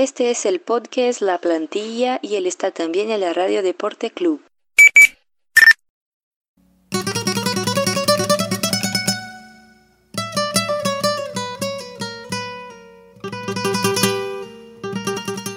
Este 0.00 0.30
es 0.30 0.46
el 0.46 0.60
podcast 0.60 1.20
La 1.22 1.38
Plantilla 1.38 2.20
y 2.22 2.36
él 2.36 2.46
está 2.46 2.70
también 2.70 3.10
en 3.10 3.20
la 3.20 3.32
Radio 3.32 3.64
Deporte 3.64 4.12
Club. 4.12 4.40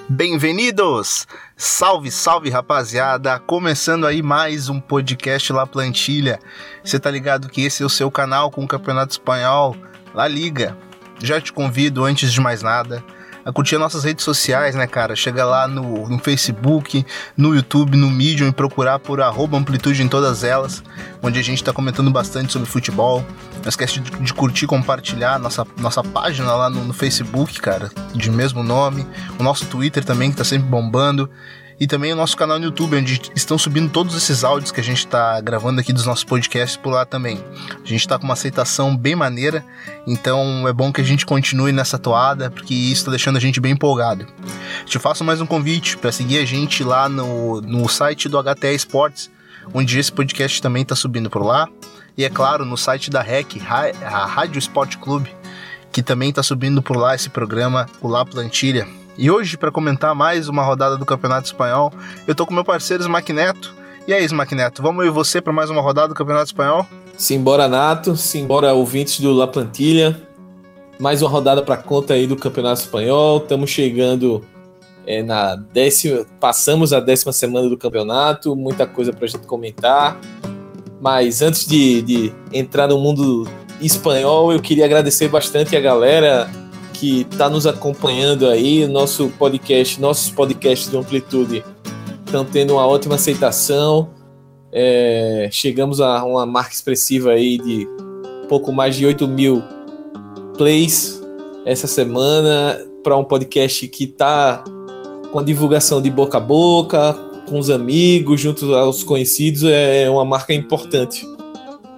Bem-vindos! 0.10 1.28
Salve, 1.56 2.10
salve 2.10 2.50
rapaziada! 2.50 3.38
Começando 3.38 4.08
aí 4.08 4.24
mais 4.24 4.70
um 4.70 4.82
podcast 4.82 5.54
La 5.54 5.68
Plantilha. 5.68 6.40
Você 6.84 7.00
tá 7.00 7.12
ligado 7.12 7.48
que 7.48 7.62
esse 7.62 7.84
é 7.84 7.86
o 7.86 7.90
seu 7.90 8.10
canal 8.10 8.50
com 8.50 8.64
o 8.64 8.68
Campeonato 8.68 9.12
Espanhol, 9.12 9.78
La 10.16 10.28
Liga. 10.28 10.76
Já 11.22 11.40
te 11.40 11.54
convido, 11.54 12.04
antes 12.04 12.34
de 12.34 12.42
mais 12.42 12.64
nada, 12.64 13.06
a 13.44 13.52
curtir 13.52 13.78
nossas 13.78 14.04
redes 14.04 14.24
sociais, 14.24 14.76
né, 14.76 14.88
cara? 14.88 15.16
Chega 15.16 15.44
lá 15.46 15.68
no, 15.68 16.08
no 16.08 16.20
Facebook, 16.20 17.06
no 17.36 17.56
YouTube, 17.56 17.98
no 17.98 18.10
Medium 18.10 18.48
e 18.48 18.52
procurar 18.52 19.00
por 19.00 19.22
arroba 19.22 19.58
amplitude 19.58 20.02
em 20.04 20.08
todas 20.08 20.44
elas, 20.44 20.84
onde 21.22 21.40
a 21.40 21.44
gente 21.44 21.64
tá 21.64 21.74
comentando 21.74 22.12
bastante 22.12 22.54
sobre 22.54 22.68
futebol. 22.68 23.26
Não 23.62 23.70
esquece 23.70 24.00
de, 24.00 24.12
de 24.12 24.34
curtir, 24.34 24.68
compartilhar 24.68 25.40
nossa, 25.40 25.66
nossa 25.78 26.04
página 26.04 26.54
lá 26.54 26.70
no, 26.70 26.84
no, 26.84 26.94
Facebook, 26.94 27.60
cara, 27.60 27.92
de 28.14 28.30
mesmo 28.30 28.64
nome. 28.64 29.06
O 29.40 29.44
nosso 29.44 29.66
Twitter 29.66 30.04
também, 30.04 30.32
que 30.32 30.38
tá 30.38 30.44
sempre 30.44 30.68
bombando 30.68 31.30
e 31.82 31.88
também 31.88 32.14
o 32.14 32.16
nosso 32.16 32.38
canal 32.38 32.60
no 32.60 32.66
YouTube, 32.66 32.96
onde 32.96 33.20
estão 33.36 33.58
subindo 33.58 33.90
todos 33.90 34.16
esses 34.16 34.44
áudios 34.44 34.72
que 34.72 34.80
a 34.80 34.84
gente 34.84 35.00
está 35.00 35.42
gravando 35.42 35.82
aqui 35.82 35.92
dos 35.92 36.06
nossos 36.06 36.24
podcasts 36.24 36.78
por 36.78 36.92
lá 36.92 37.08
também. 37.08 37.44
A 37.84 37.88
gente 37.88 38.02
está 38.02 38.20
com 38.20 38.24
uma 38.24 38.36
aceitação 38.36 38.96
bem 38.96 39.16
maneira, 39.16 39.66
então 40.06 40.68
é 40.68 40.74
bom 40.74 40.94
que 40.94 41.02
a 41.02 41.04
gente 41.04 41.26
continue 41.26 41.72
nessa 41.72 41.98
toada, 41.98 42.52
porque 42.52 42.76
isso 42.76 43.02
está 43.02 43.10
deixando 43.10 43.38
a 43.38 43.40
gente 43.40 43.60
bem 43.60 43.72
empolgado. 43.72 44.28
Te 44.86 45.00
faço 45.00 45.24
mais 45.24 45.42
um 45.42 45.46
convite 45.48 45.98
para 45.98 46.12
seguir 46.12 46.38
a 46.38 46.46
gente 46.46 46.84
lá 46.84 47.10
no, 47.10 47.62
no 47.62 47.90
site 47.90 48.30
do 48.30 48.38
HTE 48.38 48.76
Esportes, 48.76 49.32
onde 49.74 49.98
esse 49.98 50.12
podcast 50.12 50.62
também 50.62 50.84
está 50.84 50.96
subindo 50.96 51.32
por 51.32 51.44
lá. 51.44 51.68
E 52.16 52.24
é 52.24 52.30
claro, 52.30 52.64
no 52.64 52.78
site 52.78 53.10
da 53.10 53.24
REC, 53.24 53.60
a 54.06 54.28
Rádio 54.28 54.60
Esporte 54.60 55.00
Clube, 55.00 55.36
que 55.92 56.04
também 56.04 56.30
está 56.30 56.44
subindo 56.44 56.80
por 56.80 56.96
lá 56.96 57.16
esse 57.16 57.30
programa, 57.32 57.88
o 58.00 58.08
La 58.08 58.24
Plantilha. 58.24 59.01
E 59.22 59.30
hoje, 59.30 59.56
para 59.56 59.72
comentar 59.72 60.16
mais 60.16 60.50
uma 60.50 60.64
rodada 60.64 60.98
do 60.98 61.06
Campeonato 61.06 61.46
Espanhol, 61.46 61.94
eu 62.28 62.34
tô 62.34 62.44
com 62.44 62.56
meu 62.56 62.66
parceiro 62.66 63.04
Smack 63.04 63.32
Neto. 63.32 63.72
E 64.08 64.14
aí, 64.16 64.26
Smack 64.26 64.56
Neto, 64.56 64.82
vamos 64.82 65.06
eu 65.06 65.12
e 65.12 65.14
você 65.14 65.40
para 65.40 65.54
mais 65.54 65.70
uma 65.70 65.80
rodada 65.80 66.08
do 66.08 66.16
Campeonato 66.16 66.48
Espanhol? 66.48 66.88
Simbora, 67.16 67.68
Nato, 67.68 68.18
simbora, 68.18 68.74
ouvintes 68.74 69.20
do 69.20 69.32
La 69.32 69.46
Plantilha. 69.46 70.20
Mais 71.00 71.22
uma 71.22 71.30
rodada 71.30 71.62
para 71.62 71.78
conta 71.78 72.16
aí 72.16 72.26
do 72.26 72.36
Campeonato 72.36 72.82
Espanhol. 72.82 73.38
Estamos 73.38 73.70
chegando 73.70 74.44
é, 75.06 75.22
na 75.22 75.56
décima. 75.56 76.26
Passamos 76.40 76.92
a 76.92 77.00
décima 77.00 77.32
semana 77.32 77.70
do 77.70 77.78
campeonato, 77.78 78.56
muita 78.56 78.88
coisa 78.88 79.14
para 79.14 79.26
a 79.26 79.28
gente 79.28 79.46
comentar. 79.46 80.20
Mas 81.00 81.44
antes 81.44 81.68
de, 81.68 82.02
de 82.02 82.34
entrar 82.52 82.88
no 82.88 82.98
mundo 82.98 83.48
espanhol, 83.80 84.52
eu 84.52 84.60
queria 84.60 84.86
agradecer 84.86 85.28
bastante 85.28 85.78
a 85.78 85.80
galera 85.80 86.50
que 87.02 87.22
está 87.22 87.50
nos 87.50 87.66
acompanhando 87.66 88.48
aí, 88.48 88.86
nosso 88.86 89.28
podcast, 89.30 90.00
nossos 90.00 90.30
podcasts 90.30 90.88
de 90.88 90.96
amplitude 90.96 91.64
estão 92.24 92.46
tendo 92.46 92.74
uma 92.74 92.86
ótima 92.86 93.16
aceitação. 93.16 94.12
É, 94.72 95.50
chegamos 95.52 96.00
a 96.00 96.24
uma 96.24 96.46
marca 96.46 96.72
expressiva 96.72 97.32
aí 97.32 97.58
de 97.58 97.88
pouco 98.48 98.72
mais 98.72 98.96
de 98.96 99.04
8 99.04 99.28
mil 99.28 99.64
plays 100.56 101.20
essa 101.66 101.88
semana 101.88 102.80
para 103.04 103.18
um 103.18 103.24
podcast 103.24 103.88
que 103.88 104.04
está 104.04 104.64
com 105.32 105.40
a 105.40 105.44
divulgação 105.44 106.00
de 106.04 106.12
boca 106.12 106.38
a 106.38 106.40
boca, 106.40 107.14
com 107.50 107.58
os 107.58 107.72
amigos, 107.72 108.40
junto 108.40 108.76
aos 108.76 109.04
conhecidos, 109.04 109.64
é 109.64 110.08
uma 110.08 110.24
marca 110.24 110.54
importante. 110.54 111.26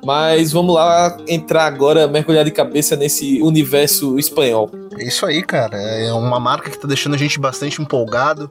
Mas 0.04 0.52
vamos 0.52 0.76
lá 0.76 1.18
entrar 1.28 1.66
agora, 1.66 2.08
mergulhar 2.08 2.44
de 2.44 2.52
cabeça 2.52 2.96
nesse 2.96 3.42
universo 3.42 4.20
espanhol. 4.20 4.70
É 4.98 5.06
isso 5.06 5.26
aí, 5.26 5.42
cara. 5.42 5.78
É 5.78 6.12
uma 6.14 6.40
marca 6.40 6.70
que 6.70 6.78
tá 6.78 6.88
deixando 6.88 7.16
a 7.16 7.18
gente 7.18 7.40
bastante 7.40 7.82
empolgado. 7.82 8.50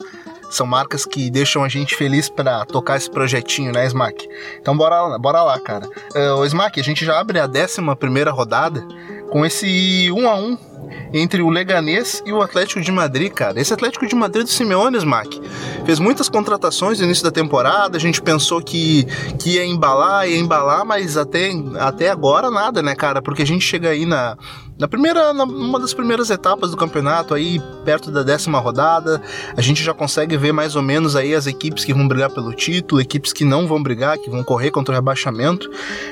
São 0.51 0.67
marcas 0.67 1.07
que 1.07 1.31
deixam 1.31 1.65
a 1.65 1.69
gente 1.69 1.97
feliz 1.97 2.29
para 2.29 2.65
tocar 2.67 2.97
esse 2.97 3.11
projetinho, 3.11 3.73
né, 3.73 3.87
Smack? 3.87 4.29
Então 4.61 4.77
bora, 4.77 5.19
bora 5.19 5.43
lá, 5.43 5.59
cara. 5.59 5.89
Uh, 6.15 6.45
Smack, 6.45 6.79
a 6.79 6.85
gente 6.85 7.05
já 7.05 7.19
abre 7.19 7.39
a 7.39 7.47
11 7.47 7.97
primeira 7.99 8.31
rodada 8.31 8.87
com 9.31 9.47
esse 9.47 10.11
1 10.13 10.29
a 10.29 10.35
1 10.35 10.72
entre 11.13 11.43
o 11.43 11.49
Leganês 11.49 12.23
e 12.25 12.33
o 12.33 12.41
Atlético 12.41 12.81
de 12.81 12.91
Madrid, 12.91 13.33
cara. 13.33 13.61
Esse 13.61 13.73
Atlético 13.73 14.07
de 14.07 14.15
Madrid 14.15 14.45
do 14.45 14.51
Simeone, 14.51 14.97
Smack, 14.97 15.41
fez 15.85 15.99
muitas 15.99 16.29
contratações 16.29 16.99
no 16.99 17.05
início 17.05 17.25
da 17.25 17.31
temporada, 17.31 17.97
a 17.97 18.01
gente 18.01 18.21
pensou 18.23 18.63
que, 18.63 19.05
que 19.39 19.57
ia 19.57 19.65
embalar, 19.65 20.29
ia 20.29 20.39
embalar, 20.39 20.85
mas 20.85 21.17
até, 21.17 21.51
até 21.79 22.11
agora 22.11 22.51
nada, 22.51 22.83
né, 22.83 22.95
cara? 22.95 23.21
Porque 23.21 23.43
a 23.43 23.47
gente 23.47 23.65
chega 23.65 23.91
aí 23.91 24.07
na, 24.07 24.37
na 24.79 24.89
primeira, 24.89 25.33
numa 25.33 25.79
das 25.79 25.95
primeiras 25.95 26.31
etapas 26.31 26.71
do 26.71 26.77
campeonato, 26.77 27.35
aí 27.35 27.61
perto 27.85 28.11
da 28.11 28.23
décima 28.23 28.59
rodada, 28.59 29.23
a 29.57 29.61
gente 29.61 29.83
já 29.83 29.95
consegue 29.95 30.37
ver 30.37 30.53
mais 30.53 30.75
ou 30.75 30.83
menos 30.83 31.15
aí 31.15 31.35
as 31.35 31.47
equipes 31.47 31.85
que 31.85 31.95
vão 31.95 32.09
brigar 32.09 32.31
pelo 32.31 32.53
título, 32.53 33.01
equipes 33.01 33.33
que 33.33 33.45
não 33.45 33.69
vão 33.69 33.83
brigar, 33.83 34.19
que 34.19 34.31
vão 34.31 34.43
correr 34.43 34.71
contra 34.71 34.93
o 34.93 34.97
rebaixamento, 34.97 35.71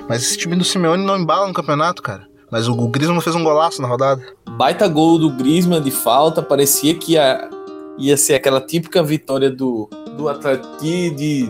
mas 0.08 0.22
esse 0.22 0.36
time 0.36 0.54
do 0.56 0.64
Simeone 0.64 1.04
não 1.04 1.18
embala 1.18 1.48
no 1.48 1.54
campeonato, 1.54 2.02
cara. 2.02 2.29
Mas 2.50 2.66
o 2.68 2.74
Griezmann 2.88 3.20
fez 3.20 3.36
um 3.36 3.44
golaço 3.44 3.80
na 3.80 3.88
rodada. 3.88 4.22
Baita 4.56 4.88
gol 4.88 5.18
do 5.18 5.30
Griezmann 5.30 5.80
de 5.80 5.90
falta, 5.90 6.42
parecia 6.42 6.94
que 6.94 7.12
ia, 7.12 7.48
ia 7.96 8.16
ser 8.16 8.34
aquela 8.34 8.60
típica 8.60 9.02
vitória 9.02 9.50
do, 9.50 9.88
do 10.16 10.28
Atlético 10.28 10.78
de 10.80 11.48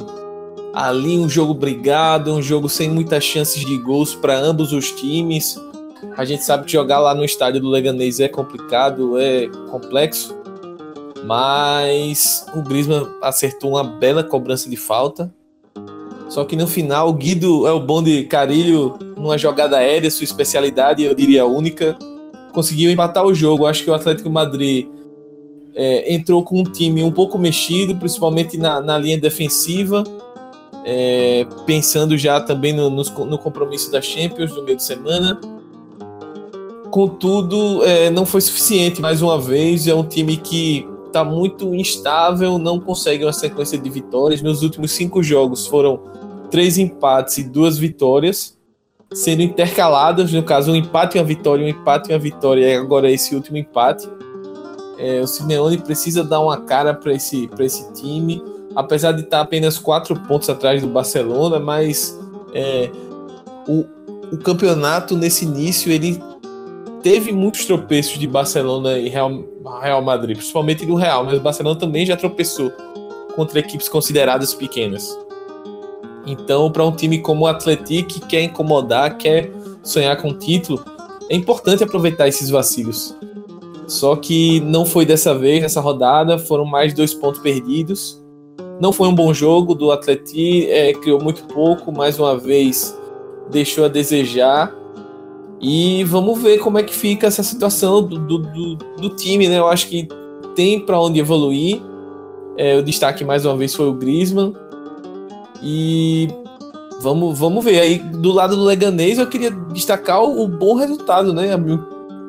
ali 0.74 1.18
um 1.18 1.28
jogo 1.28 1.54
brigado, 1.54 2.32
um 2.32 2.42
jogo 2.42 2.68
sem 2.68 2.88
muitas 2.90 3.24
chances 3.24 3.64
de 3.64 3.76
gols 3.78 4.14
para 4.14 4.38
ambos 4.38 4.72
os 4.72 4.92
times. 4.92 5.58
A 6.16 6.24
gente 6.24 6.44
sabe 6.44 6.64
que 6.64 6.72
jogar 6.72 6.98
lá 6.98 7.14
no 7.14 7.24
estádio 7.24 7.60
do 7.60 7.68
Leganês 7.68 8.20
é 8.20 8.28
complicado, 8.28 9.18
é 9.18 9.48
complexo, 9.70 10.36
mas 11.24 12.46
o 12.54 12.62
Griezmann 12.62 13.08
acertou 13.22 13.72
uma 13.72 13.84
bela 13.84 14.22
cobrança 14.22 14.68
de 14.68 14.76
falta 14.76 15.32
só 16.30 16.44
que 16.44 16.54
no 16.54 16.68
final, 16.68 17.12
Guido 17.12 17.66
é 17.66 17.72
o 17.72 17.80
bom 17.80 18.00
de 18.00 18.22
Carilho, 18.22 18.96
numa 19.16 19.36
jogada 19.36 19.78
aérea, 19.78 20.08
sua 20.08 20.22
especialidade, 20.22 21.02
eu 21.02 21.12
diria 21.12 21.44
única, 21.44 21.98
conseguiu 22.52 22.88
empatar 22.88 23.26
o 23.26 23.34
jogo. 23.34 23.66
Acho 23.66 23.82
que 23.82 23.90
o 23.90 23.94
Atlético 23.94 24.30
Madrid 24.30 24.86
é, 25.74 26.14
entrou 26.14 26.44
com 26.44 26.60
um 26.60 26.62
time 26.62 27.02
um 27.02 27.10
pouco 27.10 27.36
mexido, 27.36 27.96
principalmente 27.96 28.56
na, 28.56 28.80
na 28.80 28.96
linha 28.96 29.18
defensiva, 29.18 30.04
é, 30.84 31.44
pensando 31.66 32.16
já 32.16 32.40
também 32.40 32.72
no, 32.72 32.88
no, 32.88 33.02
no, 33.02 33.36
compromisso 33.36 33.90
da 33.90 34.00
Champions 34.00 34.54
no 34.54 34.62
meio 34.62 34.76
de 34.76 34.84
semana. 34.84 35.40
Contudo, 36.92 37.84
é, 37.84 38.08
não 38.08 38.24
foi 38.24 38.40
suficiente 38.40 39.00
mais 39.00 39.20
uma 39.20 39.36
vez. 39.36 39.88
É 39.88 39.94
um 39.96 40.04
time 40.04 40.36
que 40.36 40.86
está 41.08 41.24
muito 41.24 41.74
instável, 41.74 42.56
não 42.56 42.78
consegue 42.78 43.24
uma 43.24 43.32
sequência 43.32 43.76
de 43.76 43.90
vitórias. 43.90 44.40
Nos 44.40 44.62
últimos 44.62 44.92
cinco 44.92 45.24
jogos 45.24 45.66
foram 45.66 46.19
três 46.50 46.78
empates 46.78 47.38
e 47.38 47.44
duas 47.44 47.78
vitórias, 47.78 48.58
sendo 49.12 49.42
intercaladas, 49.42 50.32
no 50.32 50.42
caso, 50.42 50.72
um 50.72 50.76
empate 50.76 51.16
e 51.16 51.20
uma 51.20 51.26
vitória, 51.26 51.64
um 51.64 51.68
empate 51.68 52.10
e 52.10 52.12
uma 52.12 52.18
vitória, 52.18 52.68
e 52.68 52.74
agora 52.76 53.10
esse 53.10 53.34
último 53.34 53.56
empate. 53.56 54.08
É, 54.98 55.20
o 55.20 55.26
Simeone 55.26 55.78
precisa 55.78 56.22
dar 56.22 56.40
uma 56.40 56.60
cara 56.60 56.92
para 56.92 57.14
esse, 57.14 57.48
esse 57.58 57.92
time, 57.94 58.42
apesar 58.76 59.12
de 59.12 59.22
estar 59.22 59.40
apenas 59.40 59.78
quatro 59.78 60.14
pontos 60.28 60.48
atrás 60.50 60.82
do 60.82 60.88
Barcelona, 60.88 61.58
mas 61.58 62.18
é, 62.52 62.90
o, 63.66 63.84
o 64.32 64.38
campeonato 64.38 65.16
nesse 65.16 65.44
início 65.44 65.90
ele 65.90 66.20
teve 67.02 67.32
muitos 67.32 67.64
tropeços 67.64 68.18
de 68.18 68.26
Barcelona 68.26 68.98
e 68.98 69.08
Real, 69.08 69.42
Real 69.80 70.02
Madrid, 70.02 70.36
principalmente 70.36 70.84
do 70.84 70.94
Real, 70.94 71.24
mas 71.24 71.38
o 71.38 71.40
Barcelona 71.40 71.78
também 71.78 72.04
já 72.04 72.16
tropeçou 72.16 72.70
contra 73.34 73.58
equipes 73.58 73.88
consideradas 73.88 74.54
pequenas. 74.54 75.16
Então, 76.26 76.70
para 76.70 76.84
um 76.84 76.92
time 76.92 77.18
como 77.18 77.44
o 77.44 77.46
Atlético 77.46 78.08
que 78.08 78.20
quer 78.20 78.42
incomodar, 78.42 79.16
quer 79.16 79.50
sonhar 79.82 80.20
com 80.20 80.34
título, 80.34 80.84
é 81.28 81.34
importante 81.34 81.82
aproveitar 81.82 82.28
esses 82.28 82.50
vacilos. 82.50 83.16
Só 83.86 84.14
que 84.14 84.60
não 84.60 84.84
foi 84.84 85.04
dessa 85.04 85.34
vez, 85.34 85.62
nessa 85.62 85.80
rodada, 85.80 86.38
foram 86.38 86.64
mais 86.64 86.94
dois 86.94 87.12
pontos 87.12 87.40
perdidos. 87.40 88.22
Não 88.80 88.92
foi 88.92 89.08
um 89.08 89.14
bom 89.14 89.34
jogo 89.34 89.74
do 89.74 89.90
Atlético, 89.90 90.70
é, 90.70 90.92
criou 90.94 91.20
muito 91.20 91.44
pouco, 91.44 91.92
mais 91.92 92.18
uma 92.18 92.36
vez 92.36 92.96
deixou 93.50 93.84
a 93.84 93.88
desejar. 93.88 94.74
E 95.60 96.04
vamos 96.04 96.40
ver 96.40 96.58
como 96.58 96.78
é 96.78 96.82
que 96.82 96.94
fica 96.94 97.26
essa 97.26 97.42
situação 97.42 98.02
do, 98.02 98.18
do, 98.18 98.38
do, 98.38 98.76
do 98.76 99.10
time, 99.10 99.48
né? 99.48 99.58
Eu 99.58 99.68
acho 99.68 99.88
que 99.88 100.08
tem 100.54 100.80
para 100.80 100.98
onde 100.98 101.20
evoluir. 101.20 101.82
É, 102.56 102.76
o 102.76 102.82
destaque 102.82 103.24
mais 103.24 103.44
uma 103.44 103.56
vez 103.56 103.74
foi 103.74 103.86
o 103.88 103.92
Griezmann. 103.92 104.54
E 105.62 106.28
vamos, 107.00 107.38
vamos 107.38 107.64
ver. 107.64 107.80
Aí 107.80 107.98
do 107.98 108.32
lado 108.32 108.56
do 108.56 108.64
Leganês 108.64 109.18
eu 109.18 109.26
queria 109.26 109.50
destacar 109.50 110.22
o, 110.22 110.44
o 110.44 110.48
bom 110.48 110.74
resultado, 110.74 111.32
né? 111.32 111.50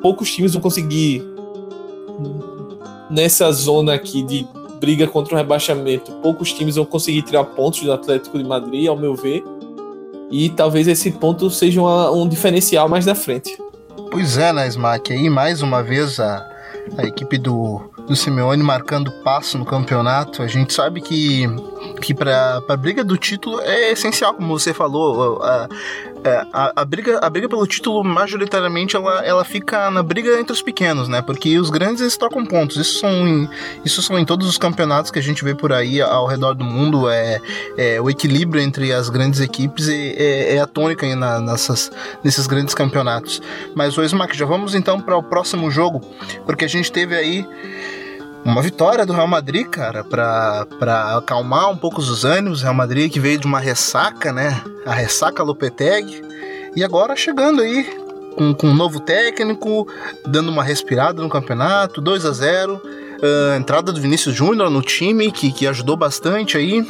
Poucos 0.00 0.30
times 0.30 0.52
vão 0.52 0.62
conseguir 0.62 1.22
nessa 3.10 3.50
zona 3.52 3.94
aqui 3.94 4.22
de 4.22 4.46
briga 4.80 5.06
contra 5.06 5.34
o 5.34 5.36
rebaixamento, 5.36 6.10
poucos 6.14 6.52
times 6.52 6.74
vão 6.74 6.84
conseguir 6.84 7.22
tirar 7.22 7.44
pontos 7.44 7.82
do 7.82 7.92
Atlético 7.92 8.36
de 8.36 8.42
Madrid, 8.42 8.88
ao 8.88 8.96
meu 8.96 9.14
ver. 9.14 9.44
E 10.30 10.48
talvez 10.48 10.88
esse 10.88 11.10
ponto 11.12 11.48
seja 11.50 11.80
uma, 11.80 12.10
um 12.10 12.26
diferencial 12.26 12.88
mais 12.88 13.04
da 13.04 13.14
frente. 13.14 13.56
Pois 14.10 14.38
é, 14.38 14.52
né, 14.52 14.66
Smack? 14.66 15.12
Aí 15.12 15.30
mais 15.30 15.62
uma 15.62 15.82
vez 15.82 16.18
a, 16.18 16.50
a 16.98 17.04
equipe 17.04 17.38
do, 17.38 17.80
do 18.12 18.16
Simeone 18.16 18.62
marcando 18.62 19.10
passo 19.10 19.56
no 19.56 19.64
campeonato. 19.64 20.42
A 20.42 20.46
gente 20.46 20.72
sabe 20.74 21.00
que, 21.00 21.46
que 22.02 22.12
para 22.12 22.62
a 22.68 22.76
briga 22.76 23.02
do 23.02 23.16
título 23.16 23.58
é 23.60 23.90
essencial, 23.92 24.34
como 24.34 24.58
você 24.58 24.74
falou. 24.74 25.42
A, 25.42 25.68
a, 26.52 26.72
a, 26.82 26.84
briga, 26.84 27.18
a 27.22 27.30
briga 27.30 27.48
pelo 27.48 27.66
título, 27.66 28.04
majoritariamente, 28.04 28.94
ela, 28.94 29.24
ela 29.24 29.44
fica 29.44 29.90
na 29.90 30.02
briga 30.02 30.38
entre 30.38 30.52
os 30.52 30.60
pequenos, 30.60 31.08
né? 31.08 31.22
Porque 31.22 31.58
os 31.58 31.70
grandes 31.70 32.02
eles 32.02 32.16
trocam 32.16 32.44
pontos. 32.44 32.76
Isso 32.76 33.00
são, 33.00 33.10
em, 33.26 33.48
isso 33.82 34.02
são 34.02 34.18
em 34.18 34.26
todos 34.26 34.46
os 34.46 34.58
campeonatos 34.58 35.10
que 35.10 35.18
a 35.18 35.22
gente 35.22 35.42
vê 35.42 35.54
por 35.54 35.72
aí 35.72 36.02
ao 36.02 36.26
redor 36.26 36.54
do 36.54 36.64
mundo. 36.64 37.08
É, 37.08 37.40
é 37.78 38.00
o 38.00 38.10
equilíbrio 38.10 38.62
entre 38.62 38.92
as 38.92 39.08
grandes 39.08 39.40
equipes 39.40 39.88
é, 39.88 39.94
é, 39.94 40.56
é 40.56 40.60
a 40.60 40.66
tônica 40.66 41.06
na, 41.16 41.40
nessas, 41.40 41.90
nesses 42.22 42.46
grandes 42.46 42.74
campeonatos. 42.74 43.40
Mas, 43.74 43.96
o 43.96 44.02
Smack, 44.02 44.36
já 44.36 44.44
vamos 44.44 44.74
então 44.74 45.00
para 45.00 45.16
o 45.16 45.22
próximo 45.22 45.70
jogo, 45.70 46.00
porque 46.44 46.66
a 46.66 46.68
gente 46.68 46.92
teve 46.92 47.16
aí 47.16 47.48
uma 48.44 48.60
vitória 48.60 49.06
do 49.06 49.12
Real 49.12 49.28
Madrid, 49.28 49.66
cara, 49.68 50.02
para 50.02 51.16
acalmar 51.16 51.70
um 51.70 51.76
pouco 51.76 52.00
os 52.00 52.24
ânimos. 52.24 52.62
Real 52.62 52.74
Madrid 52.74 53.10
que 53.10 53.20
veio 53.20 53.38
de 53.38 53.46
uma 53.46 53.60
ressaca, 53.60 54.32
né? 54.32 54.62
A 54.84 54.92
ressaca 54.92 55.42
Lopetegui. 55.42 56.22
E 56.74 56.82
agora 56.82 57.14
chegando 57.14 57.62
aí 57.62 57.84
com, 58.36 58.54
com 58.54 58.68
um 58.68 58.74
novo 58.74 58.98
técnico, 59.00 59.86
dando 60.26 60.50
uma 60.50 60.64
respirada 60.64 61.22
no 61.22 61.28
campeonato, 61.28 62.00
2 62.00 62.24
a 62.24 62.32
0 62.32 62.74
uh, 62.74 63.56
Entrada 63.56 63.92
do 63.92 64.00
Vinícius 64.00 64.34
Júnior 64.34 64.70
no 64.70 64.82
time, 64.82 65.30
que, 65.30 65.52
que 65.52 65.66
ajudou 65.66 65.96
bastante 65.96 66.56
aí. 66.56 66.86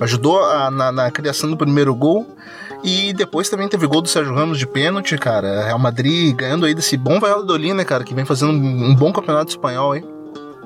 Ajudou 0.00 0.42
a, 0.44 0.70
na, 0.70 0.92
na 0.92 1.10
criação 1.10 1.50
do 1.50 1.56
primeiro 1.56 1.94
gol. 1.94 2.36
E 2.84 3.12
depois 3.12 3.48
também 3.48 3.68
teve 3.68 3.86
gol 3.86 4.02
do 4.02 4.08
Sérgio 4.08 4.34
Ramos 4.34 4.58
de 4.58 4.66
pênalti, 4.66 5.16
cara. 5.16 5.64
Real 5.64 5.78
Madrid 5.78 6.34
ganhando 6.34 6.66
aí 6.66 6.74
desse 6.74 6.96
bom 6.96 7.20
Valladolid, 7.20 7.74
né, 7.74 7.84
cara? 7.84 8.04
Que 8.04 8.14
vem 8.14 8.24
fazendo 8.24 8.52
um 8.52 8.94
bom 8.94 9.12
campeonato 9.12 9.50
espanhol, 9.50 9.94
hein? 9.94 10.11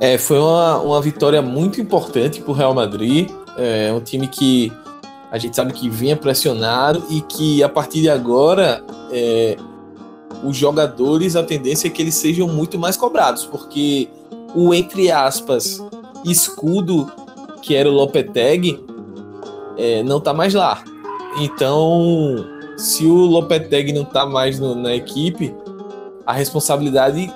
É, 0.01 0.19
foi 0.19 0.39
uma, 0.39 0.79
uma 0.79 1.01
vitória 1.01 1.41
muito 1.41 1.81
importante 1.81 2.41
para 2.41 2.51
o 2.51 2.55
Real 2.55 2.75
Madrid. 2.75 3.31
É 3.57 3.93
um 3.93 4.01
time 4.01 4.29
que 4.29 4.73
a 5.31 5.39
gente 5.39 5.57
sabe 5.57 5.73
que 5.73 5.89
vinha 5.89 6.17
pressionado 6.17 7.03
e 7.11 7.21
que 7.23 7.63
a 7.63 7.69
partir 7.69 8.03
de 8.03 8.11
agora 8.11 8.85
é, 9.11 9.57
os 10.45 10.57
jogadores, 10.57 11.37
a 11.37 11.43
tendência 11.43 11.89
é 11.89 11.91
que 11.91 12.03
eles 12.03 12.15
sejam 12.15 12.47
muito 12.47 12.79
mais 12.79 12.97
cobrados, 12.97 13.45
porque 13.47 14.09
o 14.55 14.75
entre 14.75 15.11
aspas 15.11 15.83
escudo 16.25 17.11
que 17.63 17.75
era 17.75 17.89
o 17.89 17.93
Lopetegui 17.93 18.85
é, 19.77 20.03
não 20.03 20.19
está 20.19 20.33
mais 20.33 20.55
lá. 20.55 20.83
Então, 21.39 22.47
se 22.77 23.05
o 23.05 23.15
Lopetegui 23.15 23.93
não 23.93 24.03
está 24.03 24.25
mais 24.25 24.59
no, 24.59 24.75
na 24.75 24.95
equipe, 24.95 25.55
a 26.27 26.33
responsabilidade 26.33 27.33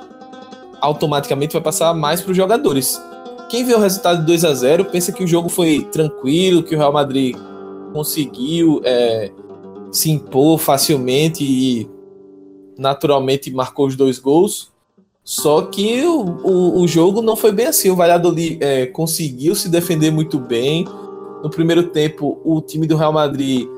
automaticamente 0.80 1.52
vai 1.52 1.62
passar 1.62 1.94
mais 1.94 2.20
para 2.20 2.30
os 2.30 2.36
jogadores. 2.36 3.00
Quem 3.48 3.64
vê 3.64 3.74
o 3.74 3.80
resultado 3.80 4.20
de 4.20 4.26
2 4.26 4.44
a 4.44 4.54
0 4.54 4.84
pensa 4.86 5.12
que 5.12 5.24
o 5.24 5.26
jogo 5.26 5.48
foi 5.48 5.84
tranquilo, 5.90 6.62
que 6.62 6.74
o 6.74 6.78
Real 6.78 6.92
Madrid 6.92 7.36
conseguiu 7.92 8.80
é, 8.84 9.30
se 9.90 10.10
impor 10.10 10.58
facilmente 10.58 11.42
e 11.42 11.88
naturalmente 12.78 13.50
marcou 13.50 13.86
os 13.86 13.96
dois 13.96 14.18
gols. 14.18 14.70
Só 15.24 15.62
que 15.62 16.02
o, 16.04 16.22
o, 16.42 16.80
o 16.80 16.88
jogo 16.88 17.20
não 17.20 17.36
foi 17.36 17.52
bem 17.52 17.66
assim. 17.66 17.90
O 17.90 17.96
Valladolid 17.96 18.58
é, 18.60 18.86
conseguiu 18.86 19.54
se 19.54 19.68
defender 19.68 20.10
muito 20.10 20.38
bem. 20.38 20.86
No 21.42 21.50
primeiro 21.50 21.84
tempo, 21.88 22.40
o 22.44 22.60
time 22.60 22.86
do 22.86 22.96
Real 22.96 23.12
Madrid 23.12 23.68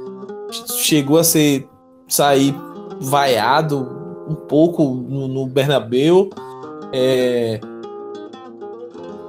chegou 0.78 1.18
a 1.18 1.24
ser 1.24 1.66
sair 2.08 2.54
vaiado 3.00 3.88
um 4.28 4.34
pouco 4.34 4.84
no, 4.84 5.28
no 5.28 5.46
Bernabeu. 5.46 6.30
É, 6.92 7.58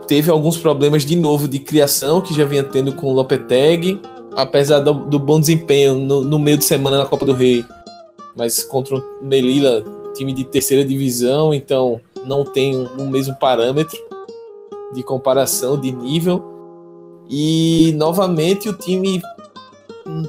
teve 0.07 0.29
alguns 0.29 0.57
problemas 0.57 1.05
de 1.05 1.15
novo 1.15 1.47
de 1.47 1.59
criação 1.59 2.21
que 2.21 2.33
já 2.33 2.45
vinha 2.45 2.63
tendo 2.63 2.93
com 2.93 3.07
o 3.07 3.13
Lopetegui, 3.13 3.99
apesar 4.35 4.79
do, 4.79 4.93
do 4.93 5.17
bom 5.17 5.39
desempenho 5.39 5.95
no, 5.95 6.23
no, 6.23 6.39
meio 6.39 6.57
de 6.57 6.65
semana 6.65 6.97
na 6.97 7.05
Copa 7.05 7.25
do 7.25 7.33
Rei, 7.33 7.65
mas 8.35 8.63
contra 8.63 8.97
o 8.97 9.03
Melilla, 9.21 9.83
time 10.13 10.33
de 10.33 10.43
terceira 10.43 10.83
divisão, 10.83 11.53
então 11.53 12.01
não 12.25 12.43
tem 12.43 12.75
o 12.75 12.89
um, 12.97 13.03
um 13.03 13.09
mesmo 13.09 13.35
parâmetro 13.35 13.97
de 14.93 15.03
comparação, 15.03 15.79
de 15.79 15.91
nível. 15.91 16.43
E 17.29 17.93
novamente 17.95 18.69
o 18.69 18.73
time 18.73 19.21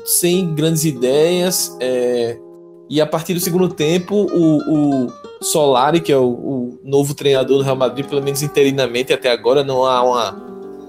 sem 0.05 0.55
grandes 0.55 0.85
ideias. 0.85 1.77
É, 1.81 2.39
e 2.89 3.01
a 3.01 3.07
partir 3.07 3.35
do 3.35 3.41
segundo 3.41 3.69
tempo, 3.69 4.15
o, 4.15 5.05
o 5.05 5.13
Solari, 5.45 6.01
que 6.01 6.11
é 6.11 6.17
o, 6.17 6.25
o, 6.25 6.79
novo 6.83 7.15
treinador 7.15 7.59
do 7.59 7.63
Real 7.63 7.77
Madrid, 7.77 8.07
pelo 8.07 8.23
menos 8.23 8.43
interinamente 8.43 9.13
até 9.13 9.31
agora, 9.31 9.63
não 9.63 9.85
há 9.85 10.03
uma, 10.03 10.33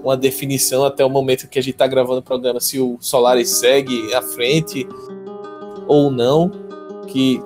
uma 0.02 0.16
definição 0.16 0.84
até 0.84 1.04
o 1.04 1.10
momento 1.10 1.46
que 1.46 1.58
a 1.58 1.62
gente 1.62 1.74
está 1.74 1.86
gravando 1.86 2.20
o 2.20 2.22
programa 2.22 2.58
se 2.58 2.80
o 2.80 2.96
Solari 3.00 3.44
segue 3.44 4.14
à 4.14 4.22
frente 4.22 4.88
ou 5.86 6.10
não. 6.10 6.50
Que 7.06 7.40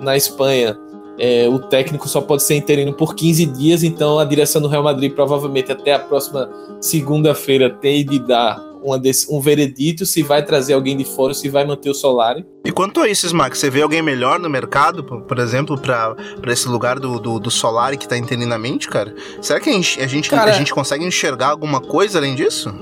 na 0.00 0.16
Espanha 0.16 0.76
é, 1.18 1.48
o 1.48 1.58
técnico 1.60 2.08
só 2.08 2.20
pode 2.20 2.42
ser 2.42 2.56
interino 2.56 2.92
por 2.92 3.14
15 3.14 3.46
dias, 3.46 3.84
então 3.84 4.18
a 4.18 4.24
direção 4.24 4.60
do 4.60 4.68
Real 4.68 4.82
Madrid 4.82 5.12
provavelmente 5.14 5.70
até 5.70 5.94
a 5.94 5.98
próxima 5.98 6.50
segunda-feira 6.80 7.70
tem 7.70 8.04
de 8.04 8.18
dar 8.18 8.71
uma 8.82 9.00
um 9.30 9.40
veredito 9.40 10.04
se 10.04 10.22
vai 10.22 10.44
trazer 10.44 10.74
alguém 10.74 10.96
de 10.96 11.04
fora, 11.04 11.34
se 11.34 11.48
vai 11.48 11.64
manter 11.64 11.90
o 11.90 11.94
Solari. 11.94 12.44
E 12.64 12.70
quanto 12.70 13.00
a 13.00 13.08
isso, 13.08 13.26
Smack, 13.26 13.56
você 13.56 13.70
vê 13.70 13.82
alguém 13.82 14.02
melhor 14.02 14.38
no 14.38 14.48
mercado, 14.48 15.02
por 15.04 15.38
exemplo, 15.38 15.78
para 15.78 16.16
esse 16.46 16.68
lugar 16.68 16.98
do, 16.98 17.18
do, 17.18 17.38
do 17.38 17.50
Solari 17.50 17.96
que 17.96 18.08
tá 18.08 18.16
interinamente, 18.16 18.88
cara? 18.88 19.14
Será 19.40 19.60
que 19.60 19.70
a 19.70 19.72
gente, 19.72 20.00
a 20.00 20.06
gente, 20.06 20.30
cara, 20.30 20.50
a 20.50 20.54
gente 20.54 20.72
consegue 20.72 21.04
enxergar 21.04 21.48
alguma 21.48 21.80
coisa 21.80 22.18
além 22.18 22.34
disso? 22.34 22.72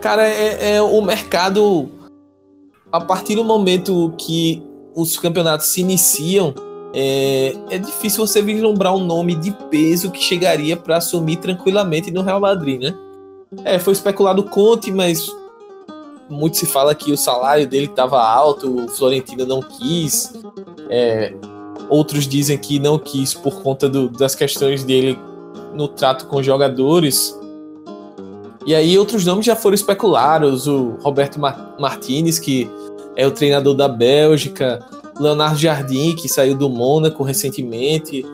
Cara, 0.00 0.28
é, 0.28 0.76
é 0.76 0.82
o 0.82 1.00
mercado. 1.00 1.90
A 2.92 3.00
partir 3.00 3.34
do 3.34 3.42
momento 3.42 4.14
que 4.18 4.62
os 4.94 5.18
campeonatos 5.18 5.66
se 5.66 5.80
iniciam, 5.80 6.54
é, 6.94 7.56
é, 7.70 7.78
difícil 7.78 8.24
você 8.24 8.40
vislumbrar 8.40 8.94
um 8.94 9.04
nome 9.04 9.34
de 9.34 9.50
peso 9.68 10.12
que 10.12 10.22
chegaria 10.22 10.76
para 10.76 10.98
assumir 10.98 11.36
tranquilamente 11.36 12.10
no 12.12 12.22
Real 12.22 12.38
Madrid, 12.38 12.80
né? 12.80 12.94
É, 13.64 13.78
foi 13.78 13.92
especulado 13.92 14.42
o 14.42 14.48
Conte, 14.48 14.90
mas 14.90 15.26
muito 16.28 16.56
se 16.56 16.66
fala 16.66 16.94
que 16.94 17.12
o 17.12 17.16
salário 17.16 17.66
dele 17.66 17.86
estava 17.86 18.22
alto, 18.22 18.84
o 18.84 18.88
Florentino 18.88 19.44
não 19.44 19.60
quis. 19.60 20.32
É, 20.88 21.34
outros 21.88 22.26
dizem 22.26 22.56
que 22.56 22.78
não 22.78 22.98
quis 22.98 23.34
por 23.34 23.62
conta 23.62 23.88
do, 23.88 24.08
das 24.08 24.34
questões 24.34 24.84
dele 24.84 25.18
no 25.74 25.88
trato 25.88 26.26
com 26.26 26.42
jogadores. 26.42 27.38
E 28.66 28.74
aí 28.74 28.98
outros 28.98 29.26
nomes 29.26 29.44
já 29.44 29.54
foram 29.54 29.74
especulados, 29.74 30.66
o 30.66 30.96
Roberto 31.02 31.38
Martinez, 31.38 32.38
que 32.38 32.70
é 33.16 33.26
o 33.26 33.30
treinador 33.30 33.74
da 33.74 33.88
Bélgica, 33.88 34.84
Leonardo 35.20 35.58
Jardim, 35.58 36.16
que 36.16 36.28
saiu 36.28 36.56
do 36.56 36.68
Mônaco 36.68 37.22
recentemente. 37.22 38.24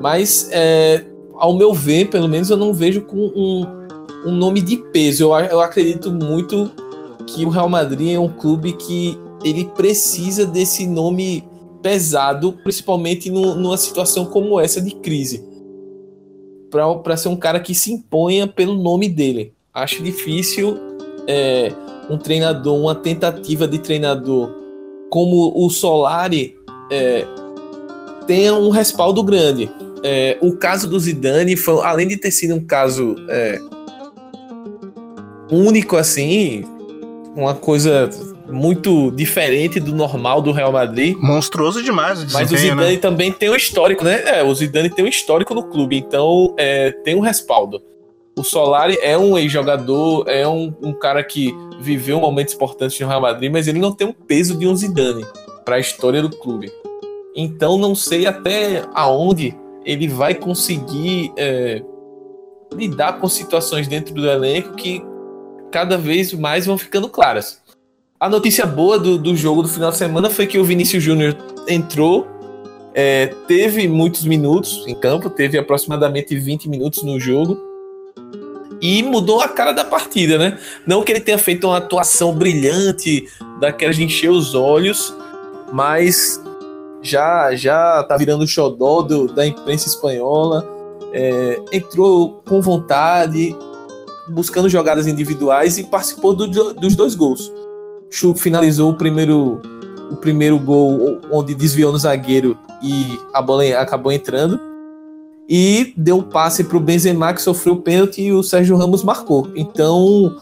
Mas, 0.00 0.48
é, 0.50 1.04
ao 1.34 1.54
meu 1.54 1.74
ver, 1.74 2.08
pelo 2.08 2.28
menos 2.28 2.50
eu 2.50 2.56
não 2.56 2.72
vejo 2.72 3.02
com 3.02 3.16
um, 3.16 3.85
um 4.26 4.32
nome 4.32 4.60
de 4.60 4.76
peso. 4.76 5.24
Eu, 5.24 5.34
eu 5.46 5.60
acredito 5.60 6.10
muito 6.10 6.70
que 7.26 7.44
o 7.44 7.48
Real 7.48 7.68
Madrid 7.68 8.14
é 8.14 8.18
um 8.18 8.28
clube 8.28 8.72
que 8.72 9.16
ele 9.44 9.64
precisa 9.76 10.44
desse 10.44 10.86
nome 10.86 11.44
pesado, 11.82 12.52
principalmente 12.52 13.30
no, 13.30 13.54
numa 13.54 13.76
situação 13.76 14.26
como 14.26 14.60
essa 14.60 14.80
de 14.80 14.90
crise. 14.96 15.44
Para 17.02 17.16
ser 17.16 17.28
um 17.28 17.36
cara 17.36 17.60
que 17.60 17.74
se 17.74 17.92
imponha 17.92 18.46
pelo 18.46 18.74
nome 18.74 19.08
dele. 19.08 19.52
Acho 19.72 20.02
difícil 20.02 20.76
é, 21.28 21.72
um 22.10 22.18
treinador, 22.18 22.76
uma 22.76 22.94
tentativa 22.94 23.68
de 23.68 23.78
treinador 23.78 24.50
como 25.10 25.52
o 25.54 25.70
Solari 25.70 26.56
é, 26.90 27.24
tenha 28.26 28.54
um 28.54 28.70
respaldo 28.70 29.22
grande. 29.22 29.70
É, 30.02 30.36
o 30.40 30.56
caso 30.56 30.88
do 30.88 30.98
Zidane, 30.98 31.56
foi, 31.56 31.80
além 31.84 32.08
de 32.08 32.16
ter 32.16 32.30
sido 32.30 32.54
um 32.54 32.64
caso 32.64 33.16
é, 33.28 33.60
único 35.50 35.96
assim, 35.96 36.64
uma 37.34 37.54
coisa 37.54 38.10
muito 38.48 39.10
diferente 39.10 39.80
do 39.80 39.94
normal 39.94 40.40
do 40.40 40.52
Real 40.52 40.72
Madrid. 40.72 41.16
Monstruoso 41.18 41.82
demais 41.82 42.22
o 42.22 42.32
Mas 42.32 42.50
o 42.50 42.56
Zidane 42.56 42.94
né? 42.94 42.96
também 42.96 43.32
tem 43.32 43.50
um 43.50 43.56
histórico, 43.56 44.04
né? 44.04 44.38
É, 44.38 44.42
o 44.42 44.54
Zidane 44.54 44.90
tem 44.90 45.04
um 45.04 45.08
histórico 45.08 45.54
no 45.54 45.64
clube, 45.64 45.96
então 45.96 46.54
é, 46.56 46.90
tem 46.90 47.14
um 47.14 47.20
respaldo. 47.20 47.82
O 48.38 48.44
Solari 48.44 48.98
é 49.00 49.16
um 49.16 49.38
ex-jogador, 49.38 50.28
é 50.28 50.46
um, 50.46 50.72
um, 50.82 50.92
cara 50.92 51.24
que 51.24 51.54
viveu 51.80 52.20
momentos 52.20 52.54
importantes 52.54 53.00
no 53.00 53.08
Real 53.08 53.20
Madrid, 53.20 53.50
mas 53.50 53.66
ele 53.66 53.78
não 53.78 53.92
tem 53.92 54.06
o 54.06 54.12
peso 54.12 54.58
de 54.58 54.66
um 54.66 54.76
Zidane 54.76 55.24
para 55.64 55.76
a 55.76 55.78
história 55.78 56.20
do 56.20 56.30
clube. 56.30 56.70
Então 57.34 57.78
não 57.78 57.94
sei 57.94 58.26
até 58.26 58.84
aonde 58.94 59.54
ele 59.84 60.06
vai 60.06 60.34
conseguir 60.34 61.32
é, 61.36 61.82
lidar 62.74 63.14
com 63.20 63.28
situações 63.28 63.88
dentro 63.88 64.14
do 64.14 64.28
elenco 64.28 64.74
que 64.74 65.02
cada 65.70 65.96
vez 65.96 66.32
mais 66.32 66.66
vão 66.66 66.78
ficando 66.78 67.08
claras. 67.08 67.60
A 68.18 68.28
notícia 68.28 68.64
boa 68.64 68.98
do, 68.98 69.18
do 69.18 69.36
jogo 69.36 69.62
do 69.62 69.68
final 69.68 69.90
de 69.90 69.98
semana 69.98 70.30
foi 70.30 70.46
que 70.46 70.58
o 70.58 70.64
Vinícius 70.64 71.02
Júnior 71.02 71.36
entrou, 71.68 72.26
é, 72.94 73.26
teve 73.46 73.86
muitos 73.86 74.24
minutos 74.24 74.84
em 74.86 74.94
campo, 74.94 75.28
teve 75.28 75.58
aproximadamente 75.58 76.34
20 76.34 76.68
minutos 76.68 77.02
no 77.02 77.20
jogo 77.20 77.60
e 78.80 79.02
mudou 79.02 79.40
a 79.40 79.48
cara 79.48 79.72
da 79.72 79.84
partida, 79.84 80.38
né? 80.38 80.58
Não 80.86 81.02
que 81.02 81.12
ele 81.12 81.20
tenha 81.20 81.38
feito 81.38 81.66
uma 81.66 81.78
atuação 81.78 82.34
brilhante, 82.34 83.28
daquelas 83.60 83.96
de 83.96 84.04
encher 84.04 84.30
os 84.30 84.54
olhos, 84.54 85.14
mas 85.72 86.42
já 87.02 87.54
já 87.54 88.02
tá 88.04 88.16
virando 88.16 88.46
xodó 88.46 89.02
do, 89.02 89.26
da 89.26 89.46
imprensa 89.46 89.88
espanhola. 89.88 90.66
É, 91.12 91.58
entrou 91.72 92.42
com 92.46 92.60
vontade, 92.60 93.56
buscando 94.28 94.68
jogadas 94.68 95.06
individuais 95.06 95.78
e 95.78 95.84
participou 95.84 96.34
do, 96.34 96.74
dos 96.74 96.94
dois 96.96 97.14
gols. 97.14 97.52
Chuck 98.10 98.40
finalizou 98.40 98.90
o 98.90 98.94
primeiro, 98.94 99.60
o 100.10 100.16
primeiro 100.16 100.58
gol 100.58 101.20
onde 101.30 101.54
desviou 101.54 101.92
no 101.92 101.98
zagueiro 101.98 102.56
e 102.82 103.18
a 103.32 103.42
bola 103.42 103.64
acabou 103.78 104.12
entrando. 104.12 104.60
E 105.48 105.92
deu 105.96 106.18
um 106.18 106.22
passe 106.22 106.64
para 106.64 106.76
o 106.76 106.80
Benzema 106.80 107.32
que 107.32 107.40
sofreu 107.40 107.74
o 107.74 107.80
pênalti 107.80 108.22
e 108.22 108.32
o 108.32 108.42
Sérgio 108.42 108.76
Ramos 108.76 109.04
marcou. 109.04 109.48
Então 109.54 110.34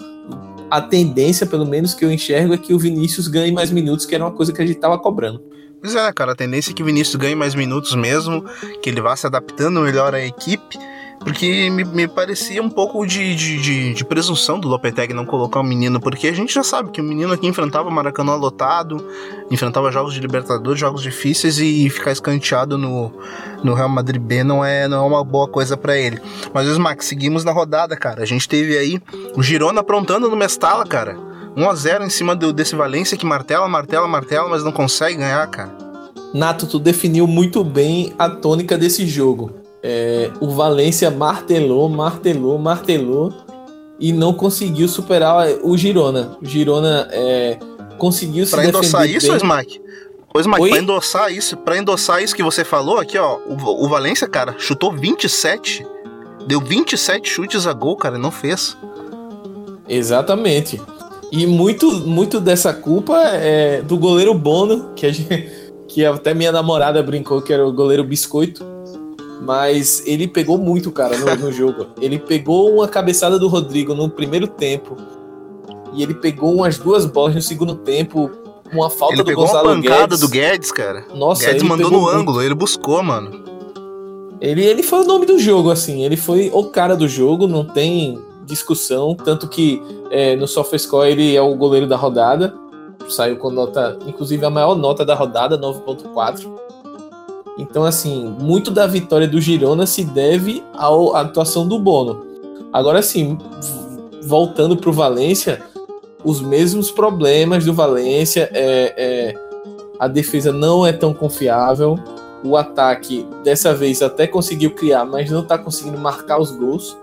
a 0.70 0.80
tendência, 0.80 1.46
pelo 1.46 1.66
menos 1.66 1.94
que 1.94 2.04
eu 2.04 2.10
enxergo, 2.10 2.54
é 2.54 2.58
que 2.58 2.72
o 2.72 2.78
Vinícius 2.78 3.28
ganhe 3.28 3.52
mais 3.52 3.70
minutos, 3.70 4.06
que 4.06 4.14
era 4.14 4.24
uma 4.24 4.32
coisa 4.32 4.52
que 4.52 4.60
a 4.62 4.66
gente 4.66 4.76
estava 4.76 4.98
cobrando. 4.98 5.40
Pois 5.80 5.94
é, 5.94 6.12
cara, 6.12 6.32
a 6.32 6.34
tendência 6.34 6.70
é 6.70 6.74
que 6.74 6.82
o 6.82 6.86
Vinícius 6.86 7.16
ganhe 7.16 7.34
mais 7.34 7.54
minutos 7.54 7.94
mesmo, 7.94 8.44
que 8.82 8.88
ele 8.88 9.00
vá 9.00 9.14
se 9.14 9.26
adaptando 9.26 9.80
melhor 9.80 10.14
à 10.14 10.20
equipe, 10.20 10.78
porque 11.20 11.70
me, 11.70 11.84
me 11.84 12.08
parecia 12.08 12.62
um 12.62 12.68
pouco 12.68 13.06
de, 13.06 13.34
de, 13.34 13.60
de, 13.60 13.94
de, 13.94 14.04
presunção 14.04 14.58
do 14.58 14.68
Lopetegui 14.68 15.14
não 15.14 15.24
colocar 15.24 15.60
o 15.60 15.62
menino, 15.64 16.00
porque 16.00 16.28
a 16.28 16.32
gente 16.32 16.52
já 16.52 16.62
sabe 16.62 16.90
que 16.90 17.00
o 17.00 17.04
menino 17.04 17.32
aqui 17.32 17.46
enfrentava 17.46 17.90
Maracanã 17.90 18.34
lotado, 18.34 19.06
enfrentava 19.50 19.90
jogos 19.90 20.14
de 20.14 20.20
Libertadores, 20.20 20.78
jogos 20.78 21.02
difíceis 21.02 21.58
e 21.58 21.88
ficar 21.88 22.12
escanteado 22.12 22.76
no, 22.76 23.12
no 23.62 23.74
Real 23.74 23.88
Madrid 23.88 24.20
B 24.20 24.44
não 24.44 24.64
é, 24.64 24.86
não 24.86 25.04
é 25.04 25.06
uma 25.06 25.24
boa 25.24 25.48
coisa 25.48 25.76
para 25.76 25.96
ele. 25.96 26.20
Mas, 26.52 26.76
Max, 26.76 27.06
seguimos 27.06 27.44
na 27.44 27.52
rodada, 27.52 27.96
cara. 27.96 28.22
A 28.22 28.26
gente 28.26 28.48
teve 28.48 28.76
aí 28.76 29.00
o 29.34 29.42
Girona 29.42 29.80
aprontando 29.80 30.28
no 30.28 30.36
Mestala, 30.36 30.84
cara 30.84 31.34
1 31.56 31.70
a 31.70 31.74
0 31.74 32.04
em 32.04 32.10
cima 32.10 32.34
do, 32.34 32.52
desse 32.52 32.74
Valência 32.74 33.16
que 33.16 33.24
martela, 33.24 33.68
martela, 33.68 34.08
martela, 34.08 34.48
mas 34.48 34.64
não 34.64 34.72
consegue 34.72 35.18
ganhar, 35.18 35.46
cara. 35.46 35.72
Nato, 36.32 36.66
tu 36.66 36.80
definiu 36.80 37.28
muito 37.28 37.62
bem 37.62 38.12
a 38.18 38.28
tônica 38.28 38.76
desse 38.76 39.06
jogo. 39.06 39.63
É, 39.86 40.30
o 40.40 40.48
Valência 40.48 41.10
martelou, 41.10 41.90
martelou, 41.90 42.58
martelou 42.58 43.30
e 44.00 44.14
não 44.14 44.32
conseguiu 44.32 44.88
superar 44.88 45.46
o 45.62 45.76
Girona. 45.76 46.38
O 46.40 46.46
Girona 46.46 47.06
é, 47.12 47.58
conseguiu 47.98 48.46
pra 48.46 48.62
se 48.62 48.68
endossar 48.68 49.06
isso, 49.06 49.28
bem. 49.28 49.36
Smack? 49.36 49.80
Pois, 50.32 50.46
Mike, 50.46 50.68
pra 50.70 50.78
endossar 50.78 51.32
isso, 51.32 51.56
pra 51.58 51.76
endossar 51.76 52.22
isso 52.22 52.34
que 52.34 52.42
você 52.42 52.64
falou 52.64 52.98
aqui, 52.98 53.16
ó, 53.18 53.38
o, 53.46 53.84
o 53.84 53.88
Valência, 53.88 54.26
cara, 54.26 54.56
chutou 54.58 54.90
27, 54.90 55.86
deu 56.46 56.60
27 56.60 57.28
chutes 57.28 57.66
a 57.66 57.72
gol, 57.72 57.96
cara, 57.96 58.18
não 58.18 58.32
fez. 58.32 58.76
Exatamente. 59.88 60.80
E 61.30 61.46
muito, 61.46 61.92
muito 62.06 62.40
dessa 62.40 62.72
culpa 62.72 63.16
é 63.34 63.82
do 63.82 63.96
goleiro 63.98 64.34
Bono, 64.34 64.92
que, 64.96 65.12
gente, 65.12 65.48
que 65.86 66.04
até 66.04 66.32
minha 66.32 66.50
namorada 66.50 67.02
brincou 67.02 67.42
que 67.42 67.52
era 67.52 67.64
o 67.64 67.72
goleiro 67.72 68.02
Biscoito. 68.02 68.73
Mas 69.42 70.02
ele 70.06 70.26
pegou 70.26 70.56
muito, 70.58 70.90
cara, 70.90 71.16
no, 71.18 71.34
no 71.36 71.52
jogo. 71.52 71.86
Ele 72.00 72.18
pegou 72.18 72.74
uma 72.74 72.88
cabeçada 72.88 73.38
do 73.38 73.48
Rodrigo 73.48 73.94
no 73.94 74.08
primeiro 74.08 74.46
tempo. 74.46 74.96
E 75.92 76.02
ele 76.02 76.14
pegou 76.14 76.54
umas 76.54 76.78
duas 76.78 77.04
bolas 77.06 77.34
no 77.34 77.42
segundo 77.42 77.74
tempo. 77.74 78.30
Uma 78.72 78.90
falta 78.90 79.14
ele 79.14 79.22
do 79.22 79.34
Gonzalo 79.34 79.68
Guedes. 79.68 79.82
Pegou 79.82 79.96
uma 79.96 79.98
pancada 79.98 80.16
do 80.16 80.28
Guedes, 80.28 80.72
cara. 80.72 81.04
Nossa, 81.14 81.46
Guedes 81.46 81.62
mandou 81.62 81.90
no 81.90 82.00
muito. 82.00 82.16
ângulo, 82.16 82.42
ele 82.42 82.54
buscou, 82.54 83.02
mano. 83.02 83.44
Ele, 84.40 84.64
ele 84.64 84.82
foi 84.82 85.00
o 85.00 85.04
nome 85.04 85.26
do 85.26 85.38
jogo, 85.38 85.70
assim. 85.70 86.04
Ele 86.04 86.16
foi 86.16 86.50
o 86.52 86.64
cara 86.64 86.96
do 86.96 87.08
jogo, 87.08 87.46
não 87.46 87.64
tem 87.64 88.18
discussão, 88.44 89.14
tanto 89.14 89.48
que 89.48 89.82
é, 90.10 90.36
no 90.36 90.46
SofaScore 90.46 91.10
ele 91.10 91.34
é 91.34 91.40
o 91.40 91.54
goleiro 91.56 91.86
da 91.86 91.96
rodada, 91.96 92.54
saiu 93.08 93.36
com 93.36 93.50
nota, 93.50 93.98
inclusive 94.06 94.44
a 94.44 94.50
maior 94.50 94.74
nota 94.74 95.04
da 95.04 95.14
rodada, 95.14 95.58
9.4. 95.58 96.63
Então, 97.58 97.84
assim, 97.84 98.34
muito 98.40 98.70
da 98.70 98.86
vitória 98.86 99.28
do 99.28 99.40
Girona 99.40 99.86
se 99.86 100.04
deve 100.04 100.62
à 100.72 101.20
atuação 101.20 101.66
do 101.66 101.78
Bono. 101.78 102.24
Agora, 102.72 103.02
sim, 103.02 103.38
voltando 104.22 104.76
para 104.76 104.90
o 104.90 104.92
Valência, 104.92 105.62
os 106.24 106.40
mesmos 106.40 106.90
problemas 106.90 107.64
do 107.64 107.72
Valência, 107.72 108.50
é, 108.52 108.94
é, 108.96 109.34
a 110.00 110.08
defesa 110.08 110.52
não 110.52 110.84
é 110.84 110.92
tão 110.92 111.14
confiável, 111.14 111.96
o 112.42 112.56
ataque 112.56 113.26
dessa 113.44 113.72
vez 113.72 114.02
até 114.02 114.26
conseguiu 114.26 114.72
criar, 114.72 115.04
mas 115.04 115.30
não 115.30 115.40
está 115.40 115.56
conseguindo 115.56 115.98
marcar 115.98 116.40
os 116.40 116.50
gols 116.50 116.96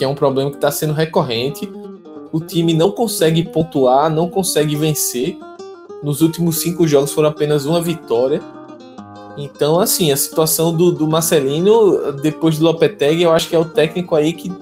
que 0.00 0.04
é 0.04 0.08
um 0.08 0.14
problema 0.14 0.50
que 0.50 0.56
está 0.56 0.70
sendo 0.70 0.94
recorrente. 0.94 1.70
O 2.32 2.40
time 2.40 2.72
não 2.72 2.90
consegue 2.90 3.44
pontuar, 3.44 4.08
não 4.08 4.30
consegue 4.30 4.74
vencer. 4.74 5.36
Nos 6.02 6.22
últimos 6.22 6.58
cinco 6.58 6.88
jogos 6.88 7.12
foram 7.12 7.28
apenas 7.28 7.66
uma 7.66 7.82
vitória. 7.82 8.40
Então, 9.36 9.80
assim, 9.80 10.12
a 10.12 10.16
situação 10.16 10.74
do, 10.74 10.90
do 10.90 11.06
Marcelino, 11.06 12.12
depois 12.20 12.58
do 12.58 12.64
Lopetegui, 12.64 13.22
eu 13.22 13.32
acho 13.32 13.48
que 13.48 13.56
é 13.56 13.58
o 13.58 13.64
técnico 13.64 14.14
aí 14.14 14.32
que 14.32 14.52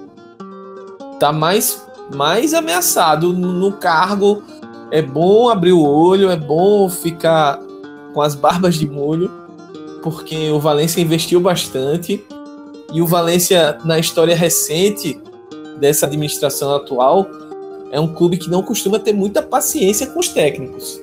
tá 1.18 1.32
mais, 1.32 1.84
mais 2.14 2.54
ameaçado 2.54 3.32
no, 3.32 3.72
cargo. 3.72 4.42
É 4.90 5.02
bom 5.02 5.48
abrir 5.48 5.72
o 5.72 5.82
olho, 5.82 6.30
é 6.30 6.36
bom 6.36 6.88
ficar 6.88 7.58
com 8.14 8.22
as 8.22 8.34
barbas 8.34 8.76
de 8.76 8.88
molho, 8.88 9.30
porque 10.02 10.50
o 10.50 10.60
Valência 10.60 11.00
investiu 11.00 11.40
bastante. 11.40 12.24
E 12.92 13.02
o 13.02 13.06
Valência, 13.06 13.78
na 13.84 13.98
história 13.98 14.34
recente, 14.34 15.20
dessa 15.78 16.06
administração 16.06 16.74
atual 16.74 17.26
é 17.90 17.98
um 17.98 18.08
clube 18.08 18.36
que 18.36 18.50
não 18.50 18.62
costuma 18.62 18.98
ter 18.98 19.12
muita 19.12 19.42
paciência 19.42 20.06
com 20.06 20.20
os 20.20 20.28
técnicos. 20.28 21.00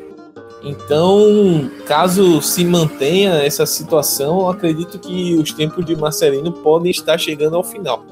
Então, 0.66 1.70
caso 1.86 2.42
se 2.42 2.66
mantenha 2.66 3.34
essa 3.36 3.68
situação, 3.68 4.50
acredito 4.50 4.98
que 4.98 5.36
os 5.36 5.54
tempos 5.54 5.86
de 5.86 5.96
Marcelino 5.96 6.52
podem 6.52 6.90
estar 6.90 7.20
chegando 7.20 7.56
ao 7.56 7.64
final. 7.64 8.04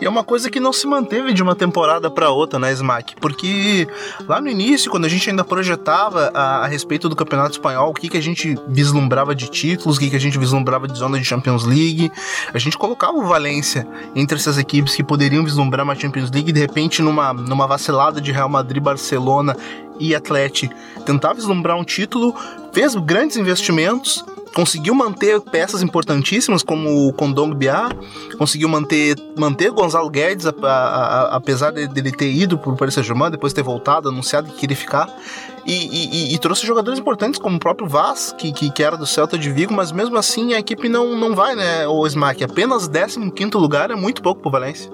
E 0.00 0.04
é 0.04 0.08
uma 0.08 0.22
coisa 0.22 0.48
que 0.48 0.60
não 0.60 0.72
se 0.72 0.86
manteve 0.86 1.32
de 1.32 1.42
uma 1.42 1.56
temporada 1.56 2.08
para 2.08 2.30
outra, 2.30 2.58
né, 2.58 2.72
Smack? 2.72 3.16
Porque 3.16 3.88
lá 4.28 4.40
no 4.40 4.48
início, 4.48 4.90
quando 4.90 5.06
a 5.06 5.08
gente 5.08 5.28
ainda 5.28 5.42
projetava 5.42 6.30
a, 6.32 6.64
a 6.64 6.66
respeito 6.66 7.08
do 7.08 7.16
Campeonato 7.16 7.52
Espanhol, 7.52 7.90
o 7.90 7.94
que, 7.94 8.08
que 8.08 8.16
a 8.16 8.22
gente 8.22 8.56
vislumbrava 8.68 9.34
de 9.34 9.48
títulos, 9.50 9.96
o 9.96 10.00
que, 10.00 10.10
que 10.10 10.16
a 10.16 10.20
gente 10.20 10.38
vislumbrava 10.38 10.86
de 10.86 10.96
zona 10.96 11.18
de 11.18 11.24
Champions 11.24 11.64
League, 11.64 12.12
a 12.54 12.58
gente 12.58 12.78
colocava 12.78 13.18
o 13.18 13.26
Valência 13.26 13.86
entre 14.14 14.38
essas 14.38 14.56
equipes 14.56 14.94
que 14.94 15.02
poderiam 15.02 15.44
vislumbrar 15.44 15.84
uma 15.84 15.96
Champions 15.96 16.30
League 16.30 16.50
e 16.50 16.52
de 16.52 16.60
repente 16.60 17.02
numa, 17.02 17.32
numa 17.32 17.66
vacilada 17.66 18.20
de 18.20 18.30
Real 18.30 18.48
Madrid, 18.48 18.82
Barcelona 18.82 19.56
e 19.98 20.14
Atlético 20.14 20.74
tentar 21.04 21.32
vislumbrar 21.32 21.76
um 21.76 21.84
título, 21.84 22.34
fez 22.72 22.94
grandes 22.94 23.36
investimentos 23.36 24.22
conseguiu 24.58 24.92
manter 24.92 25.40
peças 25.40 25.84
importantíssimas 25.84 26.64
como 26.64 27.06
o 27.06 27.12
Condong 27.12 27.54
Bia, 27.54 27.88
conseguiu 28.36 28.68
manter 28.68 29.14
manter 29.36 29.70
Gonzalo 29.70 30.10
Guedes, 30.10 30.46
a, 30.46 30.50
a, 30.50 30.66
a, 30.66 31.36
apesar 31.36 31.70
dele 31.70 32.10
ter 32.10 32.28
ido 32.28 32.58
para 32.58 32.72
o 32.72 32.76
Paris 32.76 32.94
Saint-Germain, 32.94 33.30
depois 33.30 33.52
ter 33.52 33.62
voltado, 33.62 34.08
anunciado 34.08 34.50
que 34.50 34.56
queria 34.56 34.76
ficar, 34.76 35.16
e, 35.64 36.32
e, 36.32 36.34
e, 36.34 36.38
trouxe 36.40 36.66
jogadores 36.66 36.98
importantes 36.98 37.38
como 37.38 37.54
o 37.54 37.60
próprio 37.60 37.88
Vaz, 37.88 38.34
que, 38.36 38.50
que, 38.50 38.68
que, 38.68 38.82
era 38.82 38.96
do 38.96 39.06
Celta 39.06 39.38
de 39.38 39.48
Vigo, 39.48 39.72
mas 39.72 39.92
mesmo 39.92 40.18
assim 40.18 40.52
a 40.52 40.58
equipe 40.58 40.88
não, 40.88 41.14
não 41.16 41.36
vai, 41.36 41.54
né, 41.54 41.86
o 41.86 42.04
Smack, 42.04 42.42
apenas 42.42 42.88
15 42.88 43.50
lugar 43.54 43.92
é 43.92 43.94
muito 43.94 44.20
pouco 44.20 44.42
para 44.42 44.50
Valência. 44.50 44.90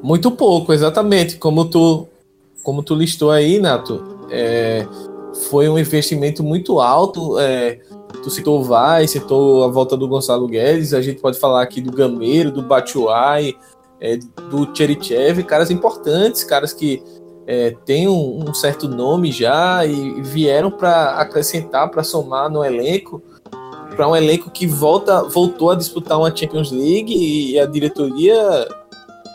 Muito 0.00 0.30
pouco, 0.30 0.72
exatamente, 0.72 1.38
como 1.38 1.64
tu, 1.64 2.06
como 2.62 2.84
tu 2.84 2.94
listou 2.94 3.32
aí, 3.32 3.58
Nato, 3.58 4.00
é, 4.30 4.86
foi 5.34 5.68
um 5.68 5.78
investimento 5.78 6.42
muito 6.42 6.80
alto. 6.80 7.38
É, 7.38 7.80
tu 8.22 8.30
citou 8.30 8.60
o 8.60 8.64
Vai, 8.64 9.06
citou 9.06 9.64
a 9.64 9.68
volta 9.68 9.96
do 9.96 10.08
Gonçalo 10.08 10.46
Guedes, 10.46 10.94
a 10.94 11.02
gente 11.02 11.20
pode 11.20 11.38
falar 11.38 11.62
aqui 11.62 11.80
do 11.80 11.92
Gameiro, 11.92 12.50
do 12.50 12.62
Batshuayi, 12.62 13.56
é, 14.00 14.16
do 14.16 14.74
Cherichev, 14.74 15.42
caras 15.44 15.70
importantes, 15.70 16.44
caras 16.44 16.72
que 16.72 17.02
é, 17.46 17.76
têm 17.84 18.08
um, 18.08 18.48
um, 18.48 18.54
certo 18.54 18.88
nome 18.88 19.30
já 19.30 19.84
e 19.84 20.22
vieram 20.22 20.70
para 20.70 21.12
acrescentar, 21.16 21.90
para 21.90 22.02
somar 22.02 22.50
no 22.50 22.64
elenco, 22.64 23.22
para 23.94 24.08
um 24.08 24.16
elenco 24.16 24.50
que 24.50 24.66
volta, 24.66 25.22
voltou 25.22 25.70
a 25.70 25.74
disputar 25.74 26.18
uma 26.18 26.34
Champions 26.34 26.72
League 26.72 27.14
e 27.14 27.58
a 27.58 27.66
diretoria 27.66 28.66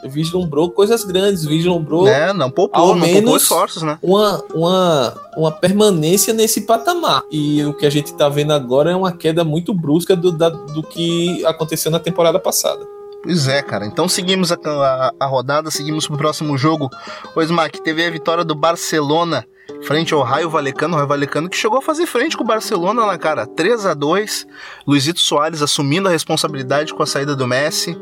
vislumbrou 0.05 0.71
coisas 0.71 1.03
grandes, 1.03 1.45
vislumbrou. 1.45 2.07
É, 2.07 2.33
não 2.33 2.49
poupou, 2.49 2.81
ao 2.81 2.87
não 2.89 2.95
menos 2.95 3.21
poupou 3.21 3.37
esforços, 3.37 3.83
né? 3.83 3.97
Uma, 4.01 4.43
uma, 4.53 5.13
uma 5.37 5.51
permanência 5.51 6.33
nesse 6.33 6.61
patamar. 6.61 7.23
E 7.31 7.63
o 7.65 7.73
que 7.73 7.85
a 7.85 7.89
gente 7.89 8.13
tá 8.13 8.29
vendo 8.29 8.53
agora 8.53 8.91
é 8.91 8.95
uma 8.95 9.11
queda 9.11 9.43
muito 9.43 9.73
brusca 9.73 10.15
do, 10.15 10.31
da, 10.31 10.49
do 10.49 10.83
que 10.83 11.45
aconteceu 11.45 11.91
na 11.91 11.99
temporada 11.99 12.39
passada. 12.39 12.85
Pois 13.21 13.47
é, 13.47 13.61
cara. 13.61 13.85
Então 13.85 14.07
seguimos 14.07 14.51
a, 14.51 14.57
a, 14.65 15.13
a 15.19 15.25
rodada, 15.25 15.69
seguimos 15.69 16.07
pro 16.07 16.17
próximo 16.17 16.57
jogo. 16.57 16.89
O 17.35 17.41
Smack 17.41 17.81
teve 17.81 18.05
a 18.05 18.09
vitória 18.09 18.43
do 18.45 18.55
Barcelona 18.55 19.45
frente 19.83 20.13
ao 20.13 20.23
Raio 20.23 20.49
Valecano, 20.49 20.93
o 20.93 20.97
Raio 20.97 21.07
Valecano 21.07 21.49
que 21.49 21.57
chegou 21.57 21.77
a 21.77 21.81
fazer 21.81 22.05
frente 22.05 22.35
com 22.35 22.43
o 22.43 22.47
Barcelona 22.47 23.05
na 23.05 23.17
cara, 23.17 23.45
3 23.45 23.85
a 23.85 23.93
2 23.93 24.47
Luizito 24.87 25.19
Soares 25.19 25.61
assumindo 25.61 26.07
a 26.07 26.11
responsabilidade 26.11 26.93
com 26.93 27.03
a 27.03 27.05
saída 27.05 27.35
do 27.35 27.47
Messi. 27.47 27.97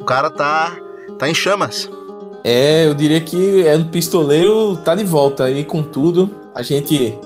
O 0.00 0.04
cara 0.04 0.30
tá 0.30 0.76
tá 1.22 1.28
em 1.28 1.34
chamas. 1.34 1.88
É, 2.42 2.84
eu 2.84 2.94
diria 2.94 3.20
que 3.20 3.64
é 3.64 3.76
um 3.76 3.84
pistoleiro 3.84 4.76
tá 4.78 4.92
de 4.96 5.04
volta 5.04 5.44
aí 5.44 5.64
com 5.64 5.80
tudo. 5.80 6.28
A 6.52 6.62
gente 6.62 7.16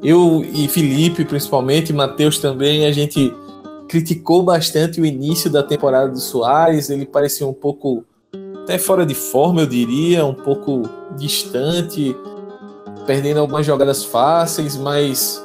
eu 0.00 0.44
e 0.44 0.68
Felipe 0.68 1.24
principalmente, 1.24 1.92
Matheus 1.92 2.38
também, 2.38 2.86
a 2.86 2.92
gente 2.92 3.34
criticou 3.88 4.44
bastante 4.44 5.00
o 5.00 5.04
início 5.04 5.50
da 5.50 5.60
temporada 5.60 6.08
do 6.08 6.20
Soares, 6.20 6.88
ele 6.88 7.04
parecia 7.04 7.44
um 7.44 7.52
pouco 7.52 8.04
até 8.62 8.78
fora 8.78 9.04
de 9.04 9.14
forma, 9.14 9.62
eu 9.62 9.66
diria, 9.66 10.24
um 10.24 10.34
pouco 10.34 10.82
distante, 11.16 12.16
perdendo 13.06 13.40
algumas 13.40 13.66
jogadas 13.66 14.04
fáceis, 14.04 14.76
mas 14.76 15.44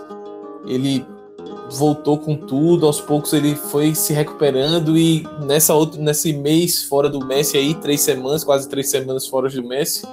ele 0.67 1.03
voltou 1.71 2.17
com 2.17 2.35
tudo, 2.35 2.85
aos 2.85 3.01
poucos 3.01 3.33
ele 3.33 3.55
foi 3.55 3.93
se 3.93 4.13
recuperando 4.13 4.97
e 4.97 5.27
nessa 5.41 5.73
outra, 5.73 6.01
nesse 6.01 6.33
mês 6.33 6.83
fora 6.83 7.09
do 7.09 7.25
Messi 7.25 7.57
aí, 7.57 7.73
três 7.75 8.01
semanas, 8.01 8.43
quase 8.43 8.69
três 8.69 8.89
semanas 8.89 9.27
fora 9.27 9.49
do 9.49 9.63
Messi, 9.63 10.07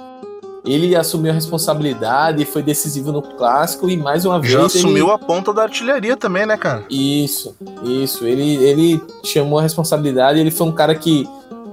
ele 0.65 0.95
assumiu 0.95 1.31
a 1.31 1.35
responsabilidade, 1.35 2.43
foi 2.45 2.63
decisivo 2.63 3.11
no 3.11 3.21
clássico 3.21 3.89
e 3.89 3.95
mais 3.95 4.25
uma 4.25 4.41
Já 4.43 4.59
vez 4.59 4.75
assumiu 4.75 5.05
ele... 5.05 5.13
a 5.13 5.17
ponta 5.17 5.53
da 5.53 5.63
artilharia 5.63 6.17
também, 6.17 6.45
né, 6.45 6.57
cara? 6.57 6.85
Isso, 6.89 7.55
isso. 7.83 8.25
Ele, 8.25 8.55
ele 8.55 9.01
chamou 9.23 9.59
a 9.59 9.61
responsabilidade, 9.61 10.39
ele 10.39 10.51
foi 10.51 10.67
um 10.67 10.71
cara 10.71 10.95
que 10.95 11.27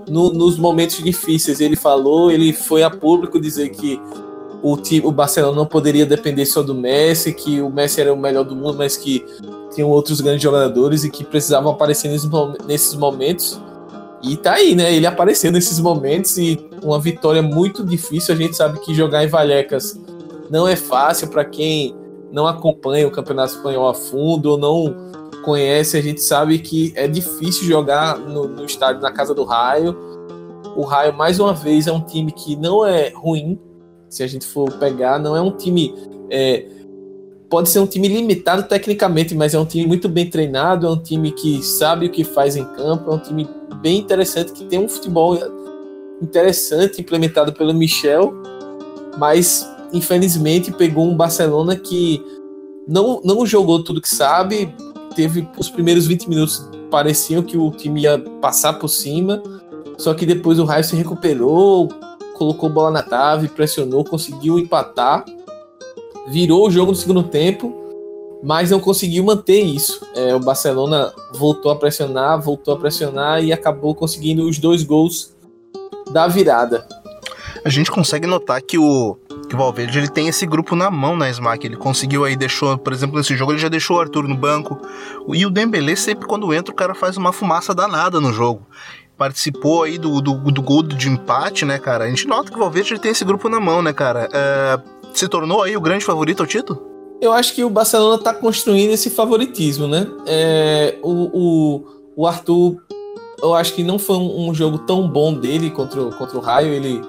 no, 0.08 0.32
nos 0.32 0.58
momentos 0.58 0.98
difíceis 0.98 1.60
ele 1.60 1.76
falou, 1.76 2.30
ele 2.30 2.52
foi 2.52 2.82
a 2.82 2.90
público 2.90 3.40
dizer 3.40 3.70
que 3.70 4.00
o, 4.62 4.76
time, 4.76 5.04
o 5.04 5.10
Barcelona 5.10 5.56
não 5.56 5.66
poderia 5.66 6.06
depender 6.06 6.46
só 6.46 6.62
do 6.62 6.74
Messi, 6.74 7.34
que 7.34 7.60
o 7.60 7.68
Messi 7.68 8.00
era 8.00 8.12
o 8.12 8.16
melhor 8.16 8.44
do 8.44 8.54
mundo, 8.54 8.78
mas 8.78 8.96
que 8.96 9.24
tinham 9.74 9.90
outros 9.90 10.20
grandes 10.20 10.42
jogadores 10.42 11.02
e 11.02 11.10
que 11.10 11.24
precisavam 11.24 11.72
aparecer 11.72 12.08
nesses, 12.08 12.94
momentos. 12.94 13.60
E 14.22 14.36
tá 14.36 14.52
aí, 14.52 14.76
né? 14.76 14.94
Ele 14.94 15.06
apareceu 15.06 15.50
nesses 15.50 15.80
momentos 15.80 16.38
e 16.38 16.68
uma 16.82 17.00
vitória 17.00 17.42
muito 17.42 17.84
difícil. 17.84 18.34
A 18.34 18.38
gente 18.38 18.56
sabe 18.56 18.78
que 18.80 18.94
jogar 18.94 19.24
em 19.24 19.26
Vallecas 19.26 19.98
não 20.48 20.68
é 20.68 20.76
fácil 20.76 21.28
para 21.28 21.44
quem 21.44 21.96
não 22.30 22.46
acompanha 22.46 23.08
o 23.08 23.10
Campeonato 23.10 23.54
Espanhol 23.54 23.88
a 23.88 23.94
fundo 23.94 24.52
ou 24.52 24.58
não 24.58 24.94
conhece. 25.42 25.96
A 25.96 26.02
gente 26.02 26.20
sabe 26.20 26.60
que 26.60 26.92
é 26.94 27.08
difícil 27.08 27.66
jogar 27.66 28.16
no, 28.16 28.46
no 28.46 28.64
estádio 28.64 29.02
na 29.02 29.10
Casa 29.10 29.34
do 29.34 29.42
Raio. 29.42 29.96
O 30.76 30.82
Raio, 30.82 31.12
mais 31.12 31.40
uma 31.40 31.52
vez, 31.52 31.88
é 31.88 31.92
um 31.92 32.00
time 32.00 32.30
que 32.30 32.54
não 32.54 32.86
é 32.86 33.10
ruim, 33.10 33.58
se 34.12 34.22
a 34.22 34.26
gente 34.26 34.44
for 34.44 34.70
pegar, 34.72 35.18
não 35.18 35.34
é 35.34 35.40
um 35.40 35.50
time. 35.50 35.94
É, 36.30 36.66
pode 37.48 37.70
ser 37.70 37.78
um 37.78 37.86
time 37.86 38.08
limitado 38.08 38.64
tecnicamente, 38.64 39.34
mas 39.34 39.54
é 39.54 39.58
um 39.58 39.64
time 39.64 39.86
muito 39.86 40.06
bem 40.06 40.28
treinado, 40.28 40.86
é 40.86 40.90
um 40.90 41.02
time 41.02 41.32
que 41.32 41.62
sabe 41.62 42.06
o 42.06 42.10
que 42.10 42.22
faz 42.22 42.54
em 42.54 42.64
campo, 42.64 43.10
é 43.10 43.14
um 43.14 43.18
time 43.18 43.48
bem 43.80 43.98
interessante, 43.98 44.52
que 44.52 44.64
tem 44.64 44.78
um 44.78 44.88
futebol 44.88 45.38
interessante 46.20 47.00
implementado 47.00 47.54
pelo 47.54 47.72
Michel, 47.72 48.34
mas 49.18 49.66
infelizmente 49.94 50.70
pegou 50.72 51.06
um 51.06 51.16
Barcelona 51.16 51.74
que 51.74 52.22
não, 52.86 53.22
não 53.24 53.46
jogou 53.46 53.82
tudo 53.82 54.00
que 54.00 54.14
sabe, 54.14 54.74
teve 55.16 55.48
os 55.58 55.70
primeiros 55.70 56.06
20 56.06 56.28
minutos 56.28 56.68
pareciam 56.90 57.42
que 57.42 57.56
o 57.56 57.70
time 57.70 58.02
ia 58.02 58.18
passar 58.42 58.74
por 58.74 58.88
cima, 58.88 59.42
só 59.96 60.12
que 60.12 60.26
depois 60.26 60.58
o 60.58 60.64
Raio 60.64 60.84
se 60.84 60.96
recuperou, 60.96 61.88
colocou 62.42 62.68
bola 62.68 62.90
na 62.90 63.02
trave, 63.02 63.46
pressionou, 63.46 64.04
conseguiu 64.04 64.58
empatar, 64.58 65.24
virou 66.28 66.66
o 66.66 66.70
jogo 66.70 66.90
no 66.90 66.96
segundo 66.96 67.22
tempo, 67.22 67.72
mas 68.42 68.70
não 68.70 68.80
conseguiu 68.80 69.22
manter 69.22 69.60
isso. 69.60 70.04
É, 70.16 70.34
o 70.34 70.40
Barcelona 70.40 71.12
voltou 71.34 71.70
a 71.70 71.76
pressionar, 71.76 72.40
voltou 72.42 72.74
a 72.74 72.76
pressionar 72.76 73.44
e 73.44 73.52
acabou 73.52 73.94
conseguindo 73.94 74.48
os 74.48 74.58
dois 74.58 74.82
gols 74.82 75.36
da 76.10 76.26
virada. 76.26 76.84
A 77.64 77.68
gente 77.68 77.92
consegue 77.92 78.26
notar 78.26 78.60
que 78.60 78.76
o, 78.76 79.16
que 79.48 79.54
o 79.54 79.58
Valverde 79.58 79.96
ele 79.96 80.08
tem 80.08 80.26
esse 80.26 80.44
grupo 80.44 80.74
na 80.74 80.90
mão 80.90 81.16
na 81.16 81.30
Smack. 81.30 81.64
Ele 81.64 81.76
conseguiu 81.76 82.24
aí, 82.24 82.34
deixou, 82.34 82.76
por 82.76 82.92
exemplo, 82.92 83.18
nesse 83.18 83.36
jogo, 83.36 83.52
ele 83.52 83.60
já 83.60 83.68
deixou 83.68 83.98
o 83.98 84.00
Arthur 84.00 84.26
no 84.26 84.36
banco. 84.36 84.76
E 85.32 85.46
o 85.46 85.50
Dembélé, 85.50 85.94
sempre 85.94 86.26
quando 86.26 86.52
entra, 86.52 86.72
o 86.72 86.76
cara 86.76 86.92
faz 86.92 87.16
uma 87.16 87.32
fumaça 87.32 87.72
danada 87.72 88.20
no 88.20 88.32
jogo 88.32 88.66
participou 89.22 89.84
aí 89.84 89.98
do, 89.98 90.20
do, 90.20 90.34
do 90.34 90.60
gol 90.60 90.82
de 90.82 91.08
empate, 91.08 91.64
né, 91.64 91.78
cara? 91.78 92.06
A 92.06 92.08
gente 92.08 92.26
nota 92.26 92.50
que 92.50 92.56
o 92.56 92.58
Valverde 92.58 92.98
tem 92.98 93.12
esse 93.12 93.24
grupo 93.24 93.48
na 93.48 93.60
mão, 93.60 93.80
né, 93.80 93.92
cara? 93.92 94.28
É, 94.32 94.80
se 95.14 95.28
tornou 95.28 95.62
aí 95.62 95.76
o 95.76 95.80
grande 95.80 96.04
favorito 96.04 96.40
ao 96.40 96.46
título? 96.46 96.82
Eu 97.20 97.32
acho 97.32 97.54
que 97.54 97.62
o 97.62 97.70
Barcelona 97.70 98.20
tá 98.20 98.34
construindo 98.34 98.90
esse 98.90 99.10
favoritismo, 99.10 99.86
né? 99.86 100.08
É, 100.26 100.98
o, 101.04 101.30
o, 101.32 101.84
o, 102.16 102.26
Arthur, 102.26 102.82
eu 103.40 103.54
acho 103.54 103.74
que 103.74 103.84
não 103.84 103.96
foi 103.96 104.16
um, 104.16 104.48
um, 104.48 104.52
jogo 104.52 104.78
tão 104.78 105.08
bom 105.08 105.32
dele 105.32 105.70
contra, 105.70 106.04
contra 106.06 106.36
o 106.36 106.40
Raio. 106.40 106.72
Ele 106.72 107.00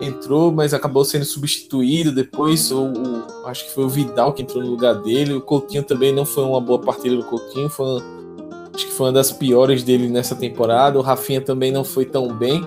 entrou, 0.00 0.50
mas 0.50 0.74
acabou 0.74 1.04
sendo 1.04 1.24
substituído 1.24 2.10
depois. 2.10 2.72
O, 2.72 2.86
o, 2.86 3.46
acho 3.46 3.66
que 3.66 3.72
foi 3.72 3.84
o 3.84 3.88
Vidal 3.88 4.32
que 4.32 4.42
entrou 4.42 4.64
no 4.64 4.68
lugar 4.68 4.96
dele. 4.96 5.34
O 5.34 5.40
Coutinho 5.40 5.84
também 5.84 6.12
não 6.12 6.24
foi 6.24 6.42
uma 6.42 6.60
boa 6.60 6.80
partida 6.80 7.14
do 7.14 7.22
Coutinho. 7.22 7.70
Foi 7.70 7.86
uma, 7.86 8.02
Acho 8.76 8.88
que 8.88 8.92
foi 8.92 9.06
uma 9.06 9.12
das 9.14 9.32
piores 9.32 9.82
dele 9.82 10.06
nessa 10.06 10.34
temporada. 10.34 10.98
O 10.98 11.02
Rafinha 11.02 11.40
também 11.40 11.72
não 11.72 11.82
foi 11.82 12.04
tão 12.04 12.28
bem. 12.28 12.62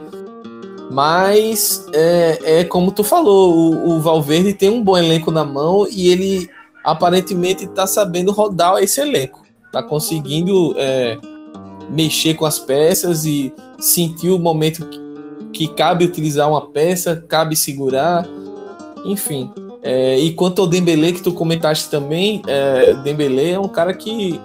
Mas 0.89 1.86
é, 1.93 2.62
é 2.62 2.63
como 2.63 2.91
tu 2.91 3.04
falou, 3.04 3.54
o, 3.54 3.91
o, 3.91 4.00
Valverde 4.00 4.56
tem 4.56 4.72
um 4.72 4.84
bom 4.84 4.98
elenco 4.98 5.30
na 5.30 5.45
mão 5.45 5.88
e 5.88 6.08
ele 6.08 6.50
aparentemente 6.84 7.65
está 7.65 7.86
sabendo 7.86 8.32
rodar 8.32 8.82
esse 8.82 9.00
elenco. 9.00 9.43
Está 9.67 9.84
conseguindo 9.84 10.74
é, 10.78 11.19
mexer 11.91 12.34
com 12.34 12.48
as 12.48 12.58
peças 12.58 13.24
e 13.26 13.54
sentir 13.78 14.32
o 14.32 14.39
momento 14.39 14.88
que, 14.88 15.00
que 15.54 15.67
cabe 15.76 16.06
utilizar 16.06 16.50
uma 16.50 16.69
peça, 16.69 17.24
cabe 17.28 17.56
segurar, 17.56 18.28
enfim. 19.06 19.52
É, 19.84 20.17
e 20.17 20.34
quanto 20.34 20.60
ao 20.60 20.67
Dembele 20.67 21.13
que 21.13 21.22
tu 21.22 21.34
comentaste 21.34 21.88
também, 21.88 22.41
é, 22.48 22.95
Dembele 22.95 23.52
é 23.52 23.60
um 23.60 23.67
cara 23.67 23.93
que 23.93 24.41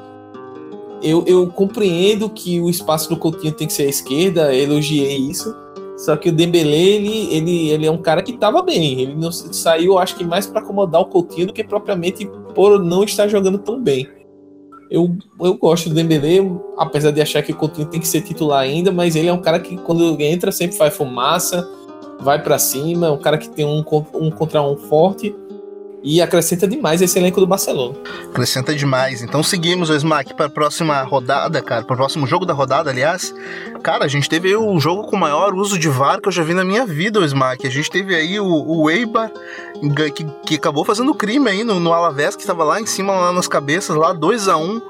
eu, 1.04 1.22
eu 1.26 1.46
compreendo 1.48 2.30
que 2.30 2.60
o 2.60 2.70
espaço 2.70 3.08
do 3.08 3.16
Coutinho 3.16 3.52
tem 3.52 3.66
que 3.66 3.72
ser 3.72 3.84
à 3.84 3.88
esquerda, 3.88 4.54
elogiei 4.54 5.16
isso. 5.16 5.54
Só 5.96 6.16
que 6.16 6.28
o 6.28 6.32
Dembele, 6.32 6.74
ele, 6.74 7.34
ele, 7.34 7.68
ele 7.68 7.86
é 7.86 7.90
um 7.90 7.98
cara 7.98 8.22
que 8.22 8.32
estava 8.32 8.62
bem. 8.62 9.00
Ele 9.00 9.14
não 9.14 9.30
saiu, 9.30 9.98
acho 9.98 10.16
que 10.16 10.24
mais 10.24 10.46
para 10.46 10.60
acomodar 10.60 11.00
o 11.00 11.06
Coutinho 11.06 11.48
do 11.48 11.52
que 11.52 11.62
propriamente 11.62 12.28
por 12.54 12.82
não 12.82 13.04
estar 13.04 13.28
jogando 13.28 13.58
tão 13.58 13.80
bem. 13.80 14.08
Eu, 14.90 15.16
eu 15.40 15.54
gosto 15.54 15.88
do 15.88 15.94
Dembele, 15.94 16.58
apesar 16.76 17.10
de 17.10 17.20
achar 17.20 17.42
que 17.42 17.52
o 17.52 17.56
Coutinho 17.56 17.86
tem 17.86 18.00
que 18.00 18.08
ser 18.08 18.22
titular 18.22 18.60
ainda, 18.60 18.90
mas 18.90 19.14
ele 19.14 19.28
é 19.28 19.32
um 19.32 19.40
cara 19.40 19.60
que 19.60 19.76
quando 19.76 20.20
entra 20.20 20.50
sempre 20.50 20.76
faz 20.76 20.96
fumaça, 20.96 21.68
vai 22.20 22.42
para 22.42 22.58
cima, 22.58 23.06
é 23.06 23.10
um 23.10 23.18
cara 23.18 23.38
que 23.38 23.48
tem 23.48 23.64
um, 23.64 23.84
um 24.14 24.30
contra 24.30 24.62
um 24.62 24.76
forte 24.76 25.34
e 26.04 26.20
acrescenta 26.20 26.68
demais 26.68 27.00
esse 27.00 27.18
elenco 27.18 27.40
do 27.40 27.46
Barcelona. 27.46 27.96
Acrescenta 28.30 28.74
demais. 28.74 29.22
Então 29.22 29.42
seguimos 29.42 29.88
o 29.88 29.94
Smack 29.94 30.34
para 30.34 30.46
a 30.46 30.50
próxima 30.50 31.02
rodada, 31.02 31.62
cara, 31.62 31.82
para 31.82 31.94
o 31.94 31.96
próximo 31.96 32.26
jogo 32.26 32.44
da 32.44 32.52
rodada, 32.52 32.90
aliás. 32.90 33.34
Cara, 33.82 34.04
a 34.04 34.08
gente 34.08 34.28
teve 34.28 34.54
o 34.54 34.78
jogo 34.78 35.04
com 35.04 35.16
maior 35.16 35.54
uso 35.54 35.78
de 35.78 35.88
VAR 35.88 36.20
que 36.20 36.28
eu 36.28 36.32
já 36.32 36.42
vi 36.42 36.52
na 36.52 36.62
minha 36.62 36.84
vida, 36.84 37.20
o 37.20 37.24
Smack. 37.24 37.66
A 37.66 37.70
gente 37.70 37.90
teve 37.90 38.14
aí 38.14 38.38
o, 38.38 38.46
o 38.46 38.90
Eibar, 38.90 39.32
que, 40.14 40.26
que 40.44 40.54
acabou 40.56 40.84
fazendo 40.84 41.14
crime 41.14 41.48
aí 41.48 41.64
no, 41.64 41.80
no 41.80 41.90
Alavés, 41.90 42.36
que 42.36 42.42
estava 42.42 42.62
lá 42.64 42.78
em 42.78 42.86
cima, 42.86 43.14
lá 43.14 43.32
nas 43.32 43.48
cabeças, 43.48 43.96
lá 43.96 44.12
2 44.12 44.48
a 44.48 44.58
1 44.58 44.62
um. 44.62 44.82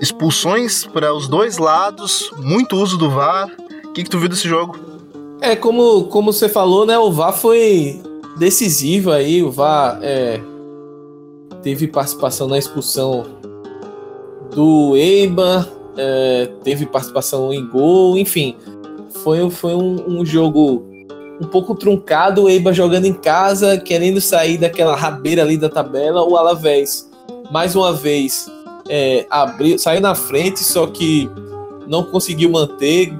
Expulsões 0.00 0.86
para 0.86 1.12
os 1.14 1.28
dois 1.28 1.58
lados, 1.58 2.32
muito 2.38 2.76
uso 2.76 2.96
do 2.96 3.10
VAR. 3.10 3.50
O 3.84 3.92
que, 3.92 4.02
que 4.02 4.10
tu 4.10 4.18
viu 4.18 4.30
desse 4.30 4.48
jogo? 4.48 4.76
É, 5.42 5.54
como, 5.54 6.04
como 6.04 6.32
você 6.32 6.48
falou, 6.48 6.86
né? 6.86 6.98
O 6.98 7.12
VAR 7.12 7.34
foi 7.34 8.00
decisivo 8.36 9.10
aí. 9.10 9.42
O 9.42 9.50
VAR 9.50 9.98
é, 10.02 10.40
teve 11.62 11.88
participação 11.88 12.48
na 12.48 12.58
expulsão 12.58 13.24
do 14.54 14.96
Eibar, 14.96 15.68
é, 15.96 16.48
teve 16.62 16.86
participação 16.86 17.52
em 17.52 17.66
gol, 17.66 18.16
enfim. 18.18 18.56
Foi, 19.22 19.48
foi 19.50 19.74
um, 19.74 20.20
um 20.20 20.26
jogo 20.26 20.84
um 21.40 21.46
pouco 21.46 21.74
truncado, 21.74 22.44
o 22.44 22.48
Eibar 22.48 22.72
jogando 22.72 23.06
em 23.06 23.12
casa, 23.12 23.78
querendo 23.78 24.20
sair 24.20 24.58
daquela 24.58 24.94
rabeira 24.94 25.42
ali 25.42 25.56
da 25.56 25.68
tabela, 25.68 26.22
o 26.22 26.36
Alavés, 26.36 27.10
mais 27.50 27.74
uma 27.74 27.92
vez, 27.92 28.50
é, 28.88 29.26
abriu, 29.28 29.78
saiu 29.78 30.00
na 30.00 30.14
frente, 30.14 30.62
só 30.62 30.86
que 30.86 31.28
não 31.86 32.04
conseguiu 32.04 32.50
manter, 32.50 33.12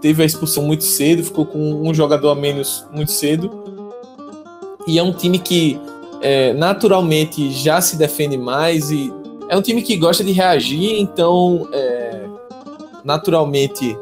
teve 0.00 0.22
a 0.22 0.26
expulsão 0.26 0.64
muito 0.64 0.84
cedo, 0.84 1.22
ficou 1.22 1.46
com 1.46 1.88
um 1.88 1.94
jogador 1.94 2.30
a 2.30 2.34
menos 2.34 2.84
muito 2.92 3.12
cedo. 3.12 3.79
E 4.90 4.98
é 4.98 5.02
um 5.04 5.12
time 5.12 5.38
que 5.38 5.78
é, 6.20 6.52
naturalmente 6.52 7.52
já 7.52 7.80
se 7.80 7.96
defende 7.96 8.36
mais 8.36 8.90
e 8.90 9.12
é 9.48 9.56
um 9.56 9.62
time 9.62 9.82
que 9.82 9.96
gosta 9.96 10.24
de 10.24 10.32
reagir, 10.32 11.00
então 11.00 11.68
é, 11.72 12.24
naturalmente 13.04 13.96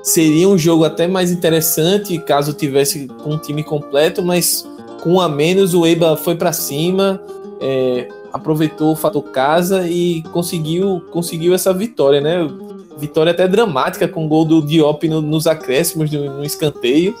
seria 0.00 0.48
um 0.48 0.56
jogo 0.56 0.84
até 0.84 1.08
mais 1.08 1.32
interessante 1.32 2.16
caso 2.18 2.52
tivesse 2.52 3.08
com 3.24 3.34
um 3.34 3.38
time 3.38 3.64
completo, 3.64 4.22
mas 4.22 4.64
com 5.02 5.14
um 5.14 5.20
a 5.20 5.28
menos 5.28 5.74
o 5.74 5.84
Eiba 5.84 6.16
foi 6.16 6.36
para 6.36 6.52
cima, 6.52 7.20
é, 7.60 8.08
aproveitou 8.32 8.92
o 8.92 8.96
fator 8.96 9.24
casa 9.24 9.88
e 9.88 10.22
conseguiu 10.32 11.02
conseguiu 11.10 11.52
essa 11.52 11.74
vitória, 11.74 12.20
né? 12.20 12.48
Vitória 12.96 13.32
até 13.32 13.48
dramática 13.48 14.06
com 14.06 14.24
o 14.24 14.28
gol 14.28 14.44
do 14.44 14.62
Diop 14.62 15.08
no, 15.08 15.20
nos 15.20 15.48
acréscimos 15.48 16.10
no, 16.12 16.38
no 16.38 16.44
escanteio. 16.44 17.16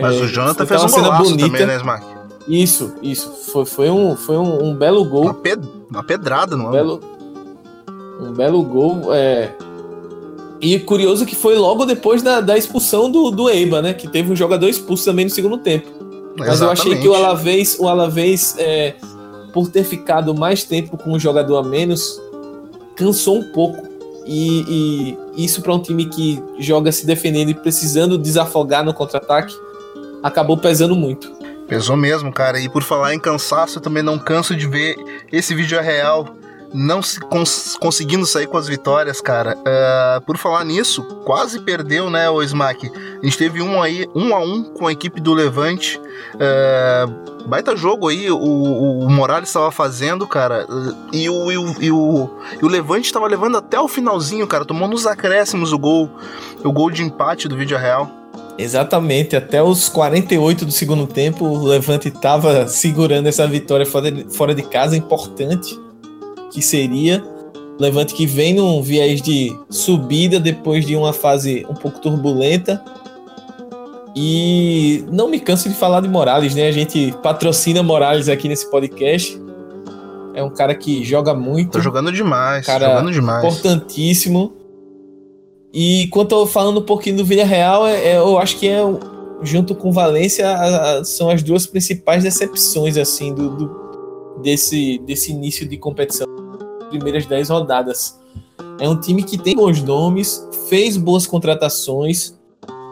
Mas 0.00 0.16
é, 0.16 0.20
o 0.20 0.28
Jonathan 0.28 0.66
fez 0.66 0.84
um 0.84 0.88
cena 0.88 1.10
bonita. 1.10 1.46
também, 1.46 1.66
né, 1.66 1.76
Smack? 1.76 2.17
Isso, 2.48 2.94
isso. 3.02 3.30
Foi, 3.52 3.66
foi, 3.66 3.90
um, 3.90 4.16
foi 4.16 4.36
um, 4.36 4.68
um 4.68 4.74
belo 4.74 5.04
gol. 5.04 5.24
Uma, 5.24 5.34
ped 5.34 5.62
uma 5.90 6.02
pedrada, 6.02 6.56
não 6.56 6.66
um 6.66 6.68
é? 6.68 6.72
Belo, 6.72 7.00
um 8.20 8.32
belo 8.32 8.62
gol. 8.62 9.14
É... 9.14 9.52
E 10.60 10.78
curioso 10.80 11.24
que 11.24 11.36
foi 11.36 11.56
logo 11.56 11.84
depois 11.84 12.22
da, 12.22 12.40
da 12.40 12.56
expulsão 12.56 13.10
do, 13.10 13.30
do 13.30 13.48
Eiba, 13.48 13.82
né? 13.82 13.92
Que 13.92 14.08
teve 14.08 14.32
um 14.32 14.36
jogador 14.36 14.68
expulso 14.68 15.04
também 15.04 15.26
no 15.26 15.30
segundo 15.30 15.58
tempo. 15.58 15.86
Mas 16.36 16.54
Exatamente. 16.54 16.62
eu 16.62 16.92
achei 16.92 17.02
que 17.02 17.08
o 17.08 17.14
Alavés, 17.14 17.76
o 17.78 17.86
Alavés 17.86 18.54
é, 18.58 18.94
por 19.52 19.68
ter 19.68 19.84
ficado 19.84 20.34
mais 20.34 20.64
tempo 20.64 20.96
com 20.96 21.12
um 21.12 21.18
jogador 21.18 21.58
a 21.58 21.62
menos, 21.62 22.20
cansou 22.96 23.38
um 23.38 23.52
pouco. 23.52 23.86
E, 24.26 25.16
e 25.36 25.44
isso 25.44 25.62
para 25.62 25.74
um 25.74 25.80
time 25.80 26.06
que 26.06 26.42
joga 26.58 26.92
se 26.92 27.06
defendendo 27.06 27.50
e 27.50 27.54
precisando 27.54 28.18
desafogar 28.18 28.84
no 28.84 28.92
contra-ataque, 28.92 29.54
acabou 30.22 30.56
pesando 30.56 30.94
muito. 30.94 31.37
Pesou 31.68 31.96
mesmo, 31.96 32.32
cara. 32.32 32.58
E 32.58 32.68
por 32.68 32.82
falar 32.82 33.14
em 33.14 33.18
cansaço, 33.18 33.78
eu 33.78 33.82
também 33.82 34.02
não 34.02 34.18
canso 34.18 34.56
de 34.56 34.66
ver 34.66 34.96
esse 35.30 35.54
vídeo 35.54 35.80
real 35.80 36.34
não 36.72 37.00
cons 37.28 37.76
conseguindo 37.80 38.26
sair 38.26 38.46
com 38.46 38.56
as 38.56 38.68
vitórias, 38.68 39.20
cara. 39.20 39.56
Uh, 39.56 40.20
por 40.22 40.36
falar 40.36 40.64
nisso, 40.64 41.02
quase 41.24 41.60
perdeu, 41.60 42.10
né, 42.10 42.28
o 42.28 42.42
Smack? 42.42 42.90
A 43.22 43.24
gente 43.24 43.38
teve 43.38 43.62
um 43.62 43.82
aí, 43.82 44.06
um 44.14 44.34
a 44.34 44.40
um 44.40 44.64
com 44.64 44.86
a 44.86 44.92
equipe 44.92 45.20
do 45.20 45.32
Levante. 45.32 46.00
Uh, 46.34 47.46
baita 47.46 47.76
jogo 47.76 48.08
aí, 48.08 48.30
o, 48.30 48.36
o 48.36 49.10
Morales 49.10 49.48
estava 49.48 49.70
fazendo, 49.70 50.26
cara. 50.26 50.66
E 51.12 51.28
o, 51.28 51.50
e 51.50 51.58
o, 51.58 51.82
e 51.82 51.90
o, 51.90 52.30
e 52.60 52.64
o 52.64 52.68
Levante 52.68 53.06
estava 53.06 53.26
levando 53.26 53.56
até 53.56 53.80
o 53.80 53.88
finalzinho, 53.88 54.46
cara. 54.46 54.64
Tomou 54.64 54.88
nos 54.88 55.06
acréscimos 55.06 55.72
o 55.72 55.78
gol, 55.78 56.10
o 56.62 56.72
gol 56.72 56.90
de 56.90 57.02
empate 57.02 57.48
do 57.48 57.56
vídeo 57.56 57.78
real. 57.78 58.17
Exatamente, 58.58 59.36
até 59.36 59.62
os 59.62 59.88
48 59.88 60.64
do 60.64 60.72
segundo 60.72 61.06
tempo, 61.06 61.44
o 61.44 61.64
Levante 61.64 62.08
estava 62.08 62.66
segurando 62.66 63.28
essa 63.28 63.46
vitória 63.46 63.86
fora 63.86 64.10
de, 64.10 64.34
fora 64.34 64.52
de 64.52 64.62
casa 64.62 64.96
importante 64.96 65.78
que 66.50 66.60
seria. 66.60 67.22
Levante 67.78 68.12
que 68.14 68.26
vem 68.26 68.54
num 68.54 68.82
viés 68.82 69.22
de 69.22 69.56
subida 69.70 70.40
depois 70.40 70.84
de 70.84 70.96
uma 70.96 71.12
fase 71.12 71.64
um 71.70 71.74
pouco 71.74 72.00
turbulenta. 72.00 72.82
E 74.16 75.04
não 75.12 75.28
me 75.28 75.38
canso 75.38 75.68
de 75.68 75.76
falar 75.76 76.00
de 76.00 76.08
Morales, 76.08 76.52
né? 76.56 76.66
A 76.66 76.72
gente 76.72 77.14
patrocina 77.22 77.80
Morales 77.84 78.28
aqui 78.28 78.48
nesse 78.48 78.68
podcast. 78.68 79.40
É 80.34 80.42
um 80.42 80.50
cara 80.50 80.74
que 80.74 81.04
joga 81.04 81.32
muito. 81.32 81.72
Tá 81.72 81.80
jogando 81.80 82.10
demais, 82.10 82.66
cara 82.66 82.88
jogando 82.88 83.12
demais. 83.12 83.44
Importantíssimo. 83.44 84.57
E 85.72 86.08
quanto 86.08 86.34
eu 86.34 86.46
falando 86.46 86.80
um 86.80 86.84
pouquinho 86.84 87.18
do 87.18 87.24
Villarreal, 87.24 87.86
é, 87.86 88.12
é, 88.12 88.18
eu 88.18 88.38
acho 88.38 88.56
que 88.56 88.68
é 88.68 88.80
junto 89.42 89.74
com 89.74 89.92
Valência 89.92 90.48
a, 90.48 90.98
a, 90.98 91.04
são 91.04 91.30
as 91.30 91.42
duas 91.42 91.66
principais 91.66 92.24
decepções 92.24 92.96
assim 92.96 93.32
do, 93.32 93.50
do 93.50 93.88
desse, 94.42 94.98
desse 94.98 95.30
início 95.30 95.68
de 95.68 95.76
competição, 95.76 96.26
primeiras 96.90 97.26
10 97.26 97.50
rodadas. 97.50 98.18
É 98.80 98.88
um 98.88 98.98
time 98.98 99.22
que 99.22 99.36
tem 99.36 99.54
bons 99.54 99.82
nomes, 99.82 100.48
fez 100.68 100.96
boas 100.96 101.26
contratações, 101.26 102.38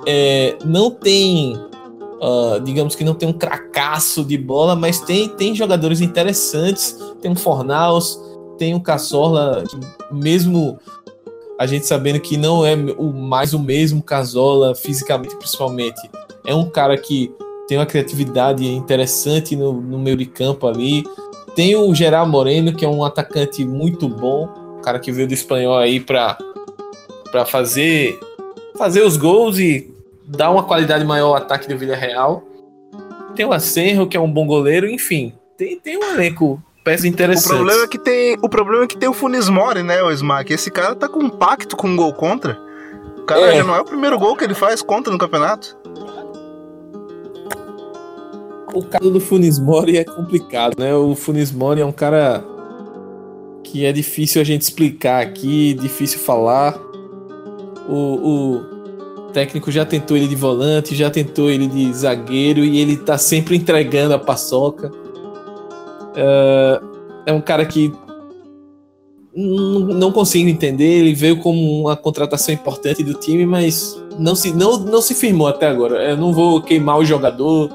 é, 0.06 0.56
não 0.64 0.90
tem, 0.90 1.56
uh, 1.56 2.60
digamos 2.62 2.94
que 2.94 3.04
não 3.04 3.14
tem 3.14 3.28
um 3.28 3.32
cracaço 3.32 4.24
de 4.24 4.38
bola, 4.38 4.76
mas 4.76 5.00
tem, 5.00 5.28
tem 5.28 5.54
jogadores 5.54 6.00
interessantes. 6.00 6.96
Tem 7.20 7.30
um 7.30 7.36
Fornaus, 7.36 8.20
tem 8.56 8.74
um 8.74 8.80
Casola, 8.80 9.64
que 9.68 10.14
mesmo 10.14 10.78
a 11.58 11.66
gente 11.66 11.86
sabendo 11.86 12.20
que 12.20 12.36
não 12.36 12.64
é 12.64 12.74
o 12.74 13.12
mais 13.12 13.54
o 13.54 13.58
mesmo 13.58 14.02
Casola, 14.02 14.74
fisicamente 14.74 15.36
principalmente, 15.36 16.10
é 16.44 16.54
um 16.54 16.68
cara 16.68 16.96
que 16.96 17.34
tem 17.66 17.78
uma 17.78 17.86
criatividade 17.86 18.66
interessante 18.66 19.56
no, 19.56 19.72
no 19.80 19.98
meio 19.98 20.16
de 20.16 20.26
campo 20.26 20.66
ali. 20.66 21.04
Tem 21.54 21.74
o 21.74 21.94
Gerard 21.94 22.30
Moreno, 22.30 22.74
que 22.74 22.84
é 22.84 22.88
um 22.88 23.04
atacante 23.04 23.64
muito 23.64 24.08
bom, 24.08 24.48
um 24.78 24.80
cara 24.82 24.98
que 24.98 25.10
veio 25.10 25.26
do 25.26 25.34
espanhol 25.34 25.76
aí 25.76 25.98
para 25.98 26.38
para 27.30 27.44
fazer 27.44 28.20
fazer 28.78 29.02
os 29.02 29.16
gols 29.16 29.58
e 29.58 29.92
dar 30.26 30.50
uma 30.50 30.62
qualidade 30.62 31.04
maior 31.04 31.28
ao 31.28 31.36
ataque 31.36 31.68
do 31.68 31.78
Villarreal. 31.78 32.42
Tem 33.34 33.44
o 33.44 33.52
Acerro, 33.52 34.06
que 34.06 34.16
é 34.16 34.20
um 34.20 34.30
bom 34.30 34.46
goleiro, 34.46 34.88
enfim, 34.88 35.32
tem, 35.56 35.78
tem 35.78 35.96
um 35.96 36.04
elenco 36.14 36.62
peça 36.87 37.07
interessante. 37.07 37.53
O 37.53 37.57
problema 37.57 37.83
é 37.83 37.87
que 37.87 37.99
tem, 37.99 38.38
o 38.40 38.49
problema 38.49 38.85
é 38.85 38.87
que 38.87 38.96
tem 38.96 39.09
o 39.09 39.12
Funes 39.12 39.49
Mori, 39.49 39.83
né, 39.83 40.03
o 40.03 40.11
Smack. 40.11 40.53
Esse 40.53 40.70
cara 40.70 40.94
tá 40.94 41.09
com 41.09 41.18
um 41.18 41.29
pacto 41.29 41.77
com 41.77 41.88
um 41.88 41.96
gol 41.96 42.14
contra. 42.14 42.59
O 43.18 43.22
cara 43.22 43.53
é. 43.53 43.57
já 43.57 43.64
não 43.64 43.75
é 43.75 43.81
o 43.81 43.85
primeiro 43.85 44.18
gol 44.18 44.37
que 44.37 44.44
ele 44.44 44.55
faz 44.55 44.81
contra 44.81 45.12
no 45.12 45.18
campeonato 45.18 45.77
o 48.77 48.83
caso 48.83 49.11
do 49.11 49.20
Funis 49.20 49.59
Mori 49.59 49.96
é 49.96 50.05
complicado, 50.05 50.79
né? 50.79 50.94
O 50.94 51.14
Funis 51.14 51.51
Mori 51.51 51.81
é 51.81 51.87
um 51.87 51.92
cara 51.92 52.44
que 53.64 53.87
é 53.87 53.92
difícil 53.92 54.40
a 54.40 54.44
gente 54.44 54.62
explicar 54.62 55.22
aqui, 55.22 55.75
difícil 55.75 56.18
falar. 56.18 56.79
O, 57.88 57.96
o 57.96 58.61
técnico 59.33 59.70
já 59.70 59.85
tentou 59.85 60.16
ele 60.16 60.29
de 60.29 60.37
volante, 60.37 60.94
já 60.94 61.09
tentou 61.09 61.51
ele 61.51 61.66
de 61.66 61.92
zagueiro 61.94 62.61
e 62.61 62.79
ele 62.79 62.96
tá 62.96 63.16
sempre 63.16 63.57
entregando 63.57 64.12
a 64.12 64.18
paçoca. 64.18 64.90
É, 66.16 66.81
é 67.26 67.33
um 67.33 67.40
cara 67.40 67.64
que 67.66 67.92
não 69.37 70.11
consigo 70.11 70.48
entender. 70.48 71.00
Ele 71.00 71.14
veio 71.14 71.38
como 71.38 71.83
uma 71.83 71.96
contratação 71.96 72.55
importante 72.55 73.05
do 73.05 73.14
time, 73.14 73.44
mas 73.44 74.00
não 74.18 74.35
se, 74.35 74.52
não, 74.52 74.79
não 74.79 75.02
se 75.02 75.14
firmou 75.14 75.46
até 75.46 75.66
agora. 75.66 76.02
Eu 76.02 76.16
não 76.16 76.33
vou 76.33 76.62
queimar 76.62 76.98
o 76.98 77.05
jogador, 77.05 77.68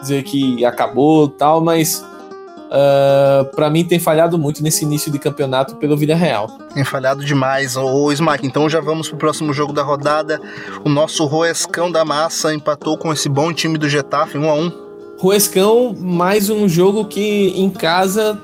dizer 0.00 0.22
que 0.22 0.64
acabou 0.64 1.28
tal, 1.28 1.60
mas 1.60 1.98
uh, 1.98 2.72
ah, 2.72 3.50
para 3.54 3.68
mim 3.68 3.84
tem 3.84 3.98
falhado 3.98 4.38
muito 4.38 4.62
nesse 4.62 4.84
início 4.84 5.12
de 5.12 5.18
campeonato 5.18 5.76
pelo 5.76 5.96
Villarreal. 5.96 6.48
Tem 6.72 6.84
falhado 6.84 7.22
demais. 7.22 7.76
Ô, 7.76 8.10
Smack, 8.10 8.46
então 8.46 8.68
já 8.68 8.80
vamos 8.80 9.08
pro 9.08 9.18
próximo 9.18 9.52
jogo 9.52 9.74
da 9.74 9.82
rodada. 9.82 10.40
O 10.84 10.88
nosso 10.88 11.26
Roescão 11.26 11.92
da 11.92 12.04
Massa 12.04 12.54
empatou 12.54 12.96
com 12.96 13.12
esse 13.12 13.28
bom 13.28 13.52
time 13.52 13.76
do 13.76 13.88
Getafe, 13.88 14.38
1 14.38 14.48
a 14.48 14.54
1 14.54 14.83
Roescão, 15.18 15.94
mais 15.98 16.50
um 16.50 16.68
jogo 16.68 17.04
que 17.04 17.48
em 17.56 17.70
casa 17.70 18.40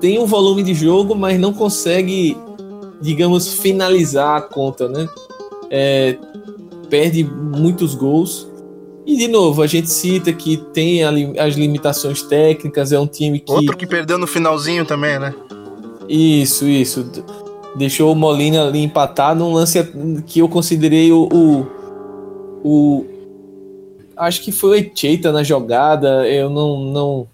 tem 0.00 0.18
um 0.18 0.26
volume 0.26 0.62
de 0.62 0.74
jogo, 0.74 1.14
mas 1.14 1.40
não 1.40 1.52
consegue, 1.52 2.36
digamos, 3.00 3.54
finalizar 3.54 4.36
a 4.36 4.40
conta, 4.40 4.88
né? 4.88 5.08
É, 5.70 6.16
perde 6.88 7.24
muitos 7.24 7.94
gols. 7.94 8.48
E 9.06 9.16
de 9.16 9.26
novo, 9.26 9.62
a 9.62 9.66
gente 9.66 9.90
cita 9.90 10.32
que 10.32 10.58
tem 10.72 11.02
as 11.02 11.54
limitações 11.54 12.22
técnicas, 12.22 12.92
é 12.92 13.00
um 13.00 13.06
time 13.06 13.40
que. 13.40 13.50
Outro 13.50 13.76
que 13.76 13.86
perdeu 13.86 14.18
no 14.18 14.26
finalzinho 14.26 14.84
também, 14.84 15.18
né? 15.18 15.34
Isso, 16.08 16.66
isso. 16.66 17.10
Deixou 17.76 18.12
o 18.12 18.14
Molina 18.14 18.66
ali 18.66 18.82
empatar 18.82 19.34
num 19.34 19.52
lance 19.52 19.82
que 20.26 20.40
eu 20.40 20.48
considerei 20.48 21.10
o. 21.10 21.28
o, 21.32 21.66
o 22.62 23.06
acho 24.18 24.42
que 24.42 24.52
foi 24.52 24.70
o 24.70 24.74
Echeita 24.74 25.32
na 25.32 25.42
jogada, 25.42 26.28
eu 26.28 26.50
não. 26.50 26.80
não 26.80 27.28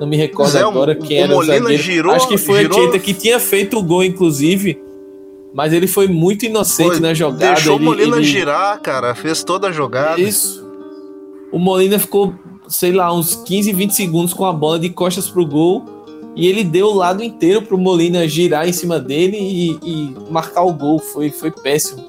não 0.00 0.06
me 0.06 0.16
recordo 0.16 0.56
agora 0.56 0.94
quem 0.94 1.18
o 1.18 1.24
era 1.24 1.34
Molina 1.34 1.54
o 1.54 1.58
zagueiro. 1.58 1.82
Girou, 1.82 2.14
Acho 2.14 2.26
que 2.26 2.38
foi 2.38 2.62
girou... 2.62 2.78
o 2.78 2.80
Echeita 2.80 2.98
que 2.98 3.12
tinha 3.12 3.38
feito 3.38 3.78
o 3.78 3.82
gol, 3.82 4.02
inclusive. 4.02 4.82
Mas 5.54 5.70
ele 5.74 5.86
foi 5.86 6.08
muito 6.08 6.46
inocente 6.46 6.92
foi, 6.92 7.00
na 7.00 7.12
jogada. 7.12 7.54
Deixou 7.54 7.74
ele, 7.74 7.82
o 7.82 7.86
Molina 7.86 8.16
ele... 8.16 8.24
girar, 8.24 8.80
cara. 8.80 9.14
Fez 9.14 9.44
toda 9.44 9.68
a 9.68 9.72
jogada. 9.72 10.18
Isso 10.18 10.62
o 11.52 11.58
Molina 11.58 11.98
ficou, 11.98 12.34
sei 12.66 12.92
lá, 12.92 13.12
uns 13.12 13.36
15, 13.36 13.72
20 13.74 13.90
segundos 13.90 14.32
com 14.32 14.46
a 14.46 14.52
bola 14.52 14.78
de 14.78 14.88
costas 14.88 15.28
pro 15.28 15.46
gol. 15.46 15.84
E 16.34 16.46
ele 16.46 16.64
deu 16.64 16.86
o 16.86 16.94
lado 16.94 17.22
inteiro 17.22 17.60
pro 17.60 17.76
Molina 17.76 18.26
girar 18.26 18.66
em 18.66 18.72
cima 18.72 18.98
dele 18.98 19.36
e, 19.36 19.78
e 19.84 20.16
marcar 20.30 20.62
o 20.62 20.72
gol. 20.72 20.98
Foi, 20.98 21.30
foi 21.30 21.50
péssimo. 21.50 22.08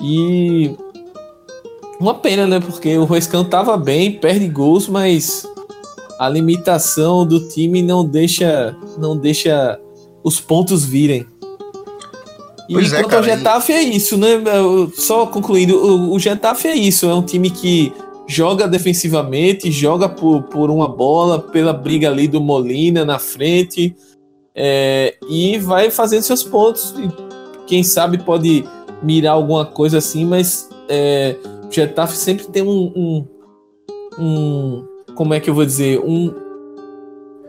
E. 0.00 0.74
Uma 2.02 2.14
pena, 2.14 2.48
né? 2.48 2.58
Porque 2.58 2.98
o 2.98 3.04
Roescão 3.04 3.44
tava 3.44 3.76
bem, 3.76 4.10
perde 4.10 4.48
gols, 4.48 4.88
mas 4.88 5.46
a 6.18 6.28
limitação 6.28 7.24
do 7.24 7.48
time 7.48 7.80
não 7.80 8.04
deixa, 8.04 8.76
não 8.98 9.16
deixa 9.16 9.78
os 10.24 10.40
pontos 10.40 10.84
virem. 10.84 11.24
E 12.68 12.72
pois 12.72 12.92
é, 12.92 13.02
quanto 13.02 13.14
ao 13.14 13.22
Getafe 13.22 13.72
é 13.72 13.82
isso, 13.82 14.16
né? 14.16 14.42
Só 14.96 15.26
concluindo, 15.26 15.76
o, 15.76 16.12
o 16.12 16.18
Getafe 16.18 16.66
é 16.66 16.74
isso, 16.74 17.08
é 17.08 17.14
um 17.14 17.22
time 17.22 17.50
que 17.50 17.92
joga 18.26 18.66
defensivamente, 18.66 19.70
joga 19.70 20.08
por, 20.08 20.42
por 20.42 20.70
uma 20.70 20.88
bola, 20.88 21.38
pela 21.38 21.72
briga 21.72 22.10
ali 22.10 22.26
do 22.26 22.40
Molina 22.40 23.04
na 23.04 23.20
frente, 23.20 23.94
é, 24.56 25.14
e 25.30 25.56
vai 25.56 25.88
fazendo 25.88 26.22
seus 26.22 26.42
pontos. 26.42 26.96
E 26.98 27.08
quem 27.64 27.84
sabe 27.84 28.18
pode 28.18 28.64
mirar 29.00 29.34
alguma 29.34 29.64
coisa 29.64 29.98
assim, 29.98 30.24
mas 30.24 30.68
é, 30.88 31.36
o 31.61 31.61
Getafe 31.72 32.16
sempre 32.16 32.46
tem 32.46 32.62
um, 32.62 32.92
um, 32.94 33.28
um, 34.18 34.86
Como 35.14 35.34
é 35.34 35.40
que 35.40 35.48
eu 35.48 35.54
vou 35.54 35.64
dizer? 35.64 36.00
Um, 36.00 36.34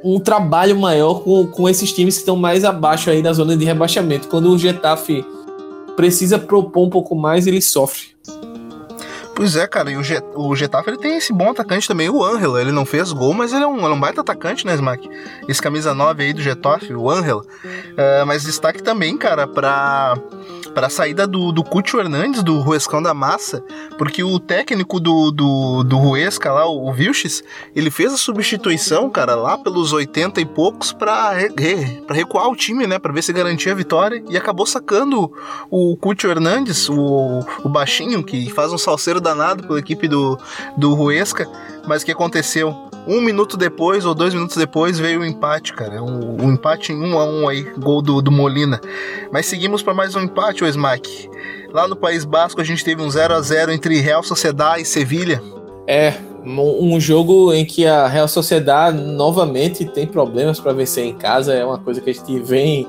um 0.03 0.19
trabalho 0.19 0.77
maior 0.79 1.21
com, 1.21 1.47
com 1.47 1.69
esses 1.69 1.91
times 1.91 2.15
que 2.15 2.21
estão 2.21 2.35
mais 2.35 2.63
abaixo 2.63 3.09
aí 3.09 3.21
na 3.21 3.33
zona 3.33 3.55
de 3.55 3.65
rebaixamento. 3.65 4.27
Quando 4.27 4.49
o 4.49 4.57
Getafe 4.57 5.25
precisa 5.95 6.37
propor 6.39 6.85
um 6.85 6.89
pouco 6.89 7.15
mais, 7.15 7.47
ele 7.47 7.61
sofre. 7.61 8.13
Pois 9.35 9.55
é, 9.55 9.65
cara, 9.65 9.89
e 9.89 9.97
o, 9.97 10.03
Get, 10.03 10.23
o 10.35 10.55
Getafe 10.55 10.91
ele 10.91 10.97
tem 10.97 11.17
esse 11.17 11.33
bom 11.33 11.49
atacante 11.49 11.87
também, 11.87 12.07
o 12.07 12.23
Angel. 12.23 12.57
Ele 12.57 12.71
não 12.71 12.85
fez 12.85 13.11
gol, 13.11 13.33
mas 13.33 13.51
ele 13.51 13.63
é 13.63 13.67
um, 13.67 13.77
ele 13.77 13.87
é 13.87 13.89
um 13.89 13.99
baita 13.99 14.21
atacante, 14.21 14.65
né, 14.65 14.75
Smack? 14.75 15.09
Esse 15.47 15.61
camisa 15.61 15.93
9 15.93 16.23
aí 16.23 16.33
do 16.33 16.41
Getafe, 16.41 16.93
o 16.93 17.09
Angel. 17.09 17.39
Uh, 17.39 18.25
mas 18.27 18.43
destaque 18.43 18.83
também, 18.83 19.17
cara, 19.17 19.47
pra 19.47 20.15
para 20.73 20.87
a 20.87 20.89
saída 20.89 21.27
do, 21.27 21.51
do 21.51 21.63
Cúcio 21.63 21.99
Hernandes, 21.99 22.43
do 22.43 22.59
Ruescão 22.59 23.01
da 23.01 23.13
Massa, 23.13 23.63
porque 23.97 24.23
o 24.23 24.39
técnico 24.39 24.99
do, 24.99 25.31
do, 25.31 25.83
do 25.83 25.97
Ruesca 25.97 26.51
lá, 26.51 26.65
o 26.65 26.91
Vilches, 26.91 27.43
ele 27.75 27.91
fez 27.91 28.13
a 28.13 28.17
substituição, 28.17 29.09
cara, 29.09 29.35
lá 29.35 29.57
pelos 29.57 29.93
80 29.93 30.41
e 30.41 30.45
poucos 30.45 30.91
para 30.91 31.31
re, 31.31 32.03
recuar 32.09 32.47
o 32.49 32.55
time, 32.55 32.87
né, 32.87 32.99
para 32.99 33.13
ver 33.13 33.21
se 33.21 33.33
garantia 33.33 33.71
a 33.71 33.75
vitória, 33.75 34.23
e 34.29 34.37
acabou 34.37 34.65
sacando 34.65 35.31
o 35.69 35.95
Cúcio 35.97 36.29
Hernandes, 36.29 36.89
o, 36.89 37.45
o 37.63 37.69
baixinho, 37.69 38.23
que 38.23 38.49
faz 38.49 38.71
um 38.71 38.77
salseiro 38.77 39.21
danado 39.21 39.67
pela 39.67 39.79
equipe 39.79 40.07
do, 40.07 40.37
do 40.77 40.93
Ruesca, 40.93 41.47
mas 41.87 42.01
o 42.01 42.05
que 42.05 42.11
aconteceu? 42.11 42.92
Um 43.05 43.19
minuto 43.19 43.57
depois 43.57 44.05
ou 44.05 44.15
dois 44.15 44.33
minutos 44.33 44.55
depois 44.55 44.97
veio 44.97 45.21
o 45.21 45.25
empate, 45.25 45.73
cara. 45.73 46.01
Um, 46.01 46.51
empate 46.53 46.93
em 46.93 47.01
um 47.01 47.19
a 47.19 47.25
um 47.25 47.49
aí, 47.49 47.63
gol 47.77 48.01
do, 48.01 48.21
do 48.21 48.31
Molina. 48.31 48.79
Mas 49.31 49.45
seguimos 49.45 49.83
para 49.83 49.93
mais 49.93 50.15
um 50.15 50.21
empate, 50.21 50.63
o 50.63 50.67
Smack. 50.67 51.29
Lá 51.73 51.87
no 51.87 51.95
País 51.95 52.23
Basco 52.23 52.61
a 52.61 52.63
gente 52.63 52.83
teve 52.83 53.01
um 53.01 53.09
0 53.09 53.33
a 53.33 53.41
0 53.41 53.73
entre 53.73 53.99
Real 53.99 54.23
Sociedade 54.23 54.83
e 54.83 54.85
Sevilha. 54.85 55.41
É, 55.85 56.13
um 56.45 56.97
jogo 56.97 57.53
em 57.53 57.65
que 57.65 57.85
a 57.85 58.07
Real 58.07 58.27
Sociedade 58.27 58.97
novamente 58.97 59.83
tem 59.83 60.07
problemas 60.07 60.59
para 60.59 60.71
vencer 60.71 61.05
em 61.05 61.13
casa. 61.13 61.53
É 61.53 61.65
uma 61.65 61.79
coisa 61.79 61.99
que 61.99 62.09
a 62.09 62.13
gente 62.13 62.39
vem 62.39 62.87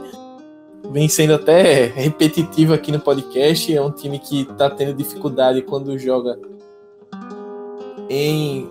vem 0.92 1.08
sendo 1.08 1.34
até 1.34 1.86
repetitivo 1.86 2.72
aqui 2.72 2.92
no 2.92 3.00
podcast. 3.00 3.74
É 3.74 3.82
um 3.82 3.90
time 3.90 4.20
que 4.20 4.42
está 4.42 4.70
tendo 4.70 4.94
dificuldade 4.94 5.62
quando 5.62 5.98
joga 5.98 6.38
em 8.08 8.70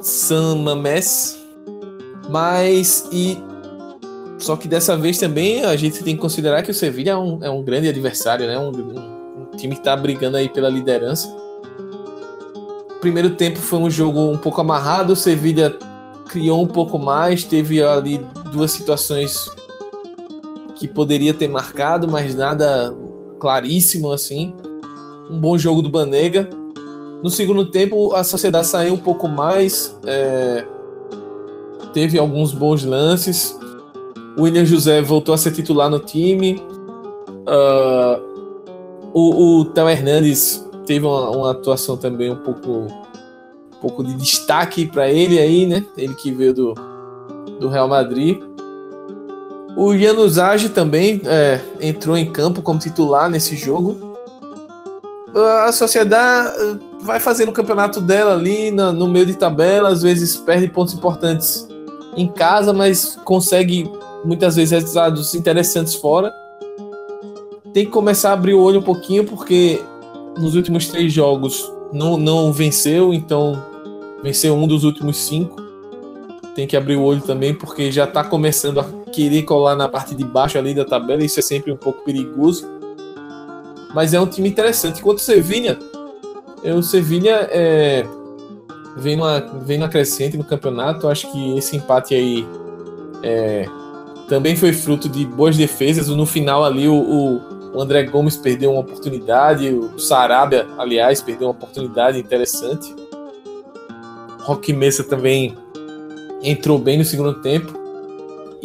San 0.00 0.56
Mamés, 0.56 1.38
mas 2.28 3.08
e 3.12 3.38
só 4.38 4.56
que 4.56 4.68
dessa 4.68 4.96
vez 4.96 5.18
também 5.18 5.64
a 5.64 5.76
gente 5.76 6.02
tem 6.02 6.14
que 6.14 6.20
considerar 6.20 6.62
que 6.62 6.70
o 6.70 6.74
Sevilla 6.74 7.10
é 7.10 7.16
um, 7.16 7.44
é 7.44 7.50
um 7.50 7.62
grande 7.62 7.88
adversário, 7.88 8.46
né? 8.46 8.58
Um, 8.58 8.70
um, 8.70 9.42
um 9.42 9.56
time 9.56 9.74
que 9.74 9.80
está 9.80 9.96
brigando 9.96 10.36
aí 10.36 10.48
pela 10.48 10.68
liderança. 10.68 11.28
O 12.90 13.00
primeiro 13.00 13.30
tempo 13.30 13.58
foi 13.58 13.78
um 13.78 13.90
jogo 13.90 14.20
um 14.20 14.36
pouco 14.36 14.60
amarrado, 14.60 15.12
o 15.12 15.16
Sevilla 15.16 15.70
criou 16.28 16.62
um 16.62 16.66
pouco 16.66 16.98
mais, 16.98 17.44
teve 17.44 17.82
ali 17.82 18.18
duas 18.52 18.72
situações 18.72 19.48
que 20.76 20.86
poderia 20.86 21.32
ter 21.32 21.48
marcado, 21.48 22.08
mas 22.08 22.34
nada 22.34 22.94
claríssimo 23.38 24.12
assim. 24.12 24.54
Um 25.30 25.38
bom 25.38 25.56
jogo 25.56 25.82
do 25.82 25.88
Banega, 25.88 26.48
no 27.22 27.30
segundo 27.30 27.64
tempo, 27.66 28.14
a 28.14 28.22
sociedade 28.22 28.66
saiu 28.66 28.94
um 28.94 28.98
pouco 28.98 29.28
mais, 29.28 29.96
é, 30.04 30.64
teve 31.92 32.18
alguns 32.18 32.52
bons 32.52 32.84
lances. 32.84 33.58
O 34.36 34.42
William 34.42 34.64
José 34.64 35.00
voltou 35.00 35.34
a 35.34 35.38
ser 35.38 35.52
titular 35.52 35.88
no 35.88 35.98
time. 35.98 36.62
Uh, 37.48 38.20
o, 39.14 39.60
o 39.60 39.64
Theo 39.66 39.88
Hernandes 39.88 40.62
teve 40.84 41.06
uma, 41.06 41.30
uma, 41.30 41.50
atuação 41.52 41.96
também 41.96 42.30
um 42.30 42.36
pouco, 42.36 42.70
um 42.70 43.80
pouco 43.80 44.04
de 44.04 44.14
destaque 44.14 44.84
para 44.84 45.10
ele 45.10 45.38
aí, 45.38 45.64
né? 45.66 45.84
Ele 45.96 46.14
que 46.14 46.30
veio 46.30 46.52
do, 46.52 46.74
do 47.58 47.68
Real 47.68 47.88
Madrid. 47.88 48.38
O 49.74 49.96
Januzaj 49.96 50.68
também 50.70 51.22
é, 51.24 51.60
entrou 51.80 52.16
em 52.16 52.30
campo 52.30 52.60
como 52.60 52.78
titular 52.78 53.30
nesse 53.30 53.56
jogo. 53.56 54.16
A 55.34 55.72
sociedade 55.72 56.80
vai 57.00 57.20
fazendo 57.20 57.50
o 57.50 57.52
campeonato 57.52 58.00
dela 58.00 58.32
ali 58.34 58.70
no, 58.70 58.92
no 58.92 59.08
meio 59.08 59.26
de 59.26 59.34
tabela, 59.34 59.88
às 59.88 60.02
vezes 60.02 60.36
perde 60.36 60.68
pontos 60.68 60.94
importantes 60.94 61.68
em 62.16 62.26
casa, 62.26 62.72
mas 62.72 63.18
consegue 63.24 63.90
muitas 64.24 64.56
vezes 64.56 64.72
resultados 64.72 65.34
interessantes 65.34 65.94
fora. 65.94 66.32
Tem 67.72 67.84
que 67.84 67.90
começar 67.90 68.30
a 68.30 68.32
abrir 68.32 68.54
o 68.54 68.60
olho 68.60 68.80
um 68.80 68.82
pouquinho, 68.82 69.24
porque 69.24 69.82
nos 70.38 70.54
últimos 70.54 70.88
três 70.88 71.12
jogos 71.12 71.70
não, 71.92 72.16
não 72.16 72.52
venceu, 72.52 73.12
então 73.12 73.62
venceu 74.22 74.54
um 74.54 74.66
dos 74.66 74.82
últimos 74.82 75.16
cinco. 75.18 75.64
Tem 76.54 76.66
que 76.66 76.76
abrir 76.76 76.96
o 76.96 77.02
olho 77.02 77.20
também, 77.20 77.54
porque 77.54 77.92
já 77.92 78.04
está 78.04 78.24
começando 78.24 78.80
a 78.80 78.84
querer 79.12 79.42
colar 79.42 79.76
na 79.76 79.88
parte 79.88 80.14
de 80.14 80.24
baixo 80.24 80.56
ali 80.56 80.74
da 80.74 80.86
tabela, 80.86 81.22
isso 81.22 81.38
é 81.38 81.42
sempre 81.42 81.70
um 81.70 81.76
pouco 81.76 82.02
perigoso. 82.02 82.66
Mas 83.94 84.14
é 84.14 84.20
um 84.20 84.26
time 84.26 84.48
interessante. 84.48 85.00
Enquanto 85.00 85.18
o 85.18 85.22
Sevilha 85.22 85.78
o 86.64 86.82
Sevilha 86.82 87.48
é, 87.50 88.04
vem, 88.96 89.16
numa, 89.16 89.40
vem 89.64 89.78
numa 89.78 89.88
crescente 89.88 90.36
no 90.36 90.44
campeonato. 90.44 91.08
Acho 91.08 91.30
que 91.30 91.58
esse 91.58 91.76
empate 91.76 92.14
aí 92.14 92.46
é, 93.22 93.66
também 94.28 94.56
foi 94.56 94.72
fruto 94.72 95.08
de 95.08 95.24
boas 95.24 95.56
defesas. 95.56 96.08
No 96.08 96.26
final 96.26 96.64
ali, 96.64 96.88
o, 96.88 97.40
o 97.74 97.80
André 97.80 98.04
Gomes 98.04 98.36
perdeu 98.36 98.72
uma 98.72 98.80
oportunidade, 98.80 99.68
o 99.68 99.98
Sarabia, 99.98 100.66
aliás, 100.78 101.20
perdeu 101.20 101.48
uma 101.48 101.54
oportunidade 101.54 102.18
interessante. 102.18 102.94
Roque 104.40 104.72
Mesa 104.72 105.04
também 105.04 105.54
entrou 106.42 106.78
bem 106.78 106.98
no 106.98 107.04
segundo 107.04 107.40
tempo. 107.42 107.85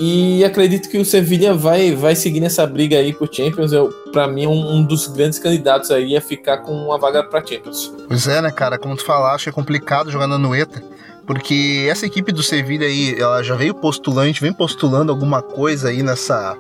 E 0.04 0.44
acredito 0.44 0.90
que 0.90 0.98
o 0.98 1.06
Sevilla 1.06 1.54
vai, 1.54 1.94
vai 1.94 2.16
seguir 2.16 2.40
nessa 2.40 2.66
briga 2.66 2.98
aí 2.98 3.14
por 3.14 3.32
Champions. 3.32 3.70
Para 4.12 4.28
mim, 4.28 4.46
é 4.46 4.48
um, 4.48 4.78
um, 4.78 4.84
dos 4.84 5.06
grandes 5.06 5.38
candidatos 5.38 5.92
aí 5.92 6.18
a 6.18 6.22
ficar 6.22 6.58
com 6.58 6.72
uma 6.72 6.98
vaga 6.98 7.24
para 7.24 7.46
Champions. 7.46 7.94
Pois 8.08 8.28
é, 8.28 8.42
né, 8.42 8.50
cara? 8.50 8.80
Como 8.80 8.96
tu 8.96 9.06
falaste, 9.06 9.50
é 9.50 9.52
complicado 9.52 10.10
jogar 10.10 10.26
na 10.26 10.40
Nueta. 10.40 10.84
Porque 11.24 11.86
essa 11.88 12.08
equipe 12.08 12.32
do 12.32 12.42
Sevilla 12.42 12.86
aí, 12.86 13.14
ela 13.16 13.44
já 13.44 13.54
veio 13.54 13.76
postulante, 13.76 14.42
vem 14.42 14.52
postulando 14.52 15.12
alguma 15.12 15.40
coisa 15.40 15.90
aí 15.90 16.02
nessa 16.02 16.58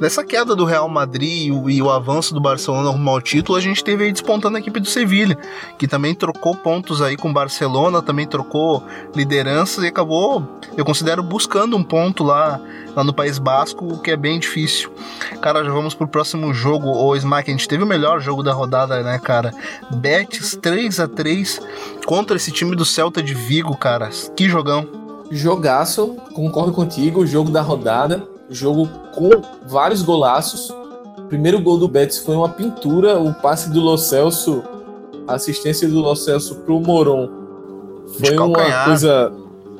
Nessa 0.00 0.22
queda 0.22 0.54
do 0.54 0.64
Real 0.64 0.88
Madrid 0.88 1.52
e 1.66 1.82
o, 1.82 1.90
avanço 1.90 2.32
do 2.32 2.40
Barcelona 2.40 2.90
rumo 2.90 3.10
ao 3.10 3.20
título, 3.20 3.58
a 3.58 3.60
gente 3.60 3.82
teve 3.82 4.04
aí 4.04 4.12
despontando 4.12 4.56
a 4.56 4.60
equipe 4.60 4.78
do 4.78 4.86
Sevilha, 4.86 5.36
que 5.76 5.88
também 5.88 6.14
trocou 6.14 6.54
pontos 6.54 7.02
aí 7.02 7.16
com 7.16 7.30
o 7.30 7.32
Barcelona, 7.32 8.00
também 8.00 8.24
trocou 8.24 8.84
lideranças 9.12 9.82
e 9.82 9.88
acabou, 9.88 10.46
eu 10.76 10.84
considero, 10.84 11.20
buscando 11.20 11.76
um 11.76 11.82
ponto 11.82 12.22
lá, 12.22 12.60
lá 12.94 13.02
no 13.02 13.12
País 13.12 13.40
Basco, 13.40 13.94
o 13.94 13.98
que 13.98 14.12
é 14.12 14.16
bem 14.16 14.38
difícil. 14.38 14.88
Cara, 15.40 15.64
já 15.64 15.72
vamos 15.72 15.94
pro 15.94 16.06
próximo 16.06 16.54
jogo, 16.54 16.90
o 16.90 17.16
Smack, 17.16 17.50
a 17.50 17.52
gente 17.52 17.66
teve 17.66 17.82
o 17.82 17.86
melhor 17.86 18.20
jogo 18.20 18.44
da 18.44 18.52
rodada, 18.52 19.02
né, 19.02 19.18
cara? 19.18 19.52
Betis 19.96 20.56
3 20.62 21.00
a 21.00 21.08
3 21.08 21.60
contra 22.06 22.36
esse 22.36 22.52
time 22.52 22.76
do 22.76 22.84
Celta 22.84 23.20
de 23.20 23.34
Vigo, 23.34 23.76
cara. 23.76 24.10
Que 24.36 24.48
jogão. 24.48 24.86
Jogaço, 25.28 26.16
concordo 26.32 26.72
contigo, 26.72 27.26
jogo 27.26 27.50
da 27.50 27.62
rodada 27.62 28.37
jogo 28.50 28.88
com 29.14 29.30
vários 29.66 30.02
golaços. 30.02 30.70
O 31.18 31.22
primeiro 31.28 31.60
gol 31.60 31.78
do 31.78 31.88
Betis 31.88 32.18
foi 32.18 32.36
uma 32.36 32.48
pintura, 32.48 33.18
o 33.18 33.34
passe 33.34 33.70
do 33.70 33.80
Lo 33.80 33.96
Celso, 33.98 34.62
a 35.26 35.34
assistência 35.34 35.88
do 35.88 36.00
Lo 36.00 36.14
Celso 36.14 36.56
pro 36.56 36.80
Moron. 36.80 37.28
Foi 38.18 38.36
uma 38.38 38.84
coisa 38.84 39.32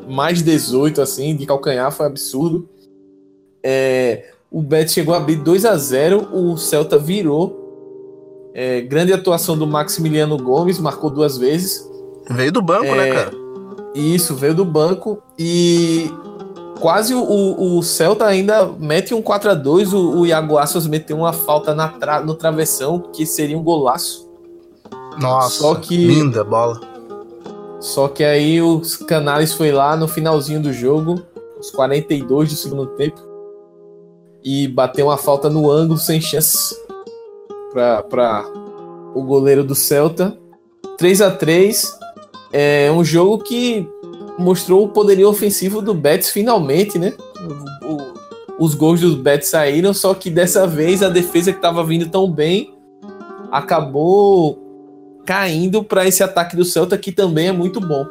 mais 0.09 0.43
18, 0.43 1.01
assim, 1.01 1.35
de 1.35 1.47
calcanhar, 1.47 1.91
foi 1.91 2.07
absurdo. 2.07 2.69
É, 3.63 4.33
o 4.51 4.63
Betis 4.63 4.95
chegou 4.95 5.15
a 5.15 5.19
abrir 5.19 5.37
2 5.37 5.65
a 5.65 5.77
0 5.77 6.29
o 6.33 6.57
Celta 6.57 6.99
virou. 6.99 7.67
É, 8.55 8.81
grande 8.81 9.13
atuação 9.13 9.57
do 9.57 9.67
Maximiliano 9.67 10.37
Gomes, 10.37 10.79
marcou 10.79 11.11
duas 11.11 11.39
vezes. 11.39 11.89
Veio 12.31 12.51
do 12.51 12.61
banco, 12.61 12.85
né, 12.85 13.09
é, 13.09 13.15
né, 13.15 13.25
cara? 13.25 13.31
Isso, 13.95 14.35
veio 14.35 14.55
do 14.55 14.65
banco. 14.65 15.23
E 15.39 16.11
quase 16.81 17.15
o, 17.15 17.79
o 17.79 17.83
Celta 17.83 18.27
ainda 18.27 18.67
mete 18.67 19.15
um 19.15 19.23
4 19.23 19.51
a 19.51 19.55
2 19.55 19.93
o, 19.93 20.21
o 20.21 20.27
Iago 20.27 20.59
Assos 20.59 20.87
meteu 20.87 21.17
uma 21.17 21.33
falta 21.33 21.75
na 21.75 21.89
tra 21.89 22.21
no 22.21 22.35
travessão, 22.35 22.99
que 23.13 23.27
seria 23.27 23.59
um 23.59 23.63
golaço. 23.63 24.29
Nossa, 25.21 25.61
Só 25.61 25.75
que, 25.75 25.97
linda 25.97 26.45
bola. 26.45 26.81
Só 27.81 28.09
que 28.09 28.25
aí 28.25 28.61
os 28.61 28.97
Canales 28.97 29.53
foi 29.53 29.73
lá 29.73 29.97
no 29.97 30.09
finalzinho 30.09 30.61
do 30.61 30.73
jogo, 30.73 31.23
os 31.59 31.71
42 31.71 32.51
do 32.51 32.57
segundo 32.57 32.87
tempo, 32.89 33.21
e 34.43 34.69
bateu 34.69 35.07
uma 35.07 35.17
falta 35.17 35.49
no 35.49 35.71
ângulo 35.71 35.99
sem 35.99 36.21
chance. 36.21 36.75
para 37.73 38.45
o 39.15 39.23
goleiro 39.23 39.65
do 39.65 39.75
Celta. 39.75 40.37
3 40.97 41.23
a 41.23 41.31
3 41.31 41.99
é 42.53 42.91
um 42.91 43.05
jogo 43.05 43.39
que 43.39 43.89
mostrou 44.39 44.85
o 44.85 44.89
poderio 44.89 45.29
ofensivo 45.29 45.83
do 45.83 45.93
Betis 45.93 46.31
finalmente, 46.31 46.99
né? 46.99 47.13
O, 47.83 47.93
o, 47.93 48.15
os 48.59 48.75
gols 48.75 49.01
do 49.01 49.17
Betis 49.17 49.49
saíram, 49.49 49.93
só 49.93 50.15
que 50.15 50.31
dessa 50.31 50.67
vez 50.67 51.03
a 51.03 51.09
defesa 51.09 51.53
que 51.53 51.59
estava 51.59 51.85
vindo 51.85 52.09
tão 52.09 52.31
bem 52.31 52.75
acabou 53.51 54.59
caindo 55.27 55.83
para 55.83 56.07
esse 56.07 56.23
ataque 56.23 56.57
do 56.57 56.65
Celta 56.65 56.97
que 56.97 57.13
também 57.13 57.49
é 57.49 57.53
muito 57.53 57.81
bom. 57.81 58.07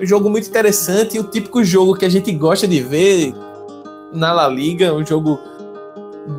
Um 0.00 0.06
jogo 0.06 0.30
muito 0.30 0.48
interessante 0.48 1.16
e 1.16 1.20
o 1.20 1.24
típico 1.24 1.62
jogo 1.62 1.94
que 1.94 2.04
a 2.04 2.08
gente 2.08 2.32
gosta 2.32 2.66
de 2.66 2.80
ver 2.80 3.34
na 4.12 4.32
La 4.32 4.48
Liga, 4.48 4.94
um 4.94 5.04
jogo 5.04 5.38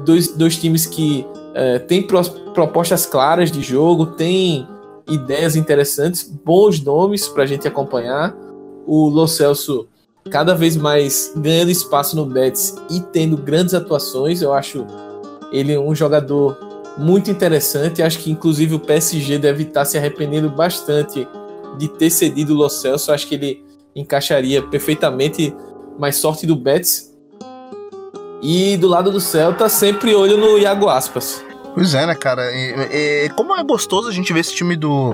dois, 0.05 0.29
dois 0.29 0.57
times 0.57 0.85
que 0.85 1.25
é, 1.53 1.79
têm 1.79 2.05
propostas 2.05 3.05
claras 3.05 3.51
de 3.51 3.61
jogo, 3.61 4.05
tem 4.05 4.67
ideias 5.09 5.55
interessantes, 5.55 6.23
bons 6.23 6.81
nomes 6.81 7.27
para 7.27 7.43
a 7.43 7.45
gente 7.45 7.67
acompanhar. 7.67 8.35
O 8.89 9.07
Lo 9.07 9.27
Celso 9.27 9.87
cada 10.31 10.55
vez 10.55 10.75
mais 10.75 11.31
ganhando 11.35 11.69
espaço 11.69 12.15
no 12.15 12.25
Betis 12.25 12.75
e 12.89 12.99
tendo 12.99 13.37
grandes 13.37 13.75
atuações. 13.75 14.41
Eu 14.41 14.51
acho 14.51 14.85
ele 15.51 15.77
um 15.77 15.93
jogador 15.93 16.57
muito 16.97 17.29
interessante. 17.29 18.01
Acho 18.01 18.17
que 18.17 18.31
inclusive 18.31 18.73
o 18.73 18.79
PSG 18.79 19.37
deve 19.37 19.63
estar 19.63 19.85
se 19.85 19.95
arrependendo 19.95 20.49
bastante 20.49 21.27
de 21.77 21.87
ter 21.87 22.09
cedido 22.09 22.53
o 22.53 22.57
Lo 22.57 22.67
Celso. 22.67 23.11
Acho 23.11 23.27
que 23.27 23.35
ele 23.35 23.63
encaixaria 23.95 24.61
perfeitamente 24.61 25.55
mais 25.99 26.15
sorte 26.15 26.47
do 26.47 26.55
Betis. 26.55 27.15
E 28.41 28.75
do 28.77 28.87
lado 28.87 29.11
do 29.11 29.19
Celta, 29.19 29.69
sempre 29.69 30.15
olho 30.15 30.35
no 30.35 30.57
Iago 30.57 30.89
Aspas. 30.89 31.43
Pois 31.73 31.93
é, 31.93 32.05
né, 32.05 32.15
cara? 32.15 32.51
E, 32.51 33.25
e, 33.25 33.29
como 33.29 33.55
é 33.55 33.63
gostoso 33.63 34.09
a 34.09 34.11
gente 34.11 34.33
ver 34.33 34.39
esse 34.39 34.53
time 34.53 34.75
do. 34.75 35.13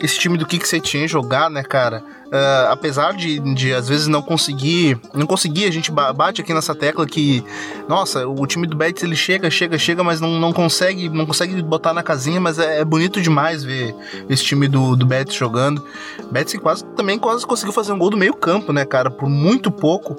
Esse 0.00 0.18
time 0.18 0.38
do 0.38 0.46
Kik 0.46 0.66
Setien 0.66 1.06
jogar, 1.08 1.50
né, 1.50 1.62
cara? 1.62 2.02
Uh, 2.26 2.70
apesar 2.70 3.12
de, 3.12 3.38
de 3.54 3.72
às 3.72 3.88
vezes 3.88 4.06
não 4.06 4.22
conseguir. 4.22 4.98
Não 5.14 5.26
conseguir, 5.26 5.66
a 5.66 5.70
gente 5.70 5.90
bate 5.90 6.40
aqui 6.40 6.52
nessa 6.54 6.74
tecla 6.74 7.06
que. 7.06 7.44
Nossa, 7.88 8.26
o 8.26 8.46
time 8.46 8.66
do 8.66 8.76
Betis 8.76 9.02
ele 9.02 9.16
chega, 9.16 9.50
chega, 9.50 9.78
chega, 9.78 10.02
mas 10.02 10.20
não, 10.20 10.30
não 10.38 10.52
consegue. 10.52 11.08
Não 11.08 11.26
consegue 11.26 11.60
botar 11.62 11.92
na 11.92 12.02
casinha, 12.02 12.40
mas 12.40 12.58
é, 12.58 12.80
é 12.80 12.84
bonito 12.84 13.20
demais 13.20 13.62
ver 13.62 13.94
esse 14.28 14.44
time 14.44 14.68
do, 14.68 14.96
do 14.96 15.06
Betis 15.06 15.34
jogando. 15.34 15.84
Betis 16.30 16.58
quase 16.60 16.84
também 16.96 17.18
quase 17.18 17.46
conseguiu 17.46 17.72
fazer 17.72 17.92
um 17.92 17.98
gol 17.98 18.10
do 18.10 18.16
meio 18.16 18.34
campo, 18.34 18.72
né, 18.72 18.84
cara? 18.84 19.10
Por 19.10 19.28
muito 19.28 19.70
pouco. 19.70 20.16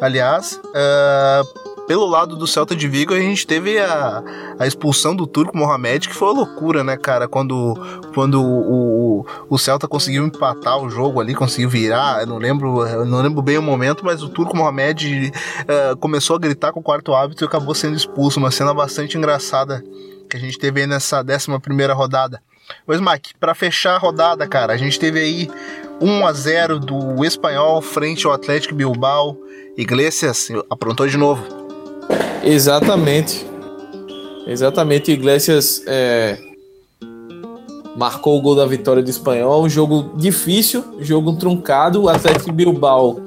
Aliás. 0.00 0.60
Uh, 0.66 1.65
pelo 1.86 2.06
lado 2.06 2.36
do 2.36 2.46
Celta 2.46 2.74
de 2.74 2.88
Vigo, 2.88 3.14
a 3.14 3.20
gente 3.20 3.46
teve 3.46 3.78
a, 3.78 4.22
a 4.58 4.66
expulsão 4.66 5.14
do 5.14 5.26
Turco 5.26 5.56
Mohamed, 5.56 6.08
que 6.08 6.14
foi 6.14 6.28
uma 6.28 6.34
loucura, 6.34 6.82
né, 6.82 6.96
cara? 6.96 7.28
Quando, 7.28 7.74
quando 8.12 8.42
o, 8.42 9.20
o, 9.20 9.26
o 9.48 9.58
Celta 9.58 9.86
conseguiu 9.86 10.26
empatar 10.26 10.78
o 10.78 10.90
jogo 10.90 11.20
ali, 11.20 11.34
conseguiu 11.34 11.68
virar, 11.68 12.20
eu 12.20 12.26
não 12.26 12.38
lembro, 12.38 12.86
eu 12.86 13.04
não 13.04 13.22
lembro 13.22 13.40
bem 13.40 13.58
o 13.58 13.62
momento, 13.62 14.04
mas 14.04 14.22
o 14.22 14.28
Turco 14.28 14.56
Mohamed 14.56 15.32
uh, 15.32 15.96
começou 15.98 16.36
a 16.36 16.38
gritar 16.38 16.72
com 16.72 16.80
o 16.80 16.82
quarto 16.82 17.14
hábito 17.14 17.44
e 17.44 17.46
acabou 17.46 17.74
sendo 17.74 17.96
expulso. 17.96 18.38
Uma 18.38 18.50
cena 18.50 18.74
bastante 18.74 19.16
engraçada 19.16 19.82
que 20.28 20.36
a 20.36 20.40
gente 20.40 20.58
teve 20.58 20.80
aí 20.80 20.86
nessa 20.86 21.22
11 21.22 21.60
primeira 21.60 21.94
rodada. 21.94 22.42
Pois, 22.84 23.00
Mike, 23.00 23.34
para 23.38 23.54
fechar 23.54 23.94
a 23.94 23.98
rodada, 23.98 24.46
cara, 24.48 24.72
a 24.72 24.76
gente 24.76 24.98
teve 24.98 25.20
aí 25.20 25.50
1 26.00 26.26
a 26.26 26.32
0 26.32 26.80
do 26.80 27.24
Espanhol 27.24 27.80
frente 27.80 28.26
ao 28.26 28.32
Atlético 28.32 28.74
Bilbao. 28.74 29.38
Iglesias 29.76 30.48
aprontou 30.68 31.06
de 31.06 31.16
novo. 31.16 31.65
Exatamente. 32.46 33.44
Exatamente. 34.46 35.10
Iglesias 35.10 35.82
é, 35.86 36.38
marcou 37.96 38.38
o 38.38 38.40
gol 38.40 38.54
da 38.54 38.64
vitória 38.64 39.02
do 39.02 39.10
Espanhol. 39.10 39.64
Um 39.64 39.68
jogo 39.68 40.16
difícil, 40.16 40.84
jogo 41.00 41.36
truncado. 41.36 42.02
O 42.02 42.08
Atlético 42.08 42.52
Bilbao 42.52 43.20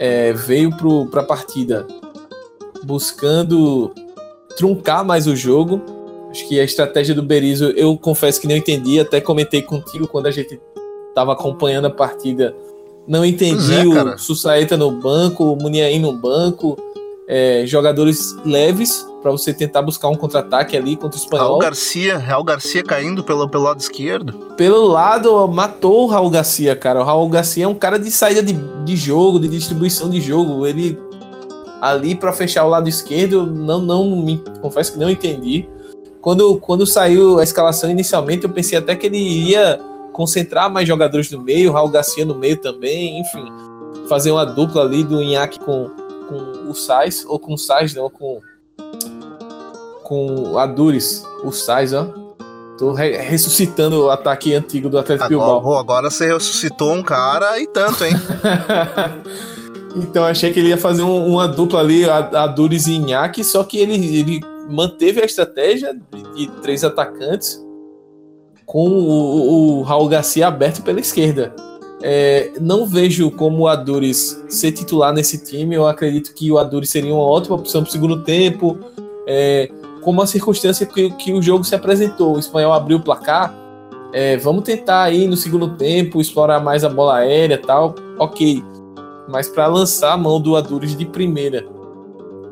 é, 0.00 0.32
veio 0.32 0.70
para 1.08 1.20
a 1.20 1.24
partida 1.24 1.86
buscando 2.82 3.92
truncar 4.56 5.04
mais 5.04 5.28
o 5.28 5.36
jogo. 5.36 5.80
Acho 6.30 6.48
que 6.48 6.58
a 6.58 6.64
estratégia 6.64 7.14
do 7.14 7.22
Berizzo, 7.22 7.66
eu 7.76 7.96
confesso 7.96 8.40
que 8.40 8.48
não 8.48 8.56
entendi. 8.56 8.98
Até 8.98 9.20
comentei 9.20 9.62
contigo 9.62 10.08
quando 10.08 10.26
a 10.26 10.32
gente 10.32 10.60
estava 11.10 11.32
acompanhando 11.32 11.86
a 11.86 11.90
partida. 11.90 12.54
Não 13.06 13.24
entendi 13.24 13.72
é, 13.72 13.84
o 13.86 14.18
Sussaeta 14.18 14.76
no 14.76 14.90
banco, 14.90 15.44
o 15.44 15.56
Muniain 15.56 16.00
no 16.00 16.12
banco 16.12 16.76
é, 17.28 17.64
jogadores 17.66 18.36
leves 18.44 19.04
para 19.20 19.32
você 19.32 19.52
tentar 19.52 19.82
buscar 19.82 20.08
um 20.08 20.14
contra-ataque 20.14 20.76
ali 20.76 20.96
contra 20.96 21.18
o 21.18 21.22
espanhol. 21.22 21.48
Raul 21.48 21.58
Garcia, 21.58 22.16
Raul 22.16 22.44
Garcia 22.44 22.84
caindo 22.84 23.24
pelo, 23.24 23.48
pelo 23.48 23.64
lado 23.64 23.80
esquerdo. 23.80 24.32
Pelo 24.56 24.86
lado, 24.86 25.48
matou 25.48 26.04
o 26.04 26.06
Raul 26.06 26.30
Garcia, 26.30 26.76
cara. 26.76 27.00
O 27.00 27.04
Raul 27.04 27.28
Garcia 27.28 27.64
é 27.64 27.68
um 27.68 27.74
cara 27.74 27.98
de 27.98 28.10
saída 28.10 28.42
de, 28.42 28.52
de 28.52 28.96
jogo, 28.96 29.40
de 29.40 29.48
distribuição 29.48 30.08
de 30.08 30.20
jogo. 30.20 30.64
Ele 30.66 30.96
ali 31.80 32.14
para 32.14 32.32
fechar 32.32 32.64
o 32.64 32.68
lado 32.68 32.88
esquerdo, 32.88 33.46
não, 33.46 33.80
não 33.80 34.16
me 34.16 34.40
confesso 34.60 34.92
que 34.92 34.98
não 34.98 35.10
entendi. 35.10 35.68
Quando, 36.20 36.58
quando 36.58 36.86
saiu 36.86 37.38
a 37.38 37.42
escalação 37.42 37.90
inicialmente, 37.90 38.44
eu 38.44 38.50
pensei 38.50 38.78
até 38.78 38.94
que 38.94 39.06
ele 39.06 39.18
iria 39.18 39.80
concentrar 40.12 40.72
mais 40.72 40.88
jogadores 40.88 41.30
no 41.30 41.40
meio, 41.42 41.72
Raul 41.72 41.90
Garcia 41.90 42.24
no 42.24 42.34
meio 42.34 42.56
também, 42.56 43.20
enfim, 43.20 43.44
fazer 44.08 44.30
uma 44.30 44.44
dupla 44.44 44.82
ali 44.82 45.04
do 45.04 45.22
Inhaque 45.22 45.60
com 45.60 45.90
com 46.05 46.05
o 46.68 46.74
Sais, 46.74 47.24
ou 47.26 47.38
com 47.38 47.54
o 47.54 47.58
Sais, 47.58 47.94
não, 47.94 48.10
com 48.10 48.40
com 50.02 50.56
a 50.56 50.66
Duris, 50.66 51.24
o 51.42 51.50
Sais, 51.50 51.92
ó. 51.92 52.06
Tô 52.78 52.92
re 52.92 53.16
ressuscitando 53.16 54.04
o 54.04 54.10
ataque 54.10 54.54
antigo 54.54 54.88
do 54.88 54.98
Atlético 54.98 55.24
agora, 55.34 55.54
Bilbao. 55.54 55.78
Agora 55.78 56.10
você 56.10 56.32
ressuscitou 56.32 56.92
um 56.92 57.02
cara 57.02 57.58
e 57.58 57.66
tanto, 57.66 58.04
hein? 58.04 58.12
então 59.96 60.24
achei 60.24 60.52
que 60.52 60.60
ele 60.60 60.68
ia 60.68 60.78
fazer 60.78 61.02
um, 61.02 61.26
uma 61.26 61.48
dupla 61.48 61.80
ali, 61.80 62.08
a, 62.08 62.18
a 62.18 62.54
e 62.58 62.90
Inhaque, 62.90 63.42
só 63.42 63.64
que 63.64 63.78
ele, 63.78 63.94
ele 63.94 64.40
manteve 64.68 65.22
a 65.22 65.24
estratégia 65.24 65.94
de, 65.94 66.22
de 66.34 66.50
três 66.60 66.84
atacantes 66.84 67.60
com 68.66 68.88
o, 68.88 69.78
o 69.78 69.82
Raul 69.82 70.08
Garcia 70.08 70.46
aberto 70.46 70.82
pela 70.82 71.00
esquerda. 71.00 71.54
É, 72.02 72.52
não 72.60 72.86
vejo 72.86 73.30
como 73.30 73.62
o 73.62 73.68
Adures 73.68 74.42
ser 74.48 74.72
titular 74.72 75.12
nesse 75.12 75.42
time. 75.42 75.74
Eu 75.74 75.86
acredito 75.86 76.34
que 76.34 76.50
o 76.50 76.58
Adures 76.58 76.90
seria 76.90 77.14
uma 77.14 77.22
ótima 77.22 77.56
opção 77.56 77.82
para 77.82 77.88
o 77.88 77.92
segundo 77.92 78.22
tempo. 78.22 78.78
É, 79.26 79.70
como 80.02 80.22
a 80.22 80.26
circunstância 80.26 80.86
que, 80.86 81.10
que, 81.10 81.32
o 81.32 81.42
jogo 81.42 81.64
se 81.64 81.74
apresentou, 81.74 82.36
o 82.36 82.38
espanhol 82.38 82.72
abriu 82.72 82.98
o 82.98 83.02
placar. 83.02 83.54
É, 84.12 84.36
vamos 84.36 84.62
tentar 84.62 85.02
aí 85.02 85.26
no 85.26 85.36
segundo 85.36 85.76
tempo 85.76 86.20
explorar 86.20 86.60
mais 86.60 86.84
a 86.84 86.88
bola 86.88 87.16
aérea 87.16 87.58
tal. 87.58 87.94
Ok. 88.18 88.62
Mas 89.28 89.48
para 89.48 89.66
lançar 89.66 90.12
a 90.12 90.16
mão 90.16 90.40
do 90.40 90.54
Adures 90.54 90.96
de 90.96 91.04
primeira 91.04 91.66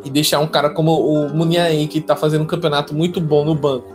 e 0.05 0.11
deixar 0.11 0.41
um 0.41 0.47
cara 0.47 0.71
como 0.71 0.93
o 0.93 1.35
Muniain, 1.35 1.87
que 1.87 1.99
está 1.99 2.17
fazendo 2.17 2.43
um 2.43 2.47
campeonato 2.47 2.95
muito 2.95 3.21
bom 3.21 3.45
no 3.45 3.55
banco, 3.55 3.87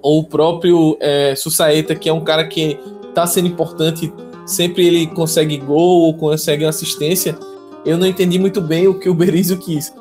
ou 0.00 0.20
o 0.20 0.24
próprio 0.24 0.96
é, 1.00 1.34
Sussaeta, 1.36 1.94
que 1.94 2.08
é 2.08 2.12
um 2.12 2.22
cara 2.22 2.46
que 2.48 2.78
tá 3.14 3.26
sendo 3.26 3.48
importante, 3.48 4.12
sempre 4.46 4.86
ele 4.86 5.06
consegue 5.06 5.56
gol 5.58 6.06
ou 6.06 6.14
consegue 6.14 6.64
assistência. 6.64 7.38
Eu 7.84 7.98
não 7.98 8.06
entendi 8.06 8.38
muito 8.38 8.60
bem 8.60 8.86
o 8.86 8.98
que 8.98 9.08
o 9.08 9.14
Berizzo 9.14 9.56
quis. 9.56 9.92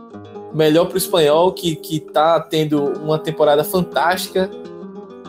Melhor 0.54 0.86
para 0.86 0.96
o 0.96 0.98
espanhol, 0.98 1.52
que, 1.54 1.76
que 1.76 2.00
tá 2.00 2.40
tendo 2.40 2.84
uma 3.00 3.18
temporada 3.18 3.64
fantástica. 3.64 4.50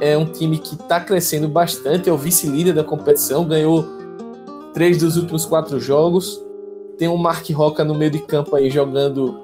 É 0.00 0.18
um 0.18 0.26
time 0.26 0.58
que 0.58 0.74
está 0.74 0.98
crescendo 0.98 1.48
bastante, 1.48 2.08
é 2.08 2.12
o 2.12 2.18
vice-líder 2.18 2.74
da 2.74 2.82
competição, 2.82 3.44
ganhou 3.44 3.86
três 4.74 4.98
dos 4.98 5.16
últimos 5.16 5.44
quatro 5.46 5.78
jogos. 5.78 6.42
Tem 6.98 7.08
o 7.08 7.16
Mark 7.16 7.48
Roca 7.50 7.84
no 7.84 7.94
meio 7.94 8.10
de 8.10 8.18
campo 8.18 8.56
aí 8.56 8.68
jogando 8.68 9.40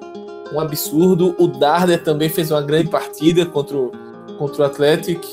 um 0.53 0.59
absurdo. 0.59 1.35
O 1.39 1.47
Darder 1.47 2.03
também 2.03 2.29
fez 2.29 2.51
uma 2.51 2.61
grande 2.61 2.89
partida 2.89 3.45
contra 3.45 3.77
o, 3.77 3.91
contra 4.37 4.63
o 4.63 4.65
Atlético. 4.65 5.25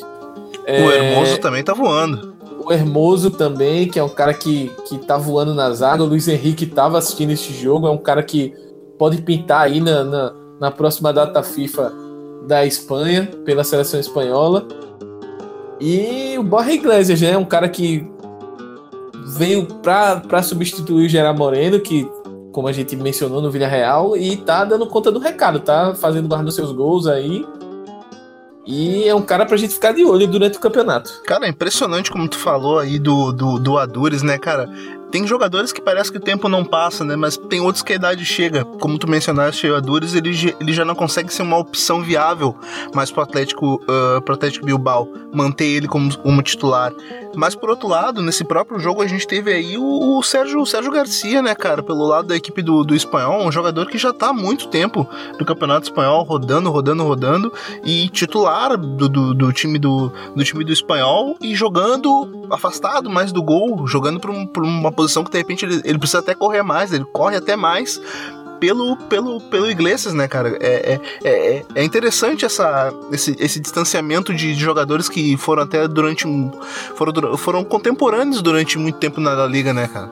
O. 0.64 0.90
Hermoso 0.90 1.38
também 1.38 1.64
tá 1.64 1.74
voando 1.74 2.35
o 2.66 2.72
Hermoso 2.72 3.30
também, 3.30 3.88
que 3.88 3.96
é 3.96 4.02
um 4.02 4.08
cara 4.08 4.34
que, 4.34 4.72
que 4.88 4.98
tá 4.98 5.16
voando 5.16 5.54
na 5.54 5.70
zaga. 5.72 6.02
O 6.02 6.06
Luiz 6.06 6.26
Henrique 6.26 6.66
tava 6.66 6.98
assistindo 6.98 7.30
este 7.30 7.52
jogo, 7.54 7.86
é 7.86 7.90
um 7.90 7.98
cara 7.98 8.24
que 8.24 8.52
pode 8.98 9.22
pintar 9.22 9.62
aí 9.62 9.80
na, 9.80 10.02
na, 10.02 10.32
na 10.60 10.70
próxima 10.72 11.12
data 11.12 11.44
FIFA 11.44 11.92
da 12.48 12.66
Espanha, 12.66 13.30
pela 13.44 13.62
seleção 13.62 14.00
espanhola. 14.00 14.66
E 15.80 16.36
o 16.38 16.42
Borja 16.42 16.72
Iglesias, 16.72 17.20
né? 17.20 17.38
Um 17.38 17.44
cara 17.44 17.68
que 17.68 18.04
veio 19.28 19.66
para 19.66 20.42
substituir 20.42 21.06
o 21.06 21.08
Gerard 21.08 21.38
Moreno, 21.38 21.78
que, 21.78 22.10
como 22.50 22.66
a 22.66 22.72
gente 22.72 22.96
mencionou 22.96 23.40
no 23.40 23.50
Villarreal, 23.50 24.16
e 24.16 24.36
tá 24.38 24.64
dando 24.64 24.88
conta 24.88 25.12
do 25.12 25.20
recado, 25.20 25.60
tá 25.60 25.94
fazendo 25.94 26.26
guarda 26.26 26.50
seus 26.50 26.72
gols 26.72 27.06
aí. 27.06 27.46
E 28.66 29.04
é 29.08 29.14
um 29.14 29.22
cara 29.22 29.46
pra 29.46 29.56
gente 29.56 29.74
ficar 29.74 29.92
de 29.92 30.04
olho 30.04 30.26
durante 30.26 30.58
o 30.58 30.60
campeonato. 30.60 31.22
Cara, 31.24 31.46
é 31.46 31.50
impressionante 31.50 32.10
como 32.10 32.28
tu 32.28 32.36
falou 32.36 32.80
aí 32.80 32.98
do, 32.98 33.32
do, 33.32 33.58
do 33.58 33.78
Adures, 33.78 34.22
né, 34.22 34.38
cara? 34.38 34.68
Tem 35.10 35.26
jogadores 35.26 35.72
que 35.72 35.80
parece 35.80 36.10
que 36.10 36.18
o 36.18 36.20
tempo 36.20 36.48
não 36.48 36.64
passa, 36.64 37.04
né? 37.04 37.16
Mas 37.16 37.36
tem 37.36 37.60
outros 37.60 37.82
que 37.82 37.92
a 37.92 37.96
idade 37.96 38.24
chega. 38.24 38.64
Como 38.64 38.98
tu 38.98 39.08
mencionaste, 39.08 39.68
o 39.68 39.76
Adures, 39.76 40.14
ele, 40.14 40.30
ele 40.60 40.72
já 40.72 40.84
não 40.84 40.94
consegue 40.94 41.32
ser 41.32 41.42
uma 41.42 41.56
opção 41.56 42.02
viável 42.02 42.56
mais 42.94 43.10
pro 43.10 43.22
Atlético, 43.22 43.76
uh, 43.76 44.20
pro 44.22 44.34
Atlético 44.34 44.66
Bilbao, 44.66 45.08
manter 45.32 45.66
ele 45.66 45.88
como, 45.88 46.16
como 46.18 46.42
titular. 46.42 46.92
Mas 47.36 47.54
por 47.54 47.68
outro 47.68 47.86
lado, 47.86 48.22
nesse 48.22 48.44
próprio 48.44 48.80
jogo 48.80 49.02
a 49.02 49.06
gente 49.06 49.26
teve 49.26 49.52
aí 49.52 49.76
o, 49.76 50.18
o 50.18 50.22
Sérgio, 50.22 50.60
o 50.60 50.66
Sérgio 50.66 50.90
Garcia, 50.90 51.42
né, 51.42 51.54
cara, 51.54 51.82
pelo 51.82 52.06
lado 52.06 52.28
da 52.28 52.36
equipe 52.36 52.62
do, 52.62 52.82
do 52.82 52.94
Espanhol, 52.94 53.46
um 53.46 53.52
jogador 53.52 53.86
que 53.86 53.98
já 53.98 54.12
tá 54.12 54.28
há 54.28 54.32
muito 54.32 54.68
tempo 54.68 55.06
no 55.38 55.44
Campeonato 55.44 55.84
Espanhol, 55.84 56.22
rodando, 56.24 56.70
rodando, 56.70 57.04
rodando, 57.04 57.52
e 57.84 58.08
titular 58.08 58.76
do, 58.78 59.08
do, 59.08 59.34
do 59.34 59.52
time 59.52 59.78
do, 59.78 60.10
do 60.34 60.42
time 60.42 60.64
do 60.64 60.72
Espanhol 60.72 61.36
e 61.40 61.54
jogando 61.54 62.46
afastado 62.50 63.10
mais 63.10 63.32
do 63.32 63.42
gol, 63.42 63.86
jogando 63.86 64.18
por, 64.18 64.30
um, 64.30 64.46
por 64.46 64.64
uma 64.64 64.90
posição 64.96 65.22
que 65.22 65.30
de 65.30 65.38
repente 65.38 65.64
ele, 65.64 65.80
ele 65.84 65.98
precisa 65.98 66.18
até 66.18 66.34
correr 66.34 66.62
mais, 66.62 66.92
ele 66.92 67.04
corre 67.04 67.36
até 67.36 67.54
mais 67.54 68.00
pelo, 68.58 68.96
pelo, 68.96 69.40
pelo 69.40 69.70
Iglesias, 69.70 70.14
né, 70.14 70.26
cara? 70.28 70.56
É, 70.60 70.98
é, 71.24 71.28
é, 71.28 71.64
é 71.74 71.84
interessante 71.84 72.44
essa, 72.44 72.92
esse, 73.12 73.36
esse 73.38 73.60
distanciamento 73.60 74.34
de, 74.34 74.54
de, 74.54 74.60
jogadores 74.60 75.08
que 75.08 75.36
foram 75.36 75.62
até 75.62 75.86
durante. 75.86 76.24
Foram, 76.94 77.36
foram 77.36 77.64
contemporâneos 77.64 78.42
durante 78.42 78.78
muito 78.78 78.98
tempo 78.98 79.20
na 79.20 79.46
Liga, 79.46 79.72
né, 79.72 79.88
cara? 79.88 80.10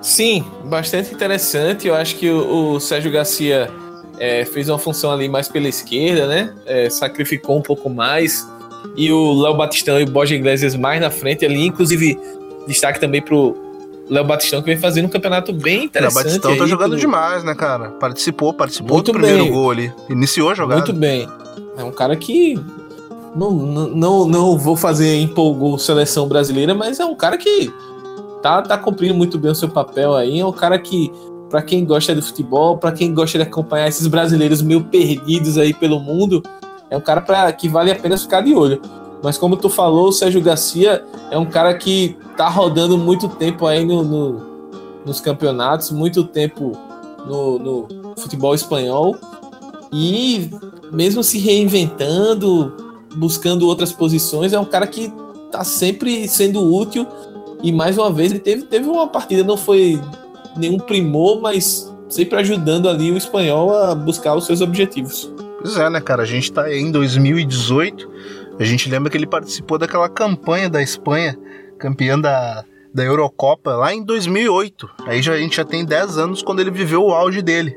Sim, 0.00 0.44
bastante 0.64 1.12
interessante. 1.12 1.88
Eu 1.88 1.94
acho 1.94 2.16
que 2.16 2.30
o, 2.30 2.74
o 2.74 2.80
Sérgio 2.80 3.10
Garcia 3.10 3.70
é, 4.18 4.44
fez 4.44 4.68
uma 4.68 4.78
função 4.78 5.10
ali 5.10 5.28
mais 5.28 5.48
pela 5.48 5.68
esquerda, 5.68 6.26
né? 6.26 6.54
É, 6.66 6.88
sacrificou 6.88 7.58
um 7.58 7.62
pouco 7.62 7.90
mais. 7.90 8.48
E 8.96 9.12
o 9.12 9.42
Léo 9.42 9.56
Batistão 9.56 10.00
e 10.00 10.04
o 10.04 10.06
Borja 10.06 10.34
Iglesias 10.34 10.74
mais 10.74 11.00
na 11.00 11.10
frente 11.10 11.44
ali, 11.44 11.66
inclusive 11.66 12.18
destaque 12.66 12.98
também 12.98 13.20
pro 13.20 13.69
Léo 14.10 14.24
Batistão 14.24 14.60
que 14.60 14.66
vem 14.66 14.76
fazendo 14.76 15.06
um 15.06 15.08
campeonato 15.08 15.52
bem 15.52 15.84
interessante. 15.84 16.14
Léo 16.16 16.24
Batistão 16.24 16.56
tá 16.58 16.66
jogando 16.66 16.96
demais, 16.96 17.44
né, 17.44 17.54
cara? 17.54 17.90
Participou, 17.90 18.52
participou 18.52 18.96
Muito 18.96 19.12
do 19.12 19.12
primeiro 19.12 19.44
bem. 19.44 19.52
gol 19.52 19.70
ali. 19.70 19.92
Iniciou 20.08 20.50
a 20.50 20.54
jogada. 20.54 20.80
Muito 20.80 20.92
bem. 20.92 21.28
É 21.78 21.84
um 21.84 21.92
cara 21.92 22.16
que 22.16 22.58
não, 23.34 23.52
não, 23.52 24.26
não 24.26 24.58
vou 24.58 24.76
fazer 24.76 25.16
empolgou 25.16 25.78
seleção 25.78 26.26
brasileira, 26.26 26.74
mas 26.74 26.98
é 26.98 27.04
um 27.04 27.14
cara 27.14 27.38
que 27.38 27.72
tá, 28.42 28.60
tá 28.62 28.76
cumprindo 28.76 29.14
muito 29.14 29.38
bem 29.38 29.52
o 29.52 29.54
seu 29.54 29.68
papel 29.68 30.16
aí. 30.16 30.40
É 30.40 30.44
um 30.44 30.52
cara 30.52 30.78
que, 30.78 31.12
para 31.48 31.62
quem 31.62 31.84
gosta 31.84 32.14
de 32.14 32.20
futebol, 32.20 32.78
para 32.78 32.90
quem 32.90 33.14
gosta 33.14 33.38
de 33.38 33.44
acompanhar 33.44 33.86
esses 33.88 34.08
brasileiros 34.08 34.60
meio 34.60 34.82
perdidos 34.82 35.56
aí 35.56 35.72
pelo 35.72 36.00
mundo, 36.00 36.42
é 36.90 36.96
um 36.96 37.00
cara 37.00 37.20
pra, 37.20 37.52
que 37.52 37.68
vale 37.68 37.92
a 37.92 37.94
pena 37.94 38.18
ficar 38.18 38.40
de 38.40 38.52
olho. 38.54 38.82
Mas 39.22 39.36
como 39.36 39.56
tu 39.56 39.68
falou, 39.68 40.08
o 40.08 40.12
Sérgio 40.12 40.40
Garcia 40.40 41.04
é 41.30 41.38
um 41.38 41.46
cara 41.46 41.74
que 41.74 42.16
tá 42.36 42.48
rodando 42.48 42.96
muito 42.96 43.28
tempo 43.28 43.66
aí 43.66 43.84
no, 43.84 44.02
no 44.02 44.50
nos 45.04 45.20
campeonatos, 45.20 45.90
muito 45.90 46.24
tempo 46.24 46.72
no, 47.26 47.58
no, 47.58 47.88
futebol 48.16 48.54
espanhol 48.54 49.16
e 49.92 50.50
mesmo 50.92 51.22
se 51.22 51.38
reinventando, 51.38 52.74
buscando 53.14 53.66
outras 53.66 53.92
posições, 53.92 54.52
é 54.52 54.60
um 54.60 54.64
cara 54.64 54.86
que 54.86 55.12
tá 55.50 55.64
sempre 55.64 56.28
sendo 56.28 56.62
útil 56.62 57.06
e 57.62 57.72
mais 57.72 57.98
uma 57.98 58.10
vez 58.12 58.30
ele 58.30 58.40
teve, 58.40 58.62
teve 58.62 58.88
uma 58.88 59.06
partida, 59.06 59.42
não 59.42 59.56
foi 59.56 60.00
nenhum 60.56 60.78
primor, 60.78 61.40
mas 61.40 61.92
sempre 62.08 62.38
ajudando 62.38 62.88
ali 62.88 63.10
o 63.10 63.16
espanhol 63.16 63.74
a 63.74 63.94
buscar 63.94 64.34
os 64.34 64.44
seus 64.44 64.60
objetivos. 64.60 65.32
Pois 65.60 65.76
é, 65.76 65.90
né, 65.90 66.00
cara? 66.00 66.22
A 66.22 66.26
gente 66.26 66.50
tá 66.52 66.72
em 66.72 66.90
2018 66.90 68.08
a 68.62 68.64
gente 68.66 68.90
lembra 68.90 69.10
que 69.10 69.16
ele 69.16 69.26
participou 69.26 69.78
daquela 69.78 70.08
campanha 70.08 70.68
da 70.68 70.82
Espanha, 70.82 71.34
campeã 71.78 72.20
da, 72.20 72.62
da 72.92 73.02
Eurocopa, 73.02 73.74
lá 73.74 73.94
em 73.94 74.04
2008. 74.04 74.88
Aí 75.06 75.22
já, 75.22 75.32
a 75.32 75.38
gente 75.38 75.56
já 75.56 75.64
tem 75.64 75.82
10 75.82 76.18
anos 76.18 76.42
quando 76.42 76.60
ele 76.60 76.70
viveu 76.70 77.02
o 77.02 77.14
auge 77.14 77.40
dele. 77.40 77.74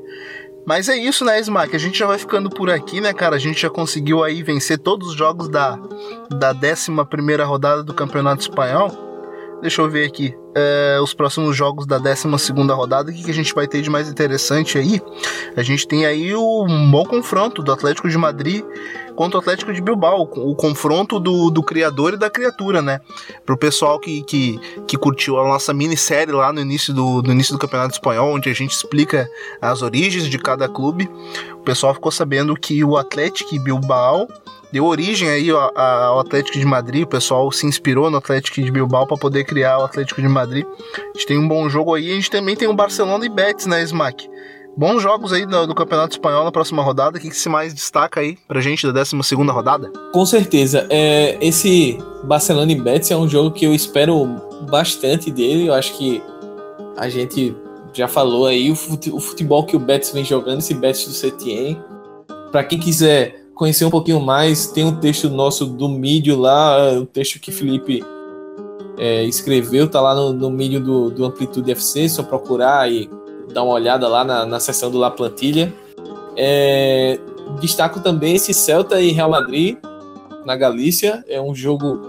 Mas 0.65 0.89
é 0.89 0.97
isso, 0.97 1.23
né, 1.23 1.39
Smack? 1.39 1.73
A 1.73 1.79
gente 1.79 1.97
já 1.97 2.05
vai 2.05 2.17
ficando 2.17 2.49
por 2.49 2.69
aqui, 2.69 2.99
né, 2.99 3.13
cara? 3.13 3.37
A 3.37 3.39
gente 3.39 3.61
já 3.61 3.69
conseguiu 3.69 4.23
aí 4.23 4.43
vencer 4.43 4.77
todos 4.77 5.09
os 5.09 5.15
jogos 5.15 5.47
da, 5.47 5.77
da 6.29 6.53
11 6.53 6.91
rodada 7.43 7.81
do 7.81 7.93
Campeonato 7.93 8.41
Espanhol. 8.41 8.91
Deixa 9.61 9.81
eu 9.81 9.89
ver 9.89 10.05
aqui 10.05 10.35
é, 10.55 10.99
os 11.01 11.13
próximos 11.13 11.55
jogos 11.55 11.85
da 11.85 11.97
12 11.97 12.27
rodada. 12.73 13.09
O 13.09 13.13
que, 13.13 13.23
que 13.23 13.31
a 13.31 13.33
gente 13.33 13.53
vai 13.53 13.67
ter 13.67 13.81
de 13.81 13.89
mais 13.89 14.09
interessante 14.09 14.77
aí? 14.77 15.01
A 15.55 15.63
gente 15.63 15.87
tem 15.87 16.05
aí 16.05 16.33
o, 16.33 16.65
um 16.65 16.91
bom 16.91 17.05
confronto 17.05 17.61
do 17.61 17.71
Atlético 17.71 18.09
de 18.09 18.17
Madrid 18.17 18.63
contra 19.15 19.37
o 19.37 19.41
Atlético 19.41 19.73
de 19.73 19.81
Bilbao, 19.81 20.21
o 20.21 20.55
confronto 20.55 21.19
do, 21.19 21.49
do 21.49 21.63
criador 21.63 22.13
e 22.13 22.17
da 22.17 22.29
criatura, 22.29 22.81
né? 22.81 22.99
Pro 23.45 23.57
pessoal 23.57 23.99
que, 23.99 24.23
que, 24.23 24.59
que 24.87 24.97
curtiu 24.97 25.39
a 25.39 25.47
nossa 25.47 25.73
minissérie 25.73 26.33
lá 26.33 26.51
no 26.51 26.61
início, 26.61 26.93
do, 26.93 27.23
início 27.31 27.53
do 27.53 27.59
Campeonato 27.59 27.93
Espanhol, 27.93 28.33
onde 28.33 28.49
a 28.49 28.53
gente 28.53 28.71
explica 28.71 29.29
as 29.61 29.81
origens 29.81 30.27
de 30.27 30.37
cada 30.37 30.67
clube, 30.67 31.09
o 31.53 31.63
pessoal 31.63 31.93
ficou 31.93 32.11
sabendo 32.11 32.55
que 32.55 32.83
o 32.83 32.97
Atlético 32.97 33.57
Bilbao 33.59 34.27
deu 34.71 34.85
origem 34.85 35.29
aí 35.29 35.51
ao 35.51 36.19
Atlético 36.19 36.57
de 36.57 36.65
Madrid, 36.65 37.03
o 37.03 37.07
pessoal 37.07 37.51
se 37.51 37.65
inspirou 37.67 38.09
no 38.09 38.17
Atlético 38.17 38.59
de 38.59 38.71
Bilbao 38.71 39.05
para 39.05 39.17
poder 39.17 39.43
criar 39.43 39.77
o 39.77 39.83
Atlético 39.83 40.19
de 40.19 40.27
Madrid. 40.27 40.65
A 40.95 41.13
gente 41.13 41.27
tem 41.27 41.37
um 41.37 41.47
bom 41.47 41.69
jogo 41.69 41.93
aí, 41.93 42.11
a 42.11 42.15
gente 42.15 42.31
também 42.31 42.55
tem 42.55 42.67
o 42.67 42.73
Barcelona 42.73 43.23
e 43.23 43.29
Betis, 43.29 43.67
né, 43.67 43.83
Smack? 43.83 44.27
Bons 44.75 45.01
jogos 45.03 45.31
aí 45.31 45.45
do, 45.45 45.67
do, 45.67 45.75
Campeonato 45.75 46.13
Espanhol 46.13 46.43
na 46.43 46.51
próxima 46.51 46.81
rodada. 46.81 47.17
O 47.17 47.21
que, 47.21 47.29
que 47.29 47.37
se 47.37 47.47
mais 47.47 47.73
destaca 47.73 48.19
aí 48.19 48.37
pra 48.47 48.59
gente 48.59 48.85
da 48.87 48.91
12 48.91 49.15
rodada? 49.51 49.91
Com 50.11 50.25
certeza. 50.25 50.87
É, 50.89 51.37
esse 51.45 51.97
Barcelona 52.23 52.71
e 52.71 52.81
Betis 52.81 53.11
é 53.11 53.17
um 53.17 53.29
jogo 53.29 53.51
que 53.51 53.65
eu 53.65 53.73
espero 53.73 54.25
bastante 54.69 55.29
dele. 55.29 55.67
Eu 55.67 55.75
acho 55.75 55.95
que 55.95 56.23
a 56.97 57.07
gente 57.07 57.55
já 57.93 58.07
falou 58.07 58.47
aí 58.47 58.71
o 58.71 58.75
futebol 58.75 59.63
que 59.63 59.75
o 59.75 59.79
Betis 59.79 60.11
vem 60.11 60.25
jogando, 60.25 60.59
esse 60.59 60.73
Betis 60.73 61.05
do 61.05 61.13
Setien. 61.13 61.79
Para 62.51 62.63
quem 62.63 62.79
quiser 62.79 63.43
conhecer 63.53 63.85
um 63.85 63.91
pouquinho 63.91 64.19
mais, 64.19 64.67
tem 64.67 64.83
um 64.83 64.95
texto 64.95 65.29
nosso 65.29 65.67
do 65.67 65.87
mídio 65.87 66.39
lá, 66.39 66.93
o 66.93 67.05
texto 67.05 67.39
que 67.39 67.51
Felipe 67.51 68.03
é, 68.97 69.23
escreveu, 69.25 69.87
tá 69.87 70.01
lá 70.01 70.15
no, 70.15 70.33
no 70.33 70.49
mídio 70.49 70.79
do, 70.79 71.11
do 71.11 71.25
Amplitude 71.25 71.71
FC, 71.71 72.09
só 72.09 72.23
procurar 72.23 72.91
e 72.91 73.07
dar 73.51 73.63
uma 73.63 73.73
olhada 73.73 74.07
lá 74.07 74.23
na, 74.23 74.45
na 74.45 74.59
seção 74.59 74.91
do 74.91 74.97
La 74.97 75.11
Plantilha. 75.11 75.73
É, 76.35 77.19
destaco 77.59 77.99
também 77.99 78.35
esse 78.35 78.53
Celta 78.53 79.01
e 79.01 79.11
Real 79.11 79.29
Madrid 79.29 79.77
na 80.45 80.55
Galícia. 80.55 81.23
É 81.27 81.41
um 81.41 81.53
jogo 81.53 82.01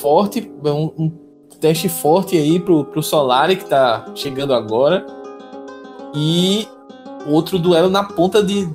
forte, 0.00 0.50
é 0.64 0.70
um, 0.70 0.92
um 0.98 1.12
teste 1.60 1.88
forte 1.88 2.36
aí 2.36 2.60
pro, 2.60 2.84
pro 2.84 3.02
Solari 3.02 3.56
que 3.56 3.64
tá 3.64 4.04
chegando 4.14 4.54
agora. 4.54 5.04
E 6.14 6.66
outro 7.26 7.58
duelo 7.58 7.90
na 7.90 8.04
ponta 8.04 8.42
de, 8.42 8.68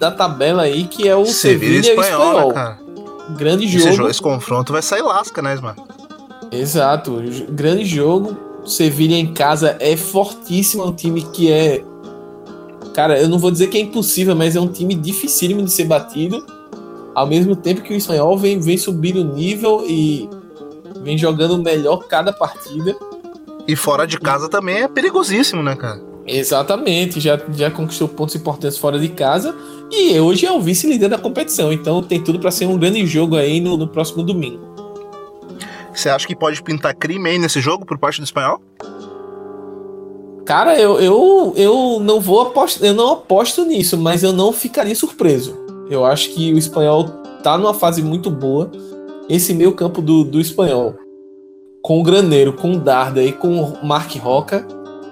da 0.00 0.10
tabela 0.10 0.62
aí, 0.62 0.84
que 0.84 1.08
é 1.08 1.16
o 1.16 1.26
Sevilha, 1.26 1.82
Sevilha 1.82 2.02
espanhol. 2.02 2.48
espanhol. 2.48 2.52
Né, 2.52 2.78
Grande 3.36 3.68
jogo. 3.68 3.88
Esse, 3.88 3.96
jogo. 3.96 4.10
esse 4.10 4.22
confronto 4.22 4.72
vai 4.72 4.82
sair 4.82 5.02
lasca, 5.02 5.40
né, 5.40 5.54
mano? 5.56 5.86
Exato. 6.50 7.22
Grande 7.50 7.84
jogo 7.84 8.36
Sevilha 8.64 9.16
em 9.16 9.32
casa 9.32 9.76
é 9.80 9.96
fortíssimo, 9.96 10.82
é 10.82 10.86
um 10.86 10.92
time 10.92 11.22
que 11.22 11.50
é. 11.50 11.84
Cara, 12.94 13.18
eu 13.20 13.28
não 13.28 13.38
vou 13.38 13.50
dizer 13.50 13.68
que 13.68 13.78
é 13.78 13.80
impossível, 13.80 14.36
mas 14.36 14.54
é 14.54 14.60
um 14.60 14.68
time 14.68 14.94
dificílimo 14.94 15.62
de 15.62 15.72
ser 15.72 15.84
batido. 15.84 16.44
Ao 17.14 17.26
mesmo 17.26 17.56
tempo 17.56 17.82
que 17.82 17.92
o 17.92 17.96
espanhol 17.96 18.36
vem, 18.38 18.58
vem 18.60 18.78
subindo 18.78 19.20
o 19.20 19.34
nível 19.34 19.84
e 19.86 20.28
vem 21.02 21.18
jogando 21.18 21.58
melhor 21.58 22.06
cada 22.06 22.32
partida. 22.32 22.96
E 23.66 23.76
fora 23.76 24.06
de 24.06 24.18
casa 24.18 24.48
também 24.48 24.82
é 24.82 24.88
perigosíssimo, 24.88 25.62
né, 25.62 25.76
cara? 25.76 26.00
Exatamente, 26.26 27.18
já, 27.18 27.40
já 27.52 27.70
conquistou 27.70 28.06
pontos 28.06 28.34
importantes 28.36 28.78
fora 28.78 28.98
de 28.98 29.08
casa 29.08 29.54
e 29.90 30.18
hoje 30.20 30.46
é 30.46 30.52
o 30.52 30.60
vice-líder 30.60 31.08
da 31.08 31.18
competição, 31.18 31.72
então 31.72 32.00
tem 32.00 32.22
tudo 32.22 32.38
para 32.38 32.50
ser 32.50 32.66
um 32.66 32.78
grande 32.78 33.04
jogo 33.06 33.36
aí 33.36 33.60
no, 33.60 33.76
no 33.76 33.88
próximo 33.88 34.22
domingo. 34.22 34.71
Você 35.94 36.08
acha 36.08 36.26
que 36.26 36.34
pode 36.34 36.62
pintar 36.62 36.94
crime 36.94 37.28
aí 37.28 37.38
nesse 37.38 37.60
jogo 37.60 37.84
por 37.84 37.98
parte 37.98 38.20
do 38.20 38.24
espanhol? 38.24 38.60
Cara, 40.44 40.78
eu, 40.78 41.00
eu, 41.00 41.52
eu 41.56 42.00
não 42.00 42.20
vou 42.20 42.40
apostar, 42.40 42.86
eu 42.86 42.94
não 42.94 43.12
aposto 43.12 43.64
nisso, 43.64 43.96
mas 43.96 44.22
eu 44.22 44.32
não 44.32 44.52
ficaria 44.52 44.94
surpreso. 44.94 45.56
Eu 45.88 46.04
acho 46.04 46.30
que 46.30 46.52
o 46.52 46.58
espanhol 46.58 47.04
tá 47.42 47.56
numa 47.56 47.74
fase 47.74 48.02
muito 48.02 48.30
boa. 48.30 48.70
Esse 49.28 49.54
meio 49.54 49.72
campo 49.72 50.02
do, 50.02 50.24
do 50.24 50.40
espanhol, 50.40 50.94
com 51.80 52.00
o 52.00 52.02
Graneiro, 52.02 52.52
com 52.52 52.72
o 52.72 52.78
Darda 52.78 53.22
e 53.22 53.32
com 53.32 53.62
o 53.62 53.86
Mark 53.86 54.14
Roca, 54.16 54.66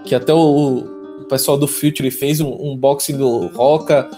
que 0.04 0.14
até 0.14 0.32
o, 0.34 0.78
o 1.20 1.24
pessoal 1.26 1.56
do 1.56 1.68
Future 1.68 2.10
fez 2.10 2.40
um, 2.40 2.48
um 2.48 2.76
boxing 2.76 3.16
do 3.16 3.46
Roca, 3.48 4.10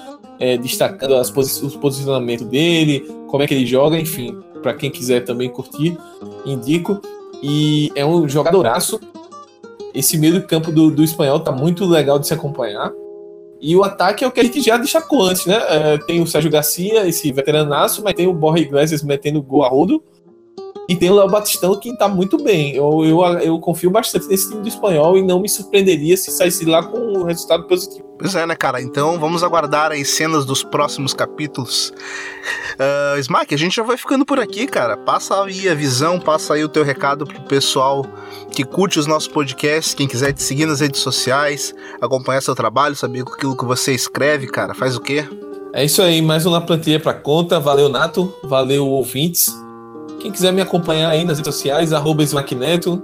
é, 0.43 0.57
destacando 0.57 1.15
as 1.15 1.31
posi 1.31 1.65
os 1.65 1.77
posicionamentos 1.77 2.47
dele, 2.47 3.07
como 3.29 3.43
é 3.43 3.47
que 3.47 3.55
ele 3.55 3.67
joga, 3.67 3.99
enfim 3.99 4.37
para 4.63 4.73
quem 4.73 4.91
quiser 4.91 5.25
também 5.25 5.51
curtir, 5.51 5.99
indico. 6.47 7.01
E 7.43 7.91
é 7.97 8.07
um 8.07 8.27
jogadoraço. 8.29 8.99
Esse 9.93 10.17
meio 10.17 10.41
do 10.41 10.47
campo 10.47 10.71
do, 10.71 10.91
do 10.91 11.03
espanhol 11.03 11.41
tá 11.41 11.53
muito 11.53 11.85
legal 11.85 12.19
de 12.19 12.27
se 12.27 12.33
acompanhar. 12.33 12.93
E 13.61 13.77
o 13.77 13.83
ataque 13.83 14.25
é 14.25 14.27
o 14.27 14.33
que 14.33 14.41
a 14.41 14.45
gente 14.45 14.61
já 14.63 14.77
destacou 14.77 15.23
antes, 15.23 15.45
né? 15.47 15.61
É, 15.69 15.99
tem 15.99 16.23
o 16.23 16.27
Sérgio 16.27 16.51
Garcia, 16.51 17.07
esse 17.07 17.31
veteranaço, 17.33 18.03
mas 18.03 18.15
tem 18.15 18.27
o 18.27 18.33
Borja 18.33 18.63
Iglesias 18.63 19.03
metendo 19.03 19.43
gol 19.43 19.65
a 19.65 19.69
rodo. 19.69 20.03
E 20.89 20.97
tem 20.97 21.11
o 21.11 21.15
Léo 21.15 21.31
Batistão 21.31 21.79
que 21.79 21.97
tá 21.97 22.09
muito 22.09 22.43
bem. 22.43 22.75
Eu, 22.75 23.05
eu, 23.05 23.23
eu 23.39 23.59
confio 23.61 23.91
bastante 23.91 24.27
nesse 24.27 24.49
time 24.49 24.63
do 24.63 24.69
espanhol 24.69 25.17
e 25.17 25.23
não 25.23 25.41
me 25.41 25.49
surpreenderia 25.49 26.17
se 26.17 26.31
saísse 26.31 26.65
lá 26.65 26.83
com 26.83 26.99
um 26.99 27.23
resultado 27.23 27.65
positivo. 27.65 28.12
Pois 28.23 28.37
é, 28.37 28.47
né, 28.47 28.55
cara? 28.55 28.81
Então 28.81 29.19
vamos 29.19 29.43
aguardar 29.43 29.91
as 29.91 30.11
cenas 30.11 30.45
dos 30.45 30.63
próximos 30.63 31.13
capítulos. 31.13 31.93
Uh, 32.75 33.19
Smack, 33.19 33.53
a 33.53 33.59
gente 33.59 33.75
já 33.75 33.83
vai 33.83 33.97
ficando 33.97 34.25
por 34.25 34.39
aqui, 34.39 34.65
cara. 34.69 34.97
Passa 34.97 35.43
aí 35.43 35.69
a 35.69 35.75
visão, 35.75 36.21
passa 36.21 36.55
aí 36.55 36.63
o 36.63 36.69
teu 36.69 36.85
recado 36.85 37.27
pro 37.27 37.43
pessoal 37.43 38.07
que 38.53 38.63
curte 38.63 39.01
os 39.01 39.09
nossos 39.09 39.27
podcasts, 39.27 39.93
quem 39.93 40.07
quiser 40.07 40.33
te 40.33 40.41
seguir 40.41 40.67
nas 40.67 40.79
redes 40.79 41.01
sociais, 41.01 41.75
acompanhar 42.01 42.41
seu 42.43 42.55
trabalho, 42.55 42.95
saber 42.95 43.23
aquilo 43.23 43.57
que 43.57 43.65
você 43.65 43.93
escreve, 43.93 44.47
cara, 44.47 44.73
faz 44.73 44.95
o 44.95 45.01
quê? 45.01 45.29
É 45.73 45.85
isso 45.85 46.01
aí, 46.01 46.23
mais 46.23 46.47
uma 46.47 46.61
plantilha 46.61 47.01
para 47.01 47.15
conta. 47.15 47.59
Valeu, 47.59 47.89
Nato. 47.89 48.33
Valeu, 48.45 48.87
ouvintes. 48.87 49.53
Quem 50.21 50.31
quiser 50.31 50.53
me 50.53 50.61
acompanhar 50.61 51.11
aí 51.11 51.25
nas 51.25 51.39
redes 51.39 51.53
sociais, 51.53 51.93
arroba 51.93 52.23
Smackneto. 52.23 53.03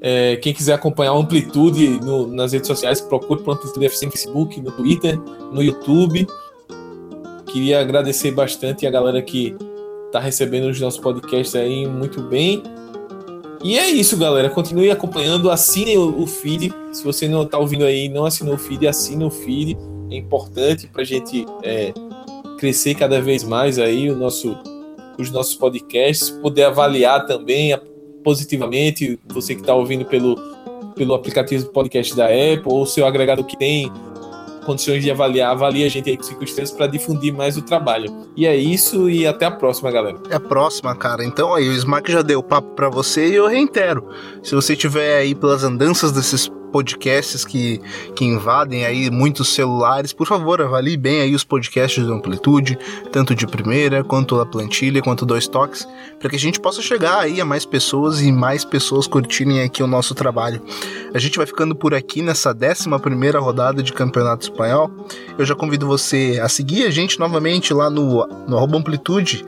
É, 0.00 0.36
quem 0.36 0.52
quiser 0.52 0.74
acompanhar 0.74 1.12
a 1.12 1.16
Amplitude 1.16 2.00
no, 2.00 2.26
nas 2.26 2.52
redes 2.52 2.66
sociais, 2.66 3.00
procure 3.00 3.42
por 3.42 3.54
Amplitude 3.54 3.86
FC 3.86 4.06
no 4.06 4.12
Facebook, 4.12 4.60
no 4.60 4.70
Twitter, 4.72 5.18
no 5.52 5.62
YouTube. 5.62 6.26
Queria 7.46 7.80
agradecer 7.80 8.30
bastante 8.32 8.86
a 8.86 8.90
galera 8.90 9.22
que 9.22 9.56
está 10.06 10.20
recebendo 10.20 10.68
os 10.68 10.80
nossos 10.80 11.00
podcasts 11.00 11.54
aí 11.54 11.86
muito 11.86 12.20
bem. 12.22 12.62
E 13.62 13.78
é 13.78 13.88
isso, 13.88 14.16
galera. 14.16 14.50
Continue 14.50 14.90
acompanhando, 14.90 15.50
assine 15.50 15.96
o, 15.96 16.22
o 16.22 16.26
feed. 16.26 16.72
Se 16.92 17.02
você 17.02 17.26
não 17.26 17.42
está 17.42 17.58
ouvindo 17.58 17.84
aí 17.84 18.08
não 18.08 18.24
assinou 18.24 18.54
o 18.54 18.58
feed, 18.58 18.86
assine 18.86 19.24
o 19.24 19.30
feed. 19.30 19.76
É 20.10 20.16
importante 20.16 20.86
para 20.86 21.02
a 21.02 21.04
gente 21.04 21.44
é, 21.62 21.92
crescer 22.58 22.94
cada 22.94 23.20
vez 23.20 23.42
mais 23.42 23.78
aí 23.78 24.10
o 24.10 24.16
nosso, 24.16 24.56
os 25.18 25.30
nossos 25.30 25.54
podcasts, 25.54 26.30
poder 26.30 26.64
avaliar 26.64 27.26
também 27.26 27.72
positivamente 28.26 29.20
você 29.32 29.54
que 29.54 29.60
está 29.60 29.72
ouvindo 29.72 30.04
pelo, 30.04 30.34
pelo 30.96 31.14
aplicativo 31.14 31.66
podcast 31.66 32.16
da 32.16 32.24
Apple 32.24 32.64
ou 32.64 32.84
seu 32.84 33.06
agregado 33.06 33.44
que 33.44 33.56
tem 33.56 33.88
condições 34.64 35.04
de 35.04 35.12
avaliar, 35.12 35.52
avalie 35.52 35.84
a 35.84 35.88
gente 35.88 36.10
aí 36.10 36.16
com 36.16 36.24
cinco 36.24 36.42
estrelas 36.42 36.72
para 36.72 36.88
difundir 36.88 37.32
mais 37.32 37.56
o 37.56 37.62
trabalho. 37.62 38.12
E 38.36 38.44
é 38.44 38.56
isso 38.56 39.08
e 39.08 39.24
até 39.28 39.46
a 39.46 39.50
próxima, 39.52 39.92
galera. 39.92 40.18
É 40.28 40.34
a 40.34 40.40
próxima, 40.40 40.92
cara. 40.96 41.24
Então 41.24 41.54
aí, 41.54 41.68
o 41.68 41.72
Smack 41.72 42.10
já 42.10 42.20
deu 42.20 42.42
papo 42.42 42.74
para 42.74 42.88
você 42.88 43.28
e 43.28 43.34
eu 43.36 43.46
reitero. 43.46 44.08
Se 44.42 44.56
você 44.56 44.74
tiver 44.74 45.18
aí 45.18 45.32
pelas 45.32 45.62
andanças 45.62 46.10
desses 46.10 46.48
podcasts 46.72 47.44
que, 47.44 47.80
que 48.14 48.24
invadem 48.24 48.84
aí 48.84 49.10
muitos 49.10 49.48
celulares, 49.48 50.12
por 50.12 50.26
favor, 50.26 50.60
avalie 50.60 50.96
bem 50.96 51.20
aí 51.20 51.34
os 51.34 51.44
podcasts 51.44 52.04
do 52.04 52.12
Amplitude, 52.12 52.78
tanto 53.10 53.34
de 53.34 53.46
primeira, 53.46 54.04
quanto 54.04 54.40
a 54.40 54.46
plantilha, 54.46 55.02
quanto 55.02 55.24
dois 55.24 55.48
toques, 55.48 55.86
para 56.18 56.28
que 56.28 56.36
a 56.36 56.38
gente 56.38 56.60
possa 56.60 56.82
chegar 56.82 57.20
aí 57.20 57.40
a 57.40 57.44
mais 57.44 57.64
pessoas 57.64 58.20
e 58.20 58.30
mais 58.30 58.64
pessoas 58.64 59.06
curtirem 59.06 59.62
aqui 59.62 59.82
o 59.82 59.86
nosso 59.86 60.14
trabalho. 60.14 60.60
A 61.14 61.18
gente 61.18 61.38
vai 61.38 61.46
ficando 61.46 61.74
por 61.74 61.94
aqui 61.94 62.22
nessa 62.22 62.50
11 62.50 62.88
primeira 63.00 63.38
rodada 63.38 63.82
de 63.82 63.92
Campeonato 63.92 64.44
Espanhol. 64.44 64.90
Eu 65.38 65.44
já 65.44 65.54
convido 65.54 65.86
você 65.86 66.38
a 66.42 66.48
seguir 66.48 66.84
a 66.84 66.90
gente 66.90 67.18
novamente 67.18 67.72
lá 67.72 67.88
no, 67.88 68.26
no 68.46 68.56
arroba 68.56 68.78
Amplitude, 68.78 69.44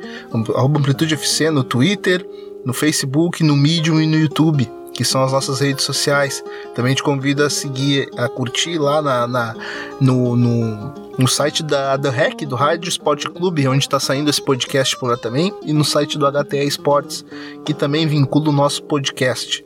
arroba 0.55 0.79
Amplitude 0.79 1.14
FC 1.14 1.51
no 1.51 1.64
Twitter, 1.64 2.27
no 2.64 2.73
Facebook, 2.73 3.43
no 3.43 3.57
Medium 3.57 4.01
e 4.01 4.07
no 4.07 4.16
YouTube 4.16 4.78
que 4.99 5.05
são 5.05 5.22
as 5.22 5.30
nossas 5.30 5.61
redes 5.61 5.84
sociais. 5.84 6.42
Também 6.74 6.92
te 6.92 7.05
convido 7.05 7.44
a 7.44 7.49
seguir, 7.49 8.11
a 8.16 8.28
curtir 8.28 8.78
lá 8.78 9.01
na, 9.01 9.28
na 9.28 9.55
no, 10.01 10.34
no, 10.34 10.92
no, 11.16 11.28
site 11.28 11.62
da, 11.62 11.96
da 11.96 12.11
REC, 12.11 12.44
do 12.44 12.57
Rádio 12.57 12.88
Esporte 12.88 13.30
Clube, 13.30 13.68
onde 13.68 13.84
está 13.84 14.01
saindo 14.01 14.28
esse 14.28 14.42
podcast 14.42 14.99
por 14.99 15.11
lá 15.11 15.16
também, 15.16 15.55
e 15.62 15.72
no 15.72 15.84
site 15.84 16.18
do 16.18 16.26
HTA 16.26 16.64
Esportes, 16.64 17.24
que 17.64 17.72
também 17.72 18.09
vincula 18.09 18.49
o 18.49 18.53
nosso 18.53 18.82
podcast. 18.82 19.64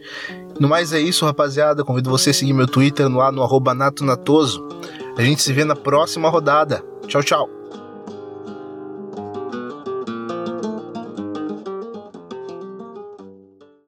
No 0.61 0.69
mais 0.69 0.93
é 0.93 1.01
isso, 1.01 1.25
rapaziada. 1.25 1.83
Convido 1.83 2.11
você 2.11 2.29
a 2.29 2.35
seguir 2.35 2.53
meu 2.53 2.67
Twitter 2.67 3.09
lá 3.09 3.33
no 3.33 3.43
arroba 3.43 3.73
natonatoso. 3.73 4.63
A 5.17 5.23
gente 5.23 5.41
se 5.41 5.51
vê 5.51 5.65
na 5.65 5.75
próxima 5.75 6.29
rodada. 6.29 6.85
Tchau, 7.07 7.23
tchau. 7.23 7.62